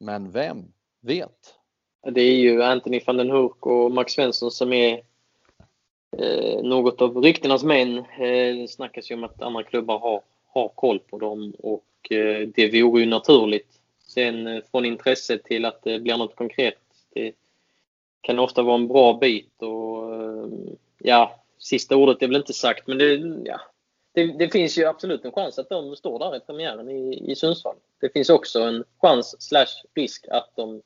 Men 0.00 0.30
vem 0.30 0.72
vet? 1.00 1.54
Det 2.10 2.20
är 2.20 2.36
ju 2.36 2.62
Anthony 2.62 3.00
van 3.06 3.16
den 3.16 3.30
Hurk 3.30 3.66
och 3.66 3.92
Max 3.92 4.12
Svensson 4.12 4.50
som 4.50 4.72
är 4.72 5.02
eh, 6.18 6.62
något 6.62 7.02
av 7.02 7.16
ryktenas 7.16 7.64
män. 7.64 7.98
Eh, 7.98 8.56
det 8.56 8.70
snackas 8.70 9.10
ju 9.10 9.14
om 9.14 9.24
att 9.24 9.42
andra 9.42 9.62
klubbar 9.62 9.98
har, 9.98 10.22
har 10.46 10.68
koll 10.68 10.98
på 10.98 11.18
dem 11.18 11.52
och 11.58 12.12
eh, 12.12 12.48
det 12.48 12.82
vore 12.82 13.00
ju 13.00 13.06
naturligt. 13.06 13.80
Sen 14.06 14.46
eh, 14.46 14.62
från 14.70 14.84
intresse 14.84 15.38
till 15.38 15.64
att 15.64 15.82
det 15.82 16.00
blir 16.00 16.16
något 16.16 16.36
konkret. 16.36 16.78
Det 17.14 17.32
kan 18.20 18.38
ofta 18.38 18.62
vara 18.62 18.74
en 18.74 18.88
bra 18.88 19.12
bit 19.12 19.62
och 19.62 20.14
eh, 20.14 20.48
ja, 20.98 21.40
sista 21.58 21.96
ordet 21.96 22.22
är 22.22 22.26
väl 22.26 22.36
inte 22.36 22.52
sagt 22.52 22.86
men 22.86 22.98
det, 22.98 23.14
ja, 23.44 23.60
det, 24.14 24.26
det, 24.26 24.48
finns 24.48 24.78
ju 24.78 24.84
absolut 24.84 25.24
en 25.24 25.32
chans 25.32 25.58
att 25.58 25.68
de 25.68 25.96
står 25.96 26.18
där 26.18 26.36
i 26.36 26.40
premiären 26.40 26.90
i, 26.90 27.30
i 27.32 27.36
Sundsvall. 27.36 27.76
Det 28.00 28.12
finns 28.12 28.30
också 28.30 28.60
en 28.60 28.84
chans 29.02 29.42
slash 29.42 29.82
risk 29.94 30.26
att 30.30 30.50
de, 30.56 30.82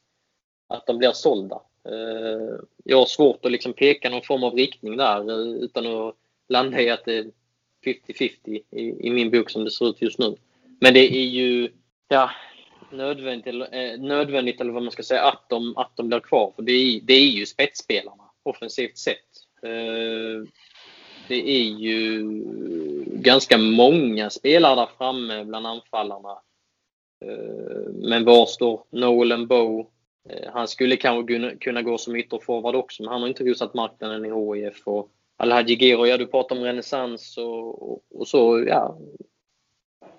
att 0.69 0.87
de 0.87 0.99
blir 0.99 1.13
sålda. 1.13 1.61
Eh, 1.89 2.59
jag 2.85 2.99
har 2.99 3.07
svårt 3.07 3.45
att 3.45 3.53
liksom 3.53 3.73
peka 3.73 4.11
någon 4.11 4.23
form 4.23 4.45
av 4.45 4.55
riktning 4.55 4.97
där 4.97 5.31
eh, 5.31 5.65
utan 5.65 5.87
att 5.87 6.15
landa 6.49 6.81
i 6.81 6.91
att 6.91 7.05
det 7.05 7.19
är 7.19 7.31
50-50 7.85 8.63
i, 8.71 9.07
i 9.07 9.11
min 9.11 9.31
bok 9.31 9.51
som 9.51 9.65
det 9.65 9.71
ser 9.71 9.89
ut 9.89 10.03
just 10.03 10.19
nu. 10.19 10.37
Men 10.81 10.95
det 10.95 11.01
är 11.01 11.27
ju 11.27 11.71
ja, 12.09 12.31
nödvändigt, 12.93 13.47
eller, 13.47 13.75
eh, 13.75 14.01
nödvändigt 14.01 14.61
eller 14.61 14.73
vad 14.73 14.83
man 14.83 14.93
ska 14.93 15.03
säga 15.03 15.23
att 15.23 15.49
de, 15.49 15.77
att 15.77 15.97
de 15.97 16.09
blir 16.09 16.21
kvar. 16.21 16.53
För 16.57 16.63
det 16.63 16.73
är, 16.73 17.01
det 17.01 17.15
är 17.15 17.27
ju 17.27 17.47
spetsspelarna 17.47 18.25
offensivt 18.43 18.99
sett. 18.99 19.17
Eh, 19.63 20.49
det 21.29 21.49
är 21.49 21.65
ju 21.65 22.23
ganska 23.07 23.59
många 23.59 24.31
spelare 24.31 24.75
där 24.75 24.89
framme 24.99 25.45
bland 25.45 25.67
anfallarna. 25.67 26.39
Eh, 27.25 27.93
men 27.93 28.25
var 28.25 28.47
står 28.47 28.85
Nolan 28.91 29.47
Bow? 29.47 29.91
Eh, 30.29 30.51
han 30.53 30.69
skulle 30.69 30.97
kanske 30.97 31.57
kunna 31.61 31.83
gå 31.83 31.99
som 31.99 32.17
ytterforward 32.17 32.75
också, 32.75 33.03
men 33.03 33.13
han 33.13 33.21
har 33.21 33.29
inte 33.29 33.45
rosat 33.45 33.75
marknaden 33.75 34.25
i 34.25 34.59
HIF. 34.59 34.87
Och 34.87 35.11
Alhaji 35.37 35.77
Gero, 35.77 36.07
ja 36.07 36.17
du 36.17 36.27
pratar 36.27 36.57
om 36.57 36.65
renässans 36.65 37.39
och, 37.39 37.93
och, 37.93 38.03
och, 38.15 38.29
så, 38.29 38.65
ja. 38.69 38.99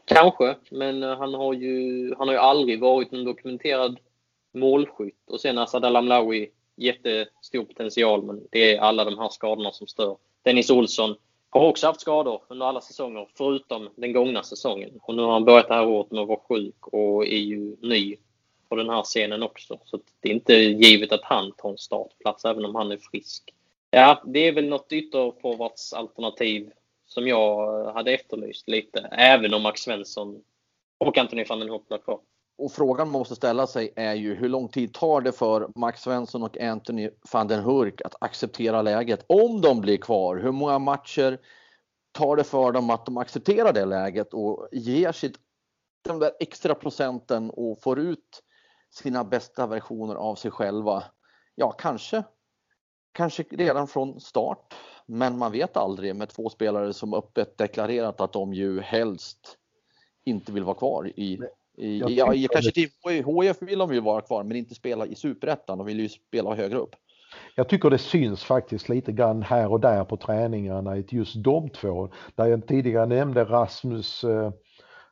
Kanske, 0.05 0.55
men 0.71 1.03
eh, 1.03 1.17
han 1.17 1.33
har 1.33 1.53
ju, 1.53 2.15
han 2.17 2.27
har 2.27 2.35
ju 2.35 2.39
aldrig 2.39 2.79
varit 2.79 3.13
en 3.13 3.25
dokumenterad 3.25 3.99
målskytt. 4.53 5.23
Och 5.27 5.41
sen 5.41 5.57
Asad 5.57 5.85
Alamlawi, 5.85 6.49
jättestor 6.75 7.63
potential, 7.63 8.23
men 8.23 8.47
det 8.51 8.75
är 8.75 8.79
alla 8.79 9.05
de 9.05 9.17
här 9.17 9.29
skadorna 9.29 9.71
som 9.71 9.87
stör. 9.87 10.17
Dennis 10.47 10.69
Olsson 10.69 11.15
har 11.49 11.67
också 11.67 11.87
haft 11.87 12.01
skador 12.01 12.41
under 12.47 12.65
alla 12.65 12.81
säsonger 12.81 13.27
förutom 13.37 13.89
den 13.95 14.13
gångna 14.13 14.43
säsongen. 14.43 14.99
Och 15.01 15.15
nu 15.15 15.21
har 15.21 15.31
han 15.31 15.45
börjat 15.45 15.67
det 15.67 15.73
här 15.73 15.87
året 15.87 16.11
med 16.11 16.21
att 16.21 16.27
vara 16.27 16.39
sjuk 16.49 16.87
och 16.87 17.27
är 17.27 17.37
ju 17.37 17.75
ny 17.81 18.15
på 18.69 18.75
den 18.75 18.89
här 18.89 19.03
scenen 19.03 19.43
också. 19.43 19.79
Så 19.83 19.99
det 20.19 20.29
är 20.29 20.33
inte 20.33 20.53
givet 20.53 21.11
att 21.11 21.23
han 21.23 21.51
tar 21.51 21.69
en 21.69 21.77
startplats 21.77 22.45
även 22.45 22.65
om 22.65 22.75
han 22.75 22.91
är 22.91 22.97
frisk. 22.97 23.53
Ja, 23.91 24.23
det 24.25 24.39
är 24.39 24.51
väl 24.51 24.69
något 24.69 24.91
ytterforwardsalternativ 24.91 26.71
som 27.05 27.27
jag 27.27 27.85
hade 27.93 28.11
efterlyst 28.11 28.69
lite. 28.69 28.99
Även 29.11 29.53
om 29.53 29.61
Max 29.61 29.81
Svensson 29.81 30.43
och 30.97 31.17
Anthony 31.17 31.43
van 31.43 31.59
den 31.59 31.69
Hopp 31.69 32.03
kvar 32.03 32.19
och 32.57 32.71
frågan 32.71 33.07
man 33.07 33.19
måste 33.19 33.35
ställa 33.35 33.67
sig 33.67 33.93
är 33.95 34.13
ju 34.13 34.35
hur 34.35 34.49
lång 34.49 34.67
tid 34.67 34.93
tar 34.93 35.21
det 35.21 35.31
för 35.31 35.69
Max 35.75 36.01
Svensson 36.01 36.43
och 36.43 36.57
Anthony 36.57 37.09
van 37.31 37.47
den 37.47 37.63
Hurk 37.63 38.01
att 38.01 38.15
acceptera 38.19 38.81
läget 38.81 39.25
om 39.27 39.61
de 39.61 39.81
blir 39.81 39.97
kvar? 39.97 40.37
Hur 40.37 40.51
många 40.51 40.79
matcher 40.79 41.39
tar 42.11 42.35
det 42.35 42.43
för 42.43 42.71
dem 42.71 42.89
att 42.89 43.05
de 43.05 43.17
accepterar 43.17 43.73
det 43.73 43.85
läget 43.85 44.33
och 44.33 44.67
ger 44.71 45.11
sitt, 45.11 45.35
de 46.03 46.19
där 46.19 46.31
extra 46.39 46.75
procenten 46.75 47.49
och 47.49 47.81
får 47.81 47.99
ut 47.99 48.43
sina 48.89 49.23
bästa 49.23 49.67
versioner 49.67 50.15
av 50.15 50.35
sig 50.35 50.51
själva? 50.51 51.03
Ja, 51.55 51.71
kanske, 51.71 52.23
kanske 53.11 53.43
redan 53.43 53.87
från 53.87 54.19
start, 54.19 54.75
men 55.05 55.37
man 55.37 55.51
vet 55.51 55.77
aldrig 55.77 56.15
med 56.15 56.29
två 56.29 56.49
spelare 56.49 56.93
som 56.93 57.13
öppet 57.13 57.57
deklarerat 57.57 58.21
att 58.21 58.33
de 58.33 58.53
ju 58.53 58.81
helst 58.81 59.57
inte 60.25 60.51
vill 60.51 60.63
vara 60.63 60.75
kvar 60.75 61.11
i 61.19 61.39
i, 61.77 62.03
ja, 62.17 62.33
kanske 62.51 62.71
till 62.71 62.89
HIF 63.03 63.61
vill 63.61 63.79
de 63.79 63.93
ju 63.93 63.99
vara 63.99 64.21
kvar 64.21 64.43
men 64.43 64.57
inte 64.57 64.75
spela 64.75 65.05
i 65.05 65.15
superettan, 65.15 65.77
de 65.77 65.87
vill 65.87 65.99
ju 65.99 66.09
spela 66.09 66.55
högre 66.55 66.77
upp. 66.77 66.95
Jag 67.55 67.69
tycker 67.69 67.89
det 67.89 67.97
syns 67.97 68.43
faktiskt 68.43 68.89
lite 68.89 69.11
grann 69.11 69.43
här 69.43 69.71
och 69.71 69.79
där 69.79 70.03
på 70.03 70.17
träningarna 70.17 70.97
just 70.97 71.43
de 71.43 71.69
två. 71.69 72.09
Där 72.35 72.45
jag 72.45 72.67
tidigare 72.67 73.05
nämnde 73.05 73.43
Rasmus 73.43 74.23
eh, 74.23 74.51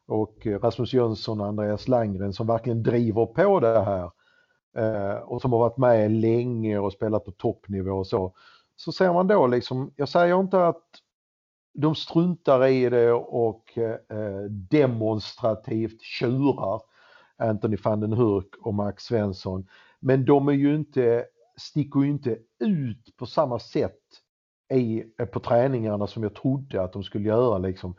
och 0.07 0.45
Rasmus 0.45 0.93
Jönsson 0.93 1.41
och 1.41 1.47
Andreas 1.47 1.87
Langgren 1.87 2.33
som 2.33 2.47
verkligen 2.47 2.83
driver 2.83 3.25
på 3.25 3.59
det 3.59 3.79
här 3.79 4.11
eh, 4.77 5.17
och 5.17 5.41
som 5.41 5.51
har 5.51 5.59
varit 5.59 5.77
med 5.77 6.11
länge 6.11 6.79
och 6.79 6.93
spelat 6.93 7.25
på 7.25 7.31
toppnivå 7.31 7.91
och 7.91 8.07
så. 8.07 8.33
Så 8.75 8.91
ser 8.91 9.13
man 9.13 9.27
då 9.27 9.47
liksom, 9.47 9.93
jag 9.95 10.09
säger 10.09 10.39
inte 10.39 10.67
att 10.67 10.83
de 11.75 11.95
struntar 11.95 12.67
i 12.67 12.89
det 12.89 13.13
och 13.13 13.77
eh, 13.77 14.17
eh, 14.19 14.43
demonstrativt 14.49 16.01
tjurar 16.01 16.81
Anthony 17.37 17.77
van 17.83 17.99
den 17.99 18.13
Hurk 18.13 18.55
och 18.61 18.73
Max 18.73 19.03
Svensson. 19.03 19.67
Men 19.99 20.25
de 20.25 20.47
är 20.47 20.53
ju 20.53 20.75
inte, 20.75 21.25
sticker 21.57 21.99
ju 21.99 22.09
inte 22.09 22.37
ut 22.59 23.17
på 23.17 23.25
samma 23.25 23.59
sätt 23.59 24.01
i, 24.73 25.03
eh, 25.19 25.25
på 25.25 25.39
träningarna 25.39 26.07
som 26.07 26.23
jag 26.23 26.35
trodde 26.35 26.81
att 26.81 26.93
de 26.93 27.03
skulle 27.03 27.27
göra 27.27 27.57
liksom. 27.57 27.95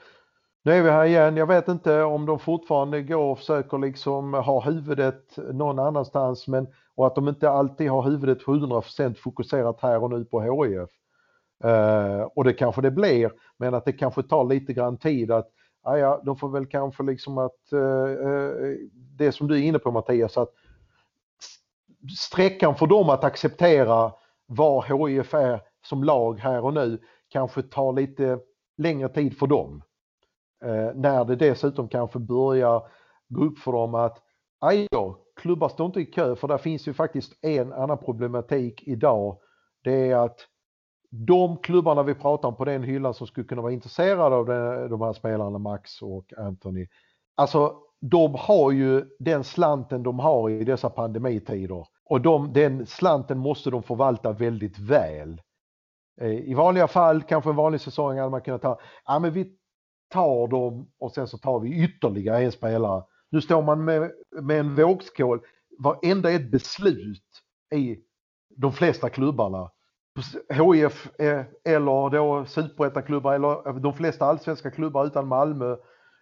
Nu 0.63 0.73
är 0.73 0.83
vi 0.83 0.91
här 0.91 1.05
igen, 1.05 1.37
jag 1.37 1.47
vet 1.47 1.69
inte 1.69 2.03
om 2.03 2.27
de 2.27 2.39
fortfarande 2.39 3.03
går 3.03 3.25
och 3.25 3.39
försöker 3.39 3.79
liksom 3.79 4.35
ha 4.35 4.61
huvudet 4.61 5.37
någon 5.37 5.79
annanstans 5.79 6.49
men 6.49 6.67
och 6.95 7.07
att 7.07 7.15
de 7.15 7.29
inte 7.29 7.51
alltid 7.51 7.91
har 7.91 8.03
huvudet 8.03 8.43
100% 8.43 9.15
fokuserat 9.15 9.81
här 9.81 10.03
och 10.03 10.11
nu 10.11 10.25
på 10.25 10.41
HIF. 10.41 10.91
Uh, 11.65 12.23
och 12.35 12.45
det 12.45 12.53
kanske 12.53 12.83
det 12.83 12.91
blir, 12.91 13.33
men 13.57 13.75
att 13.75 13.85
det 13.85 13.93
kanske 13.93 14.23
tar 14.23 14.45
lite 14.45 14.73
grann 14.73 14.99
tid 14.99 15.31
att 15.31 15.49
ah, 15.83 15.97
ja, 15.97 15.99
ja, 15.99 16.23
de 16.25 16.37
får 16.37 16.49
väl 16.49 16.67
kanske 16.67 17.03
liksom 17.03 17.39
att 17.39 17.73
uh, 17.73 18.77
det 18.95 19.33
som 19.33 19.49
du 19.49 19.55
är 19.55 19.63
inne 19.63 19.79
på 19.79 19.91
Mattias, 19.91 20.39
att 20.39 20.53
sträckan 22.19 22.77
för 22.77 22.87
dem 22.87 23.11
att 23.11 23.25
acceptera 23.25 24.13
vad 24.47 24.85
HIF 24.85 25.35
är 25.35 25.61
som 25.87 26.05
lag 26.05 26.41
här 26.41 26.65
och 26.65 26.75
nu 26.75 26.99
kanske 27.29 27.63
tar 27.63 27.93
lite 27.93 28.39
längre 28.79 29.09
tid 29.09 29.39
för 29.39 29.47
dem. 29.47 29.83
Uh, 30.65 30.91
när 30.95 31.25
det 31.25 31.37
dessutom 31.37 31.89
kanske 31.89 32.19
börjar 32.19 32.83
gå 33.29 33.45
upp 33.45 33.59
för 33.59 33.73
dem 33.73 33.95
att 33.95 34.19
ah, 34.59 34.69
aj 34.69 34.87
då, 34.91 35.19
klubbar 35.37 35.69
står 35.69 35.87
inte 35.87 36.01
i 36.01 36.07
kö 36.07 36.37
för 36.37 36.49
där 36.49 36.59
finns 36.59 36.89
ju 36.89 36.95
faktiskt 36.95 37.45
en 37.45 37.73
annan 37.73 37.99
problematik 37.99 38.83
idag. 38.87 39.39
Det 39.85 40.11
är 40.11 40.17
att 40.17 40.47
de 41.25 41.57
klubbarna 41.57 42.03
vi 42.03 42.15
pratar 42.15 42.49
om 42.49 42.57
på 42.57 42.65
den 42.65 42.83
hyllan 42.83 43.15
som 43.15 43.27
skulle 43.27 43.47
kunna 43.47 43.63
vara 43.63 43.73
intresserade 43.73 44.37
av 44.37 44.47
de 44.91 45.01
här 45.01 45.13
spelarna, 45.13 45.59
Max 45.59 46.03
och 46.03 46.33
Anthony. 46.39 46.87
Alltså, 47.35 47.77
de 48.01 48.35
har 48.35 48.71
ju 48.71 49.05
den 49.19 49.45
slanten 49.45 50.03
de 50.03 50.19
har 50.19 50.51
i 50.51 50.65
dessa 50.65 50.91
pandemitider 50.91 51.87
och 52.05 52.21
de, 52.21 52.53
den 52.53 52.87
slanten 52.87 53.39
måste 53.39 53.71
de 53.71 53.83
förvalta 53.83 54.33
väldigt 54.33 54.79
väl. 54.79 55.43
Eh, 56.21 56.31
I 56.31 56.55
vanliga 56.55 56.89
fall, 56.89 57.23
kanske 57.23 57.51
en 57.51 57.57
vanlig 57.57 57.81
säsong, 57.81 58.19
hade 58.19 58.31
man 58.31 58.41
kunnat 58.41 58.63
ta, 58.63 58.81
ja 59.07 59.19
men 59.19 59.33
vi 59.33 59.53
tar 60.09 60.49
dem 60.49 60.91
och 60.99 61.13
sen 61.13 61.29
så 61.29 61.39
tar 61.39 61.61
vi 61.61 61.85
ytterligare 61.85 62.45
en 62.45 62.53
spelare. 62.53 63.05
Nu 63.31 63.41
står 63.41 63.63
man 63.63 63.85
med, 63.85 64.11
med 64.43 64.61
en 64.61 64.75
vågskål, 64.75 65.41
varenda 65.79 66.31
ett 66.31 66.51
beslut 66.51 67.25
i 67.75 67.99
de 68.57 68.73
flesta 68.73 69.09
klubbarna 69.09 69.71
HIF 70.49 71.21
eh, 71.21 71.45
eller 71.65 72.11
då 72.11 72.45
superettaklubbar 72.47 73.35
eller 73.35 73.69
eh, 73.69 73.75
de 73.75 73.95
flesta 73.95 74.25
allsvenska 74.25 74.71
klubbar 74.71 75.07
utan 75.07 75.27
Malmö, 75.29 75.77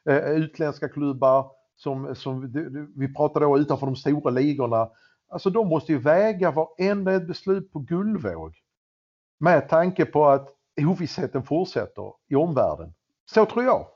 eh, 0.08 0.30
utländska 0.30 0.88
klubbar 0.88 1.50
som, 1.76 2.14
som 2.14 2.52
vi 2.96 3.14
pratar 3.14 3.40
då 3.40 3.58
utanför 3.58 3.86
de 3.86 3.96
stora 3.96 4.30
ligorna. 4.30 4.90
Alltså 5.28 5.50
de 5.50 5.68
måste 5.68 5.92
ju 5.92 5.98
väga 5.98 6.50
varenda 6.50 7.14
ett 7.14 7.26
beslut 7.26 7.72
på 7.72 7.78
guldvåg. 7.78 8.54
Med 9.40 9.68
tanke 9.68 10.04
på 10.04 10.26
att 10.26 10.48
ovissheten 10.76 11.42
fortsätter 11.42 12.12
i 12.28 12.34
omvärlden. 12.34 12.94
Så 13.30 13.46
tror 13.46 13.64
jag. 13.64 13.86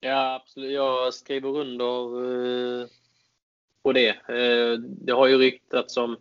Ja, 0.00 0.34
absolut. 0.34 0.72
Jag 0.72 1.14
skriver 1.14 1.48
under 1.48 2.82
eh, 2.82 2.86
på 3.82 3.92
det. 3.92 4.08
Eh, 4.08 4.78
det 4.80 5.12
har 5.12 5.26
ju 5.26 5.38
ryktats 5.38 5.96
om 5.96 6.16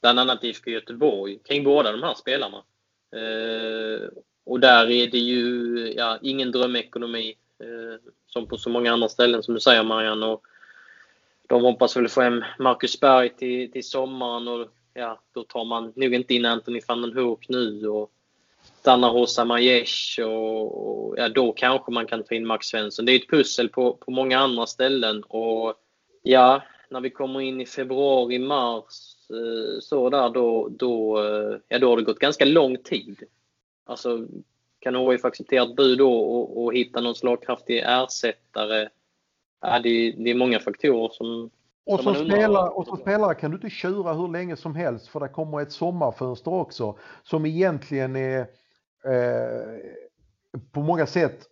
bland 0.00 0.20
annat 0.20 0.44
IFK 0.44 0.70
Göteborg 0.70 1.38
kring 1.44 1.64
båda 1.64 1.92
de 1.92 2.02
här 2.02 2.14
spelarna. 2.14 2.64
Eh, 3.12 4.08
och 4.44 4.60
där 4.60 4.90
är 4.90 5.06
det 5.06 5.18
ju 5.18 5.92
ja, 5.96 6.18
ingen 6.22 6.52
drömekonomi 6.52 7.36
eh, 7.58 8.10
som 8.26 8.46
på 8.46 8.58
så 8.58 8.70
många 8.70 8.92
andra 8.92 9.08
ställen 9.08 9.42
som 9.42 9.54
du 9.54 9.60
säger 9.60 9.82
Marianne. 9.82 10.26
Och 10.26 10.42
de 11.48 11.62
hoppas 11.62 11.96
väl 11.96 12.08
få 12.08 12.20
hem 12.20 12.44
Marcus 12.58 13.00
Berg 13.00 13.28
till, 13.28 13.72
till 13.72 13.84
sommaren 13.84 14.48
och 14.48 14.68
ja, 14.94 15.20
då 15.32 15.44
tar 15.44 15.64
man 15.64 15.92
nog 15.96 16.14
inte 16.14 16.34
in 16.34 16.44
Anthony 16.44 16.80
van 16.88 17.02
den 17.02 17.12
Hoek 17.12 17.48
nu. 17.48 17.88
Och, 17.88 18.12
stannar 18.82 19.10
hos 19.10 19.38
Amayesh 19.38 20.20
och, 20.20 21.08
och, 21.08 21.14
ja, 21.18 21.28
då 21.28 21.52
kanske 21.52 21.92
man 21.92 22.06
kan 22.06 22.22
ta 22.24 22.34
in 22.34 22.46
Max 22.46 22.66
Svensson. 22.66 23.04
Det 23.04 23.12
är 23.12 23.16
ett 23.16 23.30
pussel 23.30 23.68
på, 23.68 23.92
på 23.92 24.10
många 24.10 24.38
andra 24.38 24.66
ställen 24.66 25.22
och 25.22 25.74
ja, 26.22 26.62
när 26.88 27.00
vi 27.00 27.10
kommer 27.10 27.40
in 27.40 27.60
i 27.60 27.66
februari, 27.66 28.38
mars 28.38 29.16
så 29.80 30.10
där 30.10 30.30
då, 30.30 30.68
då, 30.68 31.18
eh, 31.18 31.58
ja, 31.68 31.78
då 31.78 31.88
har 31.88 31.96
det 31.96 32.02
gått 32.02 32.18
ganska 32.18 32.44
lång 32.44 32.76
tid. 32.76 33.22
Alltså 33.84 34.26
kan 34.78 34.96
HIF 34.96 35.24
acceptera 35.24 35.64
ett 35.64 35.76
bud 35.76 35.98
då 35.98 36.12
och, 36.12 36.64
och 36.64 36.74
hitta 36.74 37.00
någon 37.00 37.14
slagkraftig 37.14 37.82
ersättare? 37.86 38.88
Ja, 39.60 39.80
det, 39.82 40.12
det 40.12 40.30
är 40.30 40.34
många 40.34 40.58
faktorer 40.60 41.08
som, 41.12 41.50
och 41.86 42.00
som, 42.00 42.14
spelare, 42.14 42.68
och 42.68 42.86
som 42.86 42.96
spelare 42.96 43.34
kan 43.34 43.50
du 43.50 43.56
inte 43.56 43.70
köra 43.70 44.12
hur 44.12 44.28
länge 44.28 44.56
som 44.56 44.74
helst 44.74 45.08
för 45.08 45.20
det 45.20 45.28
kommer 45.28 45.60
ett 45.60 45.72
sommarfönster 45.72 46.52
också 46.52 46.98
som 47.22 47.46
egentligen 47.46 48.16
är 48.16 48.46
Eh, 49.04 49.78
på 50.72 50.80
många 50.80 51.06
sätt, 51.06 51.46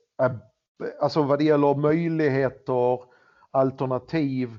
alltså 1.00 1.22
vad 1.22 1.38
det 1.38 1.44
gäller 1.44 1.74
möjligheter, 1.74 3.00
alternativ, 3.50 4.50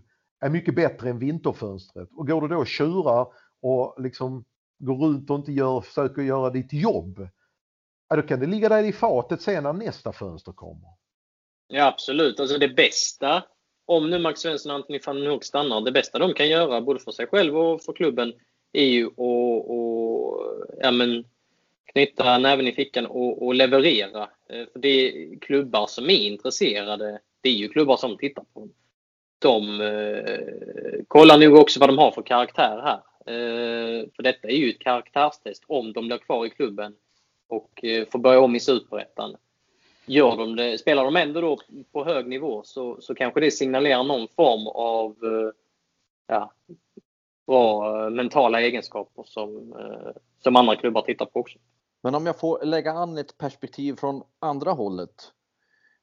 är 0.41 0.49
mycket 0.49 0.75
bättre 0.75 1.09
än 1.09 1.19
vinterfönstret. 1.19 2.09
Och 2.15 2.27
går 2.27 2.41
du 2.41 2.47
då 2.47 2.57
och 2.57 2.67
tjurar 2.67 3.27
och 3.61 3.95
liksom 4.01 4.45
går 4.79 4.95
runt 4.95 5.29
och 5.29 5.35
inte 5.35 5.51
gör, 5.51 5.81
försöker 5.81 6.21
göra 6.21 6.49
ditt 6.49 6.73
jobb, 6.73 7.27
ja, 8.09 8.15
då 8.15 8.21
kan 8.21 8.39
det 8.39 8.45
ligga 8.45 8.69
där 8.69 8.83
i 8.83 8.93
fatet 8.93 9.41
sen 9.41 9.63
när 9.63 9.73
nästa 9.73 10.13
fönster 10.13 10.51
kommer. 10.51 10.89
Ja 11.67 11.85
absolut, 11.87 12.39
alltså 12.39 12.57
det 12.57 12.69
bästa, 12.69 13.43
om 13.85 14.09
nu 14.09 14.19
Max 14.19 14.39
Svensson 14.39 14.71
och 14.71 14.75
Anthony 14.75 14.99
van 15.05 15.27
Hoek 15.27 15.43
stannar, 15.43 15.81
det 15.81 15.91
bästa 15.91 16.19
de 16.19 16.33
kan 16.33 16.49
göra 16.49 16.81
både 16.81 16.99
för 16.99 17.11
sig 17.11 17.27
själv 17.27 17.57
och 17.57 17.81
för 17.81 17.93
klubben 17.93 18.33
är 18.71 18.85
ju 18.85 19.05
att 19.07 19.71
ja, 20.81 20.91
men, 20.91 21.25
knyta 21.91 22.37
näven 22.37 22.67
i 22.67 22.71
fickan 22.71 23.05
och, 23.05 23.45
och 23.45 23.55
leverera. 23.55 24.29
Eh, 24.49 24.65
för 24.73 24.79
det 24.79 24.87
är 24.87 25.39
klubbar 25.39 25.87
som 25.87 26.05
är 26.05 26.27
intresserade. 26.27 27.19
Det 27.41 27.49
är 27.49 27.53
ju 27.53 27.69
klubbar 27.69 27.97
som 27.97 28.17
tittar 28.17 28.43
på 28.53 28.59
dem. 28.59 28.73
De 29.41 29.81
eh, 29.81 31.03
kollar 31.07 31.37
nog 31.37 31.55
också 31.55 31.79
vad 31.79 31.89
de 31.89 31.97
har 31.97 32.11
för 32.11 32.21
karaktär 32.21 32.81
här. 32.83 33.01
Eh, 33.25 34.05
för 34.15 34.23
detta 34.23 34.47
är 34.47 34.55
ju 34.55 34.69
ett 34.69 34.79
karaktärstest 34.79 35.63
om 35.67 35.93
de 35.93 36.07
blir 36.07 36.17
kvar 36.17 36.45
i 36.45 36.49
klubben 36.49 36.95
och 37.47 37.85
eh, 37.85 38.07
får 38.11 38.19
börja 38.19 38.39
om 38.39 38.55
i 38.55 38.59
Superettan. 38.59 39.35
Gör 40.05 40.37
de 40.37 40.55
det, 40.55 40.77
spelar 40.77 41.05
de 41.05 41.15
ändå 41.15 41.41
då 41.41 41.57
på 41.91 42.05
hög 42.05 42.27
nivå 42.27 42.61
så, 42.63 43.01
så 43.01 43.15
kanske 43.15 43.39
det 43.39 43.51
signalerar 43.51 44.03
någon 44.03 44.27
form 44.27 44.67
av 44.67 45.11
eh, 45.23 45.53
ja, 46.27 46.53
bra 47.47 48.03
eh, 48.05 48.09
mentala 48.09 48.61
egenskaper 48.61 49.23
som, 49.27 49.73
eh, 49.79 50.21
som 50.43 50.55
andra 50.55 50.75
klubbar 50.75 51.01
tittar 51.01 51.25
på 51.25 51.39
också. 51.39 51.59
Men 52.03 52.15
om 52.15 52.25
jag 52.25 52.39
får 52.39 52.65
lägga 52.65 52.91
an 52.91 53.17
ett 53.17 53.37
perspektiv 53.37 53.95
från 53.95 54.23
andra 54.39 54.71
hållet. 54.71 55.31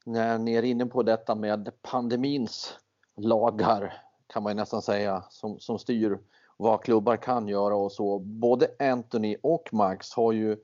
När 0.04 0.38
ni 0.38 0.54
är 0.54 0.62
inne 0.62 0.86
på 0.86 1.02
detta 1.02 1.34
med 1.34 1.70
pandemins 1.82 2.78
lagar 3.18 4.02
kan 4.26 4.42
man 4.42 4.56
nästan 4.56 4.82
säga 4.82 5.24
som, 5.30 5.60
som 5.60 5.78
styr 5.78 6.18
vad 6.56 6.82
klubbar 6.82 7.16
kan 7.16 7.48
göra 7.48 7.76
och 7.76 7.92
så. 7.92 8.18
Både 8.18 8.70
Anthony 8.78 9.36
och 9.42 9.68
Max 9.72 10.12
har 10.14 10.32
ju 10.32 10.56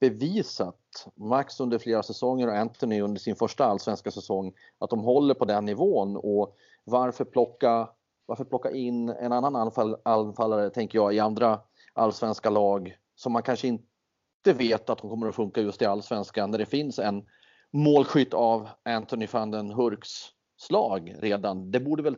bevisat, 0.00 1.06
Max 1.14 1.60
under 1.60 1.78
flera 1.78 2.02
säsonger 2.02 2.48
och 2.48 2.56
Anthony 2.56 3.00
under 3.00 3.20
sin 3.20 3.36
första 3.36 3.64
allsvenska 3.64 4.10
säsong, 4.10 4.52
att 4.78 4.90
de 4.90 5.00
håller 5.00 5.34
på 5.34 5.44
den 5.44 5.64
nivån 5.64 6.16
och 6.16 6.56
varför 6.84 7.24
plocka, 7.24 7.88
varför 8.26 8.44
plocka 8.44 8.70
in 8.70 9.08
en 9.08 9.32
annan 9.32 9.56
anfall, 9.56 9.96
anfallare, 10.04 10.70
tänker 10.70 10.98
jag, 10.98 11.14
i 11.14 11.20
andra 11.20 11.60
allsvenska 11.92 12.50
lag 12.50 12.96
som 13.14 13.32
man 13.32 13.42
kanske 13.42 13.68
inte 13.68 14.52
vet 14.52 14.90
att 14.90 14.98
de 14.98 15.10
kommer 15.10 15.28
att 15.28 15.34
funka 15.34 15.60
just 15.60 15.82
i 15.82 15.84
Allsvenskan 15.84 16.50
När 16.50 16.58
det 16.58 16.66
finns 16.66 16.98
en 16.98 17.24
målskytt 17.70 18.34
av 18.34 18.68
Anthony 18.84 19.26
van 19.32 19.50
den 19.50 19.70
Hurks 19.70 20.28
slag 20.60 21.14
redan. 21.18 21.70
Det 21.70 21.80
borde 21.80 22.02
väl 22.02 22.16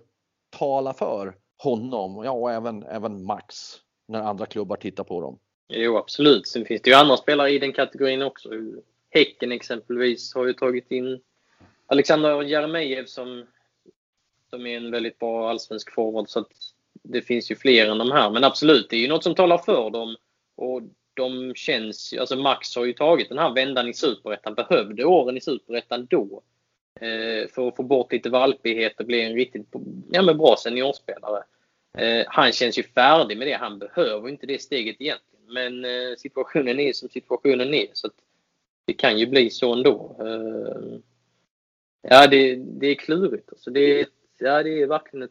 tala 0.51 0.95
för 0.95 1.35
honom, 1.57 2.25
ja 2.25 2.31
och 2.31 2.53
även, 2.53 2.83
även 2.83 3.25
Max 3.25 3.75
när 4.09 4.23
andra 4.23 4.47
klubbar 4.47 4.77
tittar 4.77 5.05
på 5.05 5.21
dem. 5.21 5.39
Jo 5.69 5.97
absolut, 5.97 6.47
sen 6.47 6.65
finns 6.65 6.83
det 6.83 6.91
ju 6.91 6.97
andra 6.97 7.17
spelare 7.17 7.51
i 7.51 7.59
den 7.59 7.73
kategorin 7.73 8.23
också. 8.23 8.51
Häcken 9.11 9.53
exempelvis 9.53 10.35
har 10.35 10.47
ju 10.47 10.53
tagit 10.53 10.91
in 10.91 11.21
Alexander 11.87 12.43
Jeremejeff 12.43 13.09
som, 13.09 13.47
som 14.51 14.67
är 14.67 14.77
en 14.77 14.91
väldigt 14.91 15.19
bra 15.19 15.51
allsvensk 15.51 15.95
forward 15.95 16.29
så 16.29 16.41
att 16.41 16.53
det 17.03 17.23
finns 17.23 17.51
ju 17.51 17.57
fler 17.57 17.91
än 17.91 17.99
de 17.99 18.11
här. 18.11 18.31
Men 18.31 18.45
absolut, 18.45 18.91
det 18.91 18.97
är 18.97 19.01
ju 19.01 19.09
något 19.09 19.25
som 19.25 19.35
talar 19.35 19.59
för 19.59 19.91
dem. 19.91 20.17
Och 20.57 20.83
de 21.15 21.55
känns 21.55 22.15
alltså 22.21 22.37
Max 22.37 22.77
har 22.77 22.85
ju 22.85 22.93
tagit 22.93 23.29
den 23.29 23.39
här 23.39 23.55
vändan 23.55 23.89
i 23.89 23.95
Superettan, 23.95 24.55
behövde 24.55 25.05
åren 25.05 25.37
i 25.37 25.41
Superettan 25.41 26.07
då. 26.11 26.43
Eh, 27.03 27.49
för 27.49 27.69
att 27.69 27.77
få 27.77 27.83
bort 27.83 28.13
lite 28.13 28.31
valpighet 28.31 29.01
och 29.01 29.07
bli 29.07 29.23
en 29.23 29.35
riktigt 29.35 29.67
ja, 30.11 30.23
men 30.23 30.39
bra 30.39 30.57
seniorspelare. 30.59 31.43
Eh, 31.99 32.25
han 32.29 32.53
känns 32.53 32.79
ju 32.79 32.83
färdig 32.83 33.39
med 33.39 33.47
det. 33.47 33.53
Han 33.53 33.79
behöver 33.79 34.29
inte 34.29 34.47
det 34.47 34.63
steget 34.63 34.97
egentligen. 34.99 35.45
Men 35.47 35.85
eh, 35.85 36.17
situationen 36.19 36.81
är 36.81 36.93
som 36.93 37.09
situationen 37.09 37.75
är. 37.75 37.87
Så 37.93 38.11
det 38.87 38.93
kan 38.93 39.19
ju 39.19 39.27
bli 39.27 39.51
så 39.51 39.73
ändå. 39.73 40.17
Eh, 40.21 40.99
ja, 42.03 42.27
det, 42.27 42.57
det 42.57 42.87
är 42.87 42.95
klurigt. 42.95 43.49
Alltså 43.49 43.71
det, 43.71 44.09
ja, 44.39 44.63
det 44.63 44.83
är 44.83 44.87
verkligen 44.87 45.23
ett 45.23 45.31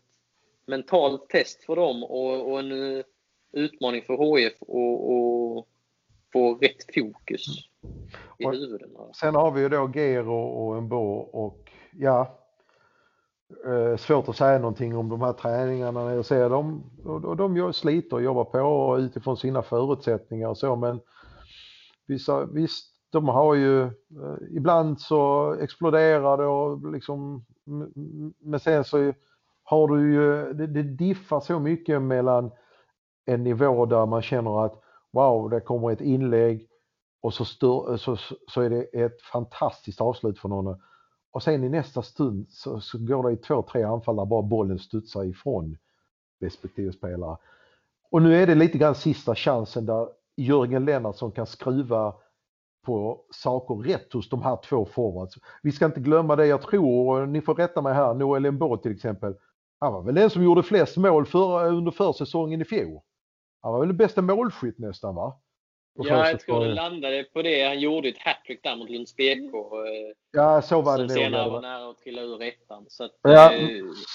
mentalt 0.65 1.29
test 1.29 1.63
för 1.63 1.75
dem 1.75 2.03
och, 2.03 2.51
och 2.51 2.59
en 2.59 2.97
eh, 2.97 3.03
utmaning 3.51 4.01
för 4.01 4.13
HF 4.13 4.53
och, 4.59 5.11
och 5.11 5.40
få 6.33 6.53
rätt 6.53 6.93
fokus 6.95 7.47
i 8.37 8.45
och 8.45 8.53
huvuden. 8.53 8.89
Sen 9.15 9.35
har 9.35 9.51
vi 9.51 9.61
ju 9.61 9.69
då 9.69 9.91
Gero 9.93 10.35
och 10.35 10.77
Embo 10.77 11.13
och 11.17 11.71
ja, 11.91 12.39
eh, 13.65 13.97
svårt 13.97 14.29
att 14.29 14.35
säga 14.35 14.59
någonting 14.59 14.97
om 14.97 15.09
de 15.09 15.21
här 15.21 15.33
träningarna 15.33 16.05
när 16.05 16.15
jag 16.15 16.25
ser 16.25 16.49
dem. 16.49 16.83
Och 17.03 17.37
de 17.37 17.73
sliter 17.73 18.15
och 18.15 18.23
jobbar 18.23 18.43
på 18.43 18.97
utifrån 18.99 19.37
sina 19.37 19.61
förutsättningar 19.61 20.47
och 20.47 20.57
så 20.57 20.75
men 20.75 20.99
vissa, 22.07 22.45
visst, 22.45 22.91
de 23.09 23.27
har 23.27 23.55
ju, 23.55 23.83
eh, 23.83 23.91
ibland 24.51 25.01
så 25.01 25.53
exploderar 25.53 26.37
det 26.37 26.45
och 26.45 26.91
liksom, 26.91 27.45
men 28.39 28.59
sen 28.59 28.83
så 28.83 29.13
har 29.63 29.87
du 29.87 30.13
ju, 30.13 30.53
det, 30.53 30.67
det 30.67 30.83
diffar 30.83 31.39
så 31.39 31.59
mycket 31.59 32.01
mellan 32.01 32.51
en 33.25 33.43
nivå 33.43 33.85
där 33.85 34.05
man 34.05 34.21
känner 34.21 34.65
att 34.65 34.80
wow, 35.13 35.49
det 35.49 35.61
kommer 35.61 35.91
ett 35.91 36.01
inlägg 36.01 36.67
och 37.21 37.33
så, 37.33 37.45
stör, 37.45 37.97
så, 37.97 38.17
så 38.47 38.61
är 38.61 38.69
det 38.69 38.83
ett 38.83 39.21
fantastiskt 39.21 40.01
avslut 40.01 40.39
för 40.39 40.49
någon. 40.49 40.81
Och 41.31 41.43
sen 41.43 41.63
i 41.63 41.69
nästa 41.69 42.01
stund 42.01 42.47
så, 42.49 42.79
så 42.79 42.97
går 42.97 43.23
det 43.23 43.31
i 43.33 43.37
två, 43.37 43.61
tre 43.61 43.83
anfall 43.83 44.15
där 44.15 44.25
bara 44.25 44.41
bollen 44.41 44.79
studsar 44.79 45.23
ifrån 45.23 45.77
respektive 46.41 46.93
spelare. 46.93 47.37
Och 48.11 48.21
nu 48.21 48.35
är 48.35 48.47
det 48.47 48.55
lite 48.55 48.77
grann 48.77 48.95
sista 48.95 49.35
chansen 49.35 49.85
där 49.85 50.07
Jörgen 50.37 50.85
Lennartsson 50.85 51.31
kan 51.31 51.45
skruva 51.45 52.15
på 52.85 53.25
saker 53.31 53.75
rätt 53.75 54.13
hos 54.13 54.29
de 54.29 54.41
här 54.41 54.57
två 54.63 54.85
forwards. 54.85 55.37
Vi 55.63 55.71
ska 55.71 55.85
inte 55.85 55.99
glömma 55.99 56.35
det, 56.35 56.45
jag 56.47 56.61
tror, 56.61 57.21
och 57.21 57.29
ni 57.29 57.41
får 57.41 57.55
rätta 57.55 57.81
mig 57.81 57.93
här, 57.93 58.13
Noel 58.13 58.45
Embo 58.45 58.77
till 58.77 58.91
exempel. 58.91 59.35
Han 59.79 59.93
var 59.93 60.01
väl 60.01 60.15
den 60.15 60.29
som 60.29 60.43
gjorde 60.43 60.63
flest 60.63 60.97
mål 60.97 61.25
för, 61.25 61.67
under 61.67 61.91
försäsongen 61.91 62.61
i 62.61 62.65
fjol. 62.65 63.01
Han 63.61 63.73
var 63.73 63.79
väl 63.79 63.93
bästa 63.93 64.21
målskytt 64.21 64.79
nästan 64.79 65.15
va? 65.15 65.41
ja, 65.93 66.29
jag 66.29 66.39
tror 66.39 66.65
det 66.65 66.73
landade 66.73 67.23
på 67.23 67.41
det. 67.41 67.67
Han 67.67 67.79
gjorde 67.79 68.09
ett 68.09 68.17
hattrick 68.19 68.63
där 68.63 68.75
mot 68.75 68.89
Lunds 68.89 69.15
BK. 69.15 69.55
Eh, 69.55 70.15
ja, 70.31 70.61
så 70.61 70.81
var 70.81 70.97
det 70.97 71.09
Som 71.09 71.17
senare 71.17 71.49
var 71.49 71.61
nära 71.61 71.89
att 71.89 71.97
trilla 71.97 72.21
ur 72.21 72.41
ettan. 72.41 72.85
Så, 72.87 73.03
att, 73.03 73.11
ja, 73.21 73.53
eh, 73.53 73.67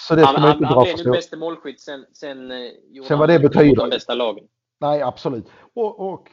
så 0.06 0.14
det 0.14 0.24
han, 0.24 0.36
han, 0.36 0.64
han 0.64 0.84
blev 0.84 1.12
bästa 1.12 1.36
målskytt 1.36 1.80
sen, 1.80 2.06
sen, 2.12 2.50
eh, 2.50 2.70
sen 3.08 3.18
vad 3.18 3.28
det 3.28 3.38
betyder. 3.38 3.76
de 3.76 3.90
bästa 3.90 4.14
lagen. 4.14 4.44
Nej, 4.80 5.02
absolut. 5.02 5.46
Och, 5.74 6.12
och 6.12 6.28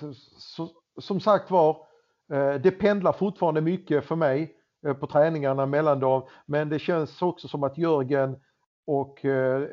så, 0.00 0.14
så, 0.38 0.70
som 1.00 1.20
sagt 1.20 1.50
var, 1.50 1.76
det 2.62 2.70
pendlar 2.70 3.12
fortfarande 3.12 3.60
mycket 3.60 4.04
för 4.04 4.16
mig 4.16 4.54
på 5.00 5.06
träningarna 5.06 5.66
mellan 5.66 6.00
dem. 6.00 6.28
Men 6.46 6.68
det 6.68 6.78
känns 6.78 7.22
också 7.22 7.48
som 7.48 7.62
att 7.62 7.78
Jörgen 7.78 8.36
och 8.86 9.18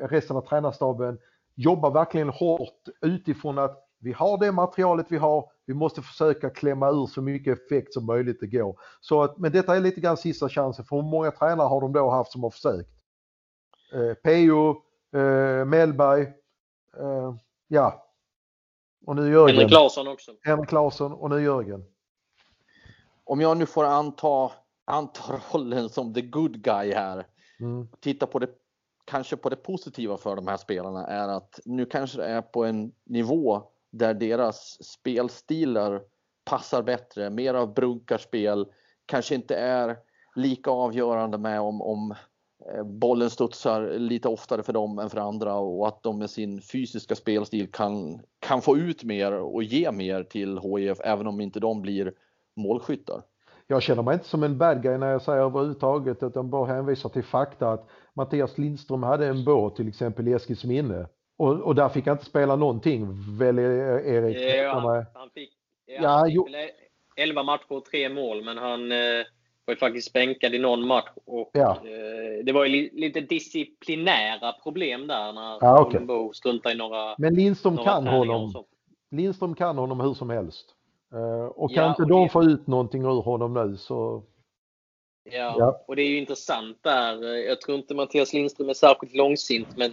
resten 0.00 0.36
av 0.36 0.40
tränarstaben 0.40 1.18
jobbar 1.56 1.90
verkligen 1.90 2.28
hårt 2.28 2.88
utifrån 3.02 3.58
att 3.58 3.82
vi 3.98 4.12
har 4.12 4.38
det 4.38 4.52
materialet 4.52 5.06
vi 5.08 5.16
har, 5.16 5.50
vi 5.66 5.74
måste 5.74 6.02
försöka 6.02 6.50
klämma 6.50 6.90
ur 6.90 7.06
så 7.06 7.22
mycket 7.22 7.58
effekt 7.58 7.92
som 7.92 8.06
möjligt 8.06 8.40
det 8.40 8.46
går. 8.46 8.80
Så 9.00 9.22
att, 9.22 9.38
men 9.38 9.52
detta 9.52 9.76
är 9.76 9.80
lite 9.80 10.00
grann 10.00 10.16
sista 10.16 10.48
chansen 10.48 10.84
för 10.84 10.96
hur 10.96 11.02
många 11.02 11.30
tränare 11.30 11.66
har 11.68 11.80
de 11.80 11.92
då 11.92 12.10
haft 12.10 12.32
som 12.32 12.42
har 12.42 12.50
försökt? 12.50 12.90
Eh, 13.92 14.14
Peo, 14.14 14.70
eh, 15.14 15.64
Mellberg, 15.64 16.22
eh, 16.98 17.34
ja. 17.68 18.02
Och 19.06 19.16
nu 19.16 19.32
Jörgen. 19.32 19.56
Henrik 19.56 19.72
Larsson 19.72 20.08
också. 20.08 20.32
Henrik 20.42 20.72
Larsson 20.72 21.12
och 21.12 21.30
nu 21.30 21.42
Jörgen. 21.42 21.84
Om 23.24 23.40
jag 23.40 23.56
nu 23.56 23.66
får 23.66 23.84
anta, 23.84 24.50
anta 24.84 25.40
rollen 25.52 25.88
som 25.88 26.14
the 26.14 26.22
good 26.22 26.62
guy 26.62 26.92
här. 26.92 27.26
Mm. 27.60 27.88
Titta 28.00 28.26
på 28.26 28.38
det 28.38 28.48
kanske 29.06 29.36
på 29.36 29.48
det 29.48 29.56
positiva 29.56 30.16
för 30.16 30.36
de 30.36 30.46
här 30.46 30.56
spelarna 30.56 31.06
är 31.06 31.28
att 31.28 31.60
nu 31.64 31.86
kanske 31.86 32.18
det 32.18 32.26
är 32.26 32.42
på 32.42 32.64
en 32.64 32.92
nivå 33.04 33.62
där 33.90 34.14
deras 34.14 34.84
spelstilar 34.84 36.02
passar 36.44 36.82
bättre, 36.82 37.30
mer 37.30 37.54
av 37.54 37.74
brunkarspel, 37.74 38.66
kanske 39.06 39.34
inte 39.34 39.56
är 39.56 39.96
lika 40.36 40.70
avgörande 40.70 41.38
med 41.38 41.60
om, 41.60 41.82
om 41.82 42.14
eh, 42.72 42.84
bollen 42.84 43.30
studsar 43.30 43.98
lite 43.98 44.28
oftare 44.28 44.62
för 44.62 44.72
dem 44.72 44.98
än 44.98 45.10
för 45.10 45.18
andra 45.18 45.54
och 45.54 45.88
att 45.88 46.02
de 46.02 46.18
med 46.18 46.30
sin 46.30 46.62
fysiska 46.62 47.14
spelstil 47.14 47.72
kan, 47.72 48.20
kan 48.38 48.62
få 48.62 48.76
ut 48.76 49.04
mer 49.04 49.32
och 49.32 49.62
ge 49.62 49.92
mer 49.92 50.22
till 50.22 50.58
HIF 50.58 51.00
även 51.00 51.26
om 51.26 51.40
inte 51.40 51.60
de 51.60 51.82
blir 51.82 52.12
målskyttar. 52.56 53.22
Jag 53.66 53.82
känner 53.82 54.02
mig 54.02 54.14
inte 54.14 54.28
som 54.28 54.42
en 54.42 54.58
bad 54.58 54.82
guy 54.82 54.98
när 54.98 55.10
jag 55.12 55.22
säger 55.22 55.42
överhuvudtaget 55.42 56.22
utan 56.22 56.50
bara 56.50 56.66
hänvisar 56.66 57.08
till 57.08 57.24
fakta 57.24 57.68
att 57.68 57.88
Mattias 58.14 58.58
Lindström 58.58 59.02
hade 59.02 59.26
en 59.26 59.44
båt 59.44 59.76
till 59.76 59.88
exempel 59.88 60.28
i 60.28 60.32
Eskilsminne 60.32 61.08
och, 61.38 61.60
och 61.60 61.74
där 61.74 61.88
fick 61.88 62.06
han 62.06 62.14
inte 62.14 62.24
spela 62.24 62.56
någonting 62.56 63.06
väl 63.38 63.58
Erik? 63.58 64.36
Ja, 64.36 64.80
han, 64.80 65.06
han 65.14 65.30
fick, 65.30 65.50
ja, 65.86 66.02
ja, 66.02 66.08
han 66.08 66.26
fick 66.30 66.36
11 67.16 67.42
matcher 67.42 67.72
och 67.72 67.84
3 67.84 68.08
mål 68.08 68.44
men 68.44 68.58
han 68.58 68.92
eh, 68.92 69.24
var 69.64 69.74
ju 69.74 69.76
faktiskt 69.76 70.12
bänkad 70.12 70.54
i 70.54 70.58
någon 70.58 70.86
match 70.86 71.10
och 71.24 71.50
ja. 71.52 71.70
eh, 71.70 72.44
det 72.44 72.52
var 72.52 72.64
ju 72.64 72.70
li, 72.70 72.90
lite 72.92 73.20
disciplinära 73.20 74.52
problem 74.62 75.06
där 75.06 75.32
när 75.32 75.58
ja, 75.60 75.86
okay. 75.86 76.00
Bo 76.00 76.32
struntade 76.32 76.74
i 76.74 76.78
några 76.78 77.14
Men 77.18 77.34
Lindström 77.34 77.74
några 77.74 77.90
kan 77.90 78.06
honom. 78.06 78.64
Lindström 79.10 79.54
kan 79.54 79.78
honom 79.78 80.00
hur 80.00 80.14
som 80.14 80.30
helst. 80.30 80.75
Uh, 81.14 81.46
och 81.46 81.74
kan 81.74 81.84
ja, 81.84 81.90
inte 81.90 82.04
de 82.04 82.22
det... 82.22 82.28
få 82.28 82.44
ut 82.44 82.66
någonting 82.66 83.02
ur 83.02 83.22
honom 83.22 83.54
nu 83.54 83.76
så 83.76 84.22
Ja, 85.30 85.56
ja, 85.58 85.84
och 85.86 85.96
det 85.96 86.02
är 86.02 86.08
ju 86.08 86.18
intressant 86.18 86.78
där. 86.82 87.24
Jag 87.24 87.60
tror 87.60 87.78
inte 87.78 87.94
Mattias 87.94 88.32
Lindström 88.32 88.68
är 88.68 88.74
särskilt 88.74 89.14
långsint, 89.14 89.76
men 89.76 89.92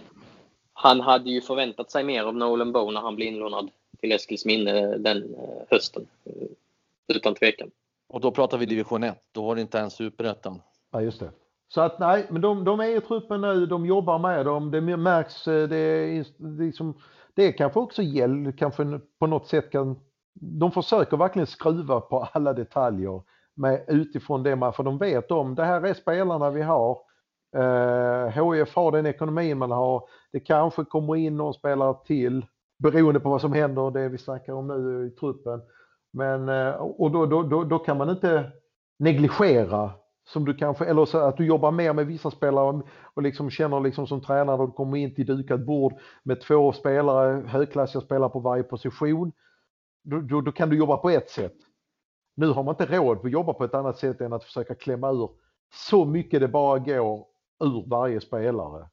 han 0.72 1.00
hade 1.00 1.30
ju 1.30 1.40
förväntat 1.40 1.90
sig 1.90 2.04
mer 2.04 2.24
av 2.24 2.36
Nolan 2.36 2.72
Bow 2.72 2.92
när 2.92 3.00
han 3.00 3.16
blev 3.16 3.28
inlånad 3.28 3.70
till 4.00 4.12
Eskilsminne 4.12 4.98
den 4.98 5.34
eh, 5.34 5.62
hösten. 5.70 6.06
Eh, 6.24 6.48
utan 7.16 7.34
tvekan. 7.34 7.70
Och 8.08 8.20
då 8.20 8.30
pratar 8.30 8.58
vi 8.58 8.66
division 8.66 9.02
1, 9.04 9.18
då 9.32 9.44
var 9.44 9.54
det 9.54 9.60
inte 9.60 9.78
ens 9.78 9.94
superettan. 9.94 10.62
Ja, 10.92 11.02
just 11.02 11.20
det. 11.20 11.30
Så 11.68 11.80
att 11.80 11.98
nej, 11.98 12.26
men 12.30 12.42
de, 12.42 12.64
de 12.64 12.80
är 12.80 12.96
i 12.96 13.00
truppen 13.00 13.40
nu, 13.40 13.66
de 13.66 13.86
jobbar 13.86 14.18
med 14.18 14.46
dem, 14.46 14.70
det 14.70 14.80
märks, 14.80 15.48
eh, 15.48 15.68
det 15.68 15.76
är 15.76 16.24
liksom, 16.58 17.00
det 17.34 17.44
är 17.44 17.52
kanske 17.52 17.80
också 17.80 18.02
gäll, 18.02 18.52
kanske 18.58 19.00
på 19.18 19.26
något 19.26 19.48
sätt 19.48 19.70
kan, 19.70 20.00
de 20.34 20.72
försöker 20.72 21.16
verkligen 21.16 21.46
skruva 21.46 22.00
på 22.00 22.28
alla 22.32 22.52
detaljer 22.52 23.22
med 23.54 23.84
utifrån 23.88 24.42
det 24.42 24.56
man, 24.56 24.72
för 24.72 24.82
de 24.82 24.98
vet 24.98 25.30
om, 25.30 25.54
det 25.54 25.64
här 25.64 25.86
är 25.86 25.94
spelarna 25.94 26.50
vi 26.50 26.62
har, 26.62 26.98
Eh, 27.54 28.26
HIF 28.28 28.74
har 28.74 28.92
den 28.92 29.06
ekonomin 29.06 29.58
man 29.58 29.70
har. 29.70 30.02
Det 30.32 30.40
kanske 30.40 30.84
kommer 30.84 31.16
in 31.16 31.36
någon 31.36 31.54
spelare 31.54 31.96
till 32.06 32.46
beroende 32.78 33.20
på 33.20 33.30
vad 33.30 33.40
som 33.40 33.52
händer, 33.52 33.90
det 33.90 34.08
vi 34.08 34.18
snackar 34.18 34.52
om 34.52 34.66
nu 34.66 35.06
i 35.06 35.10
truppen. 35.10 35.62
Men, 36.12 36.48
eh, 36.48 36.70
och 36.74 37.10
då, 37.10 37.26
då, 37.26 37.42
då, 37.42 37.64
då 37.64 37.78
kan 37.78 37.98
man 37.98 38.10
inte 38.10 38.50
negligera 38.98 39.90
som 40.26 40.44
du 40.44 40.54
kanske, 40.54 40.84
eller 40.84 41.04
så 41.04 41.18
att 41.18 41.36
du 41.36 41.46
jobbar 41.46 41.70
mer 41.70 41.92
med 41.92 42.06
vissa 42.06 42.30
spelare 42.30 42.82
och 43.14 43.22
liksom 43.22 43.50
känner 43.50 43.80
liksom 43.80 44.06
som 44.06 44.20
tränare 44.20 44.62
och 44.62 44.74
kommer 44.74 44.96
in 44.96 45.14
till 45.14 45.26
dukat 45.26 45.66
bord 45.66 45.92
med 46.22 46.40
två 46.40 46.72
spelare, 46.72 47.42
högklassiga 47.46 48.02
spelare 48.02 48.30
på 48.30 48.40
varje 48.40 48.62
position. 48.62 49.32
Då, 50.04 50.20
då, 50.20 50.40
då, 50.40 50.52
kan 50.52 50.70
du 50.70 50.78
jobba 50.78 50.96
på 50.96 51.10
ett 51.10 51.30
sätt. 51.30 51.56
Nu 52.36 52.46
har 52.46 52.62
man 52.62 52.72
inte 52.80 52.96
råd 52.96 53.26
att 53.26 53.32
jobba 53.32 53.52
på 53.52 53.64
ett 53.64 53.74
annat 53.74 53.98
sätt 53.98 54.20
än 54.20 54.32
att 54.32 54.44
försöka 54.44 54.74
klämma 54.74 55.10
ur 55.10 55.30
så 55.74 56.04
mycket 56.04 56.40
det 56.40 56.48
bara 56.48 56.78
går 56.78 57.26
ur 57.64 57.88
varje 57.88 58.20
spelare. 58.20 58.88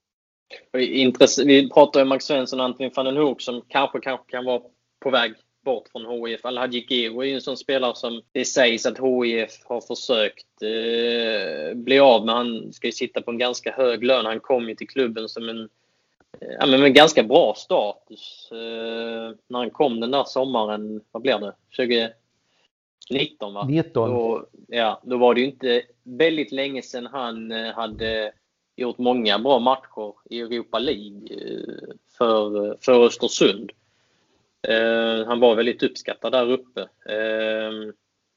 Vi 1.43 1.69
pratar 1.73 2.01
om 2.01 2.09
Max 2.09 2.25
Svensson 2.25 2.59
och 2.59 2.65
Anthony 2.65 2.91
van 2.95 3.05
den 3.05 3.17
Hoek 3.17 3.41
som 3.41 3.61
kanske, 3.67 3.99
kanske 3.99 4.31
kan 4.31 4.45
vara 4.45 4.61
på 4.99 5.09
väg 5.09 5.33
bort 5.65 5.87
från 5.91 6.27
HIF. 6.27 6.45
Alhaji 6.45 6.85
Giro 6.89 7.21
är 7.21 7.25
ju 7.25 7.33
en 7.33 7.41
sån 7.41 7.57
spelare 7.57 7.95
som 7.95 8.21
det 8.31 8.45
sägs 8.45 8.85
att 8.85 8.99
HIF 8.99 9.51
har 9.63 9.81
försökt 9.81 10.61
eh, 10.61 11.77
bli 11.77 11.99
av 11.99 12.25
med. 12.25 12.35
Han 12.35 12.73
ska 12.73 12.87
ju 12.87 12.91
sitta 12.91 13.21
på 13.21 13.31
en 13.31 13.37
ganska 13.37 13.71
hög 13.71 14.03
lön. 14.03 14.25
Han 14.25 14.39
kom 14.39 14.69
ju 14.69 14.75
till 14.75 14.87
klubben 14.87 15.29
som 15.29 15.49
en 15.49 15.69
ja, 16.39 16.65
men 16.65 16.81
med 16.81 16.93
ganska 16.93 17.23
bra 17.23 17.53
status. 17.57 18.49
Eh, 18.51 19.35
när 19.47 19.59
han 19.59 19.69
kom 19.69 19.99
den 19.99 20.11
där 20.11 20.23
sommaren, 20.23 21.01
vad 21.11 21.21
blir 21.21 21.39
det? 21.39 21.53
2019 23.09 23.53
va? 23.53 23.65
19. 23.69 24.09
Då, 24.09 24.45
ja, 24.67 25.01
då 25.03 25.17
var 25.17 25.33
det 25.33 25.41
ju 25.41 25.47
inte 25.47 25.81
väldigt 26.03 26.51
länge 26.51 26.81
sedan 26.81 27.05
han 27.05 27.51
eh, 27.51 27.73
hade 27.73 28.31
gjort 28.75 28.97
många 28.97 29.39
bra 29.39 29.59
matcher 29.59 30.13
i 30.29 30.39
Europa 30.39 30.79
League 30.79 31.27
eh, 31.29 31.95
för, 32.17 32.77
för 32.81 33.05
Östersund. 33.05 33.71
Eh, 34.67 35.27
han 35.27 35.39
var 35.39 35.55
väldigt 35.55 35.83
uppskattad 35.83 36.31
där 36.31 36.51
uppe. 36.51 36.81
Eh, 36.81 37.93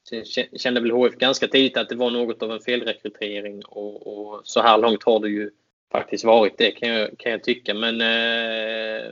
sen 0.09 0.45
kände 0.57 0.81
väl 0.81 0.91
HF 0.91 1.15
ganska 1.15 1.47
tidigt 1.47 1.77
att 1.77 1.89
det 1.89 1.95
var 1.95 2.11
något 2.11 2.43
av 2.43 2.51
en 2.51 2.59
felrekrytering 2.59 3.65
och, 3.65 4.07
och 4.07 4.41
så 4.43 4.61
här 4.61 4.77
långt 4.77 5.03
har 5.03 5.19
det 5.19 5.29
ju 5.29 5.51
faktiskt 5.91 6.23
varit 6.23 6.57
det 6.57 6.71
kan 6.71 6.89
jag, 6.89 7.17
kan 7.17 7.31
jag 7.31 7.43
tycka. 7.43 7.73
Men 7.73 8.01
eh, 8.01 9.11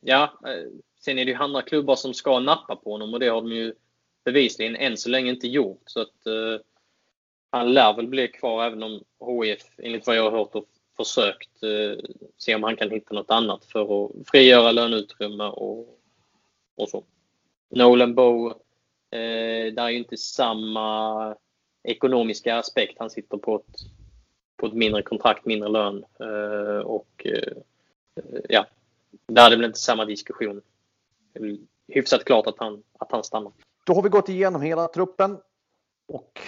ja, 0.00 0.38
eh, 0.46 0.70
sen 1.00 1.18
är 1.18 1.24
det 1.24 1.30
ju 1.30 1.36
andra 1.36 1.62
klubbar 1.62 1.96
som 1.96 2.14
ska 2.14 2.40
nappa 2.40 2.76
på 2.76 2.92
honom 2.92 3.14
och 3.14 3.20
det 3.20 3.28
har 3.28 3.42
de 3.42 3.52
ju 3.52 3.74
bevisligen 4.24 4.76
än 4.76 4.96
så 4.96 5.08
länge 5.08 5.30
inte 5.30 5.48
gjort. 5.48 5.82
Så 5.86 6.00
att, 6.00 6.26
eh, 6.26 6.60
han 7.50 7.72
lär 7.72 7.96
väl 7.96 8.06
bli 8.06 8.28
kvar 8.28 8.64
även 8.64 8.82
om 8.82 9.04
HIF, 9.42 9.62
enligt 9.78 10.06
vad 10.06 10.16
jag 10.16 10.30
har 10.30 10.38
hört, 10.38 10.54
och 10.54 10.66
försökt 10.96 11.62
eh, 11.62 12.04
se 12.38 12.54
om 12.54 12.62
han 12.62 12.76
kan 12.76 12.90
hitta 12.90 13.14
något 13.14 13.30
annat 13.30 13.64
för 13.64 14.06
att 14.06 14.12
frigöra 14.30 14.72
löneutrymme 14.72 15.44
och, 15.44 16.00
och 16.76 16.88
så. 16.88 17.04
Nolan 17.68 18.14
Bow, 18.14 18.46
eh, 19.10 19.72
där 19.72 19.82
är 19.82 19.88
ju 19.88 19.98
inte 19.98 20.16
samma 20.16 21.36
ekonomiska 21.82 22.58
aspekt. 22.58 22.98
Han 22.98 23.10
sitter 23.10 23.36
på 23.36 23.56
ett, 23.56 23.76
på 24.64 24.68
ett 24.68 24.74
mindre 24.74 25.02
kontrakt, 25.02 25.46
mindre 25.46 25.68
lön 25.68 26.04
eh, 26.20 26.86
och 26.86 27.26
eh, 27.26 27.56
ja, 28.48 28.66
där 29.26 29.46
är 29.46 29.50
det 29.50 29.56
väl 29.56 29.64
inte 29.64 29.78
samma 29.78 30.04
diskussion. 30.04 30.62
Hyfsat 31.88 32.24
klart 32.24 32.46
att 32.46 32.58
han, 32.58 32.82
att 32.98 33.12
han 33.12 33.24
stannar. 33.24 33.52
Då 33.86 33.94
har 33.94 34.02
vi 34.02 34.08
gått 34.08 34.28
igenom 34.28 34.62
hela 34.62 34.88
truppen 34.88 35.38
och 36.08 36.40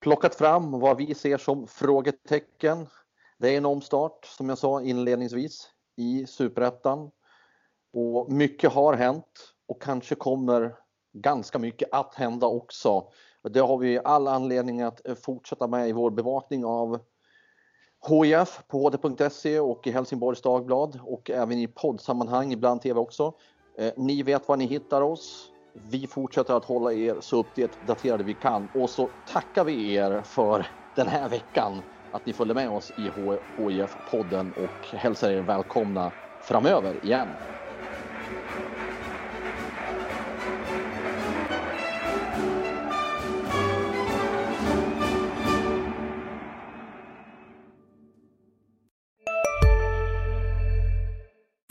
plockat 0.00 0.34
fram 0.34 0.70
vad 0.70 0.96
vi 0.96 1.14
ser 1.14 1.38
som 1.38 1.66
frågetecken. 1.66 2.86
Det 3.38 3.48
är 3.48 3.56
en 3.56 3.66
omstart 3.66 4.24
som 4.24 4.48
jag 4.48 4.58
sa 4.58 4.82
inledningsvis 4.82 5.70
i 5.96 6.26
superettan 6.26 7.10
och 7.92 8.32
mycket 8.32 8.72
har 8.72 8.94
hänt 8.94 9.54
och 9.66 9.82
kanske 9.82 10.14
kommer 10.14 10.74
ganska 11.12 11.58
mycket 11.58 11.88
att 11.92 12.14
hända 12.14 12.46
också. 12.46 13.12
Det 13.42 13.60
har 13.60 13.78
vi 13.78 13.98
all 14.04 14.28
anledning 14.28 14.80
att 14.80 15.06
eh, 15.08 15.14
fortsätta 15.14 15.66
med 15.66 15.88
i 15.88 15.92
vår 15.92 16.10
bevakning 16.10 16.64
av 16.64 16.98
HIF 18.08 18.60
på 18.68 18.78
hd.se 18.78 19.60
och 19.60 19.86
i 19.86 19.90
Helsingborgs 19.90 20.42
Dagblad 20.42 21.00
och 21.02 21.30
även 21.30 21.58
i 21.58 21.66
poddsammanhang, 21.66 22.52
ibland 22.52 22.82
TV 22.82 23.00
också. 23.00 23.34
Eh, 23.78 23.92
ni 23.96 24.22
vet 24.22 24.48
var 24.48 24.56
ni 24.56 24.66
hittar 24.66 25.02
oss. 25.02 25.50
Vi 25.72 26.06
fortsätter 26.06 26.54
att 26.54 26.64
hålla 26.64 26.92
er 26.92 27.16
så 27.20 27.36
uppdaterade 27.36 28.24
vi 28.24 28.34
kan 28.34 28.68
och 28.74 28.90
så 28.90 29.06
tackar 29.24 29.64
vi 29.64 29.94
er 29.94 30.22
för 30.22 30.66
den 30.92 31.08
här 31.08 31.28
veckan 31.28 31.82
att 32.10 32.26
ni 32.26 32.32
följde 32.32 32.54
med 32.54 32.70
oss 32.70 32.92
i 32.96 33.10
HIF-podden 33.10 34.52
och 34.52 34.88
hälsar 34.92 35.30
er 35.30 35.42
välkomna 35.42 36.12
framöver 36.42 37.04
igen. 37.04 37.36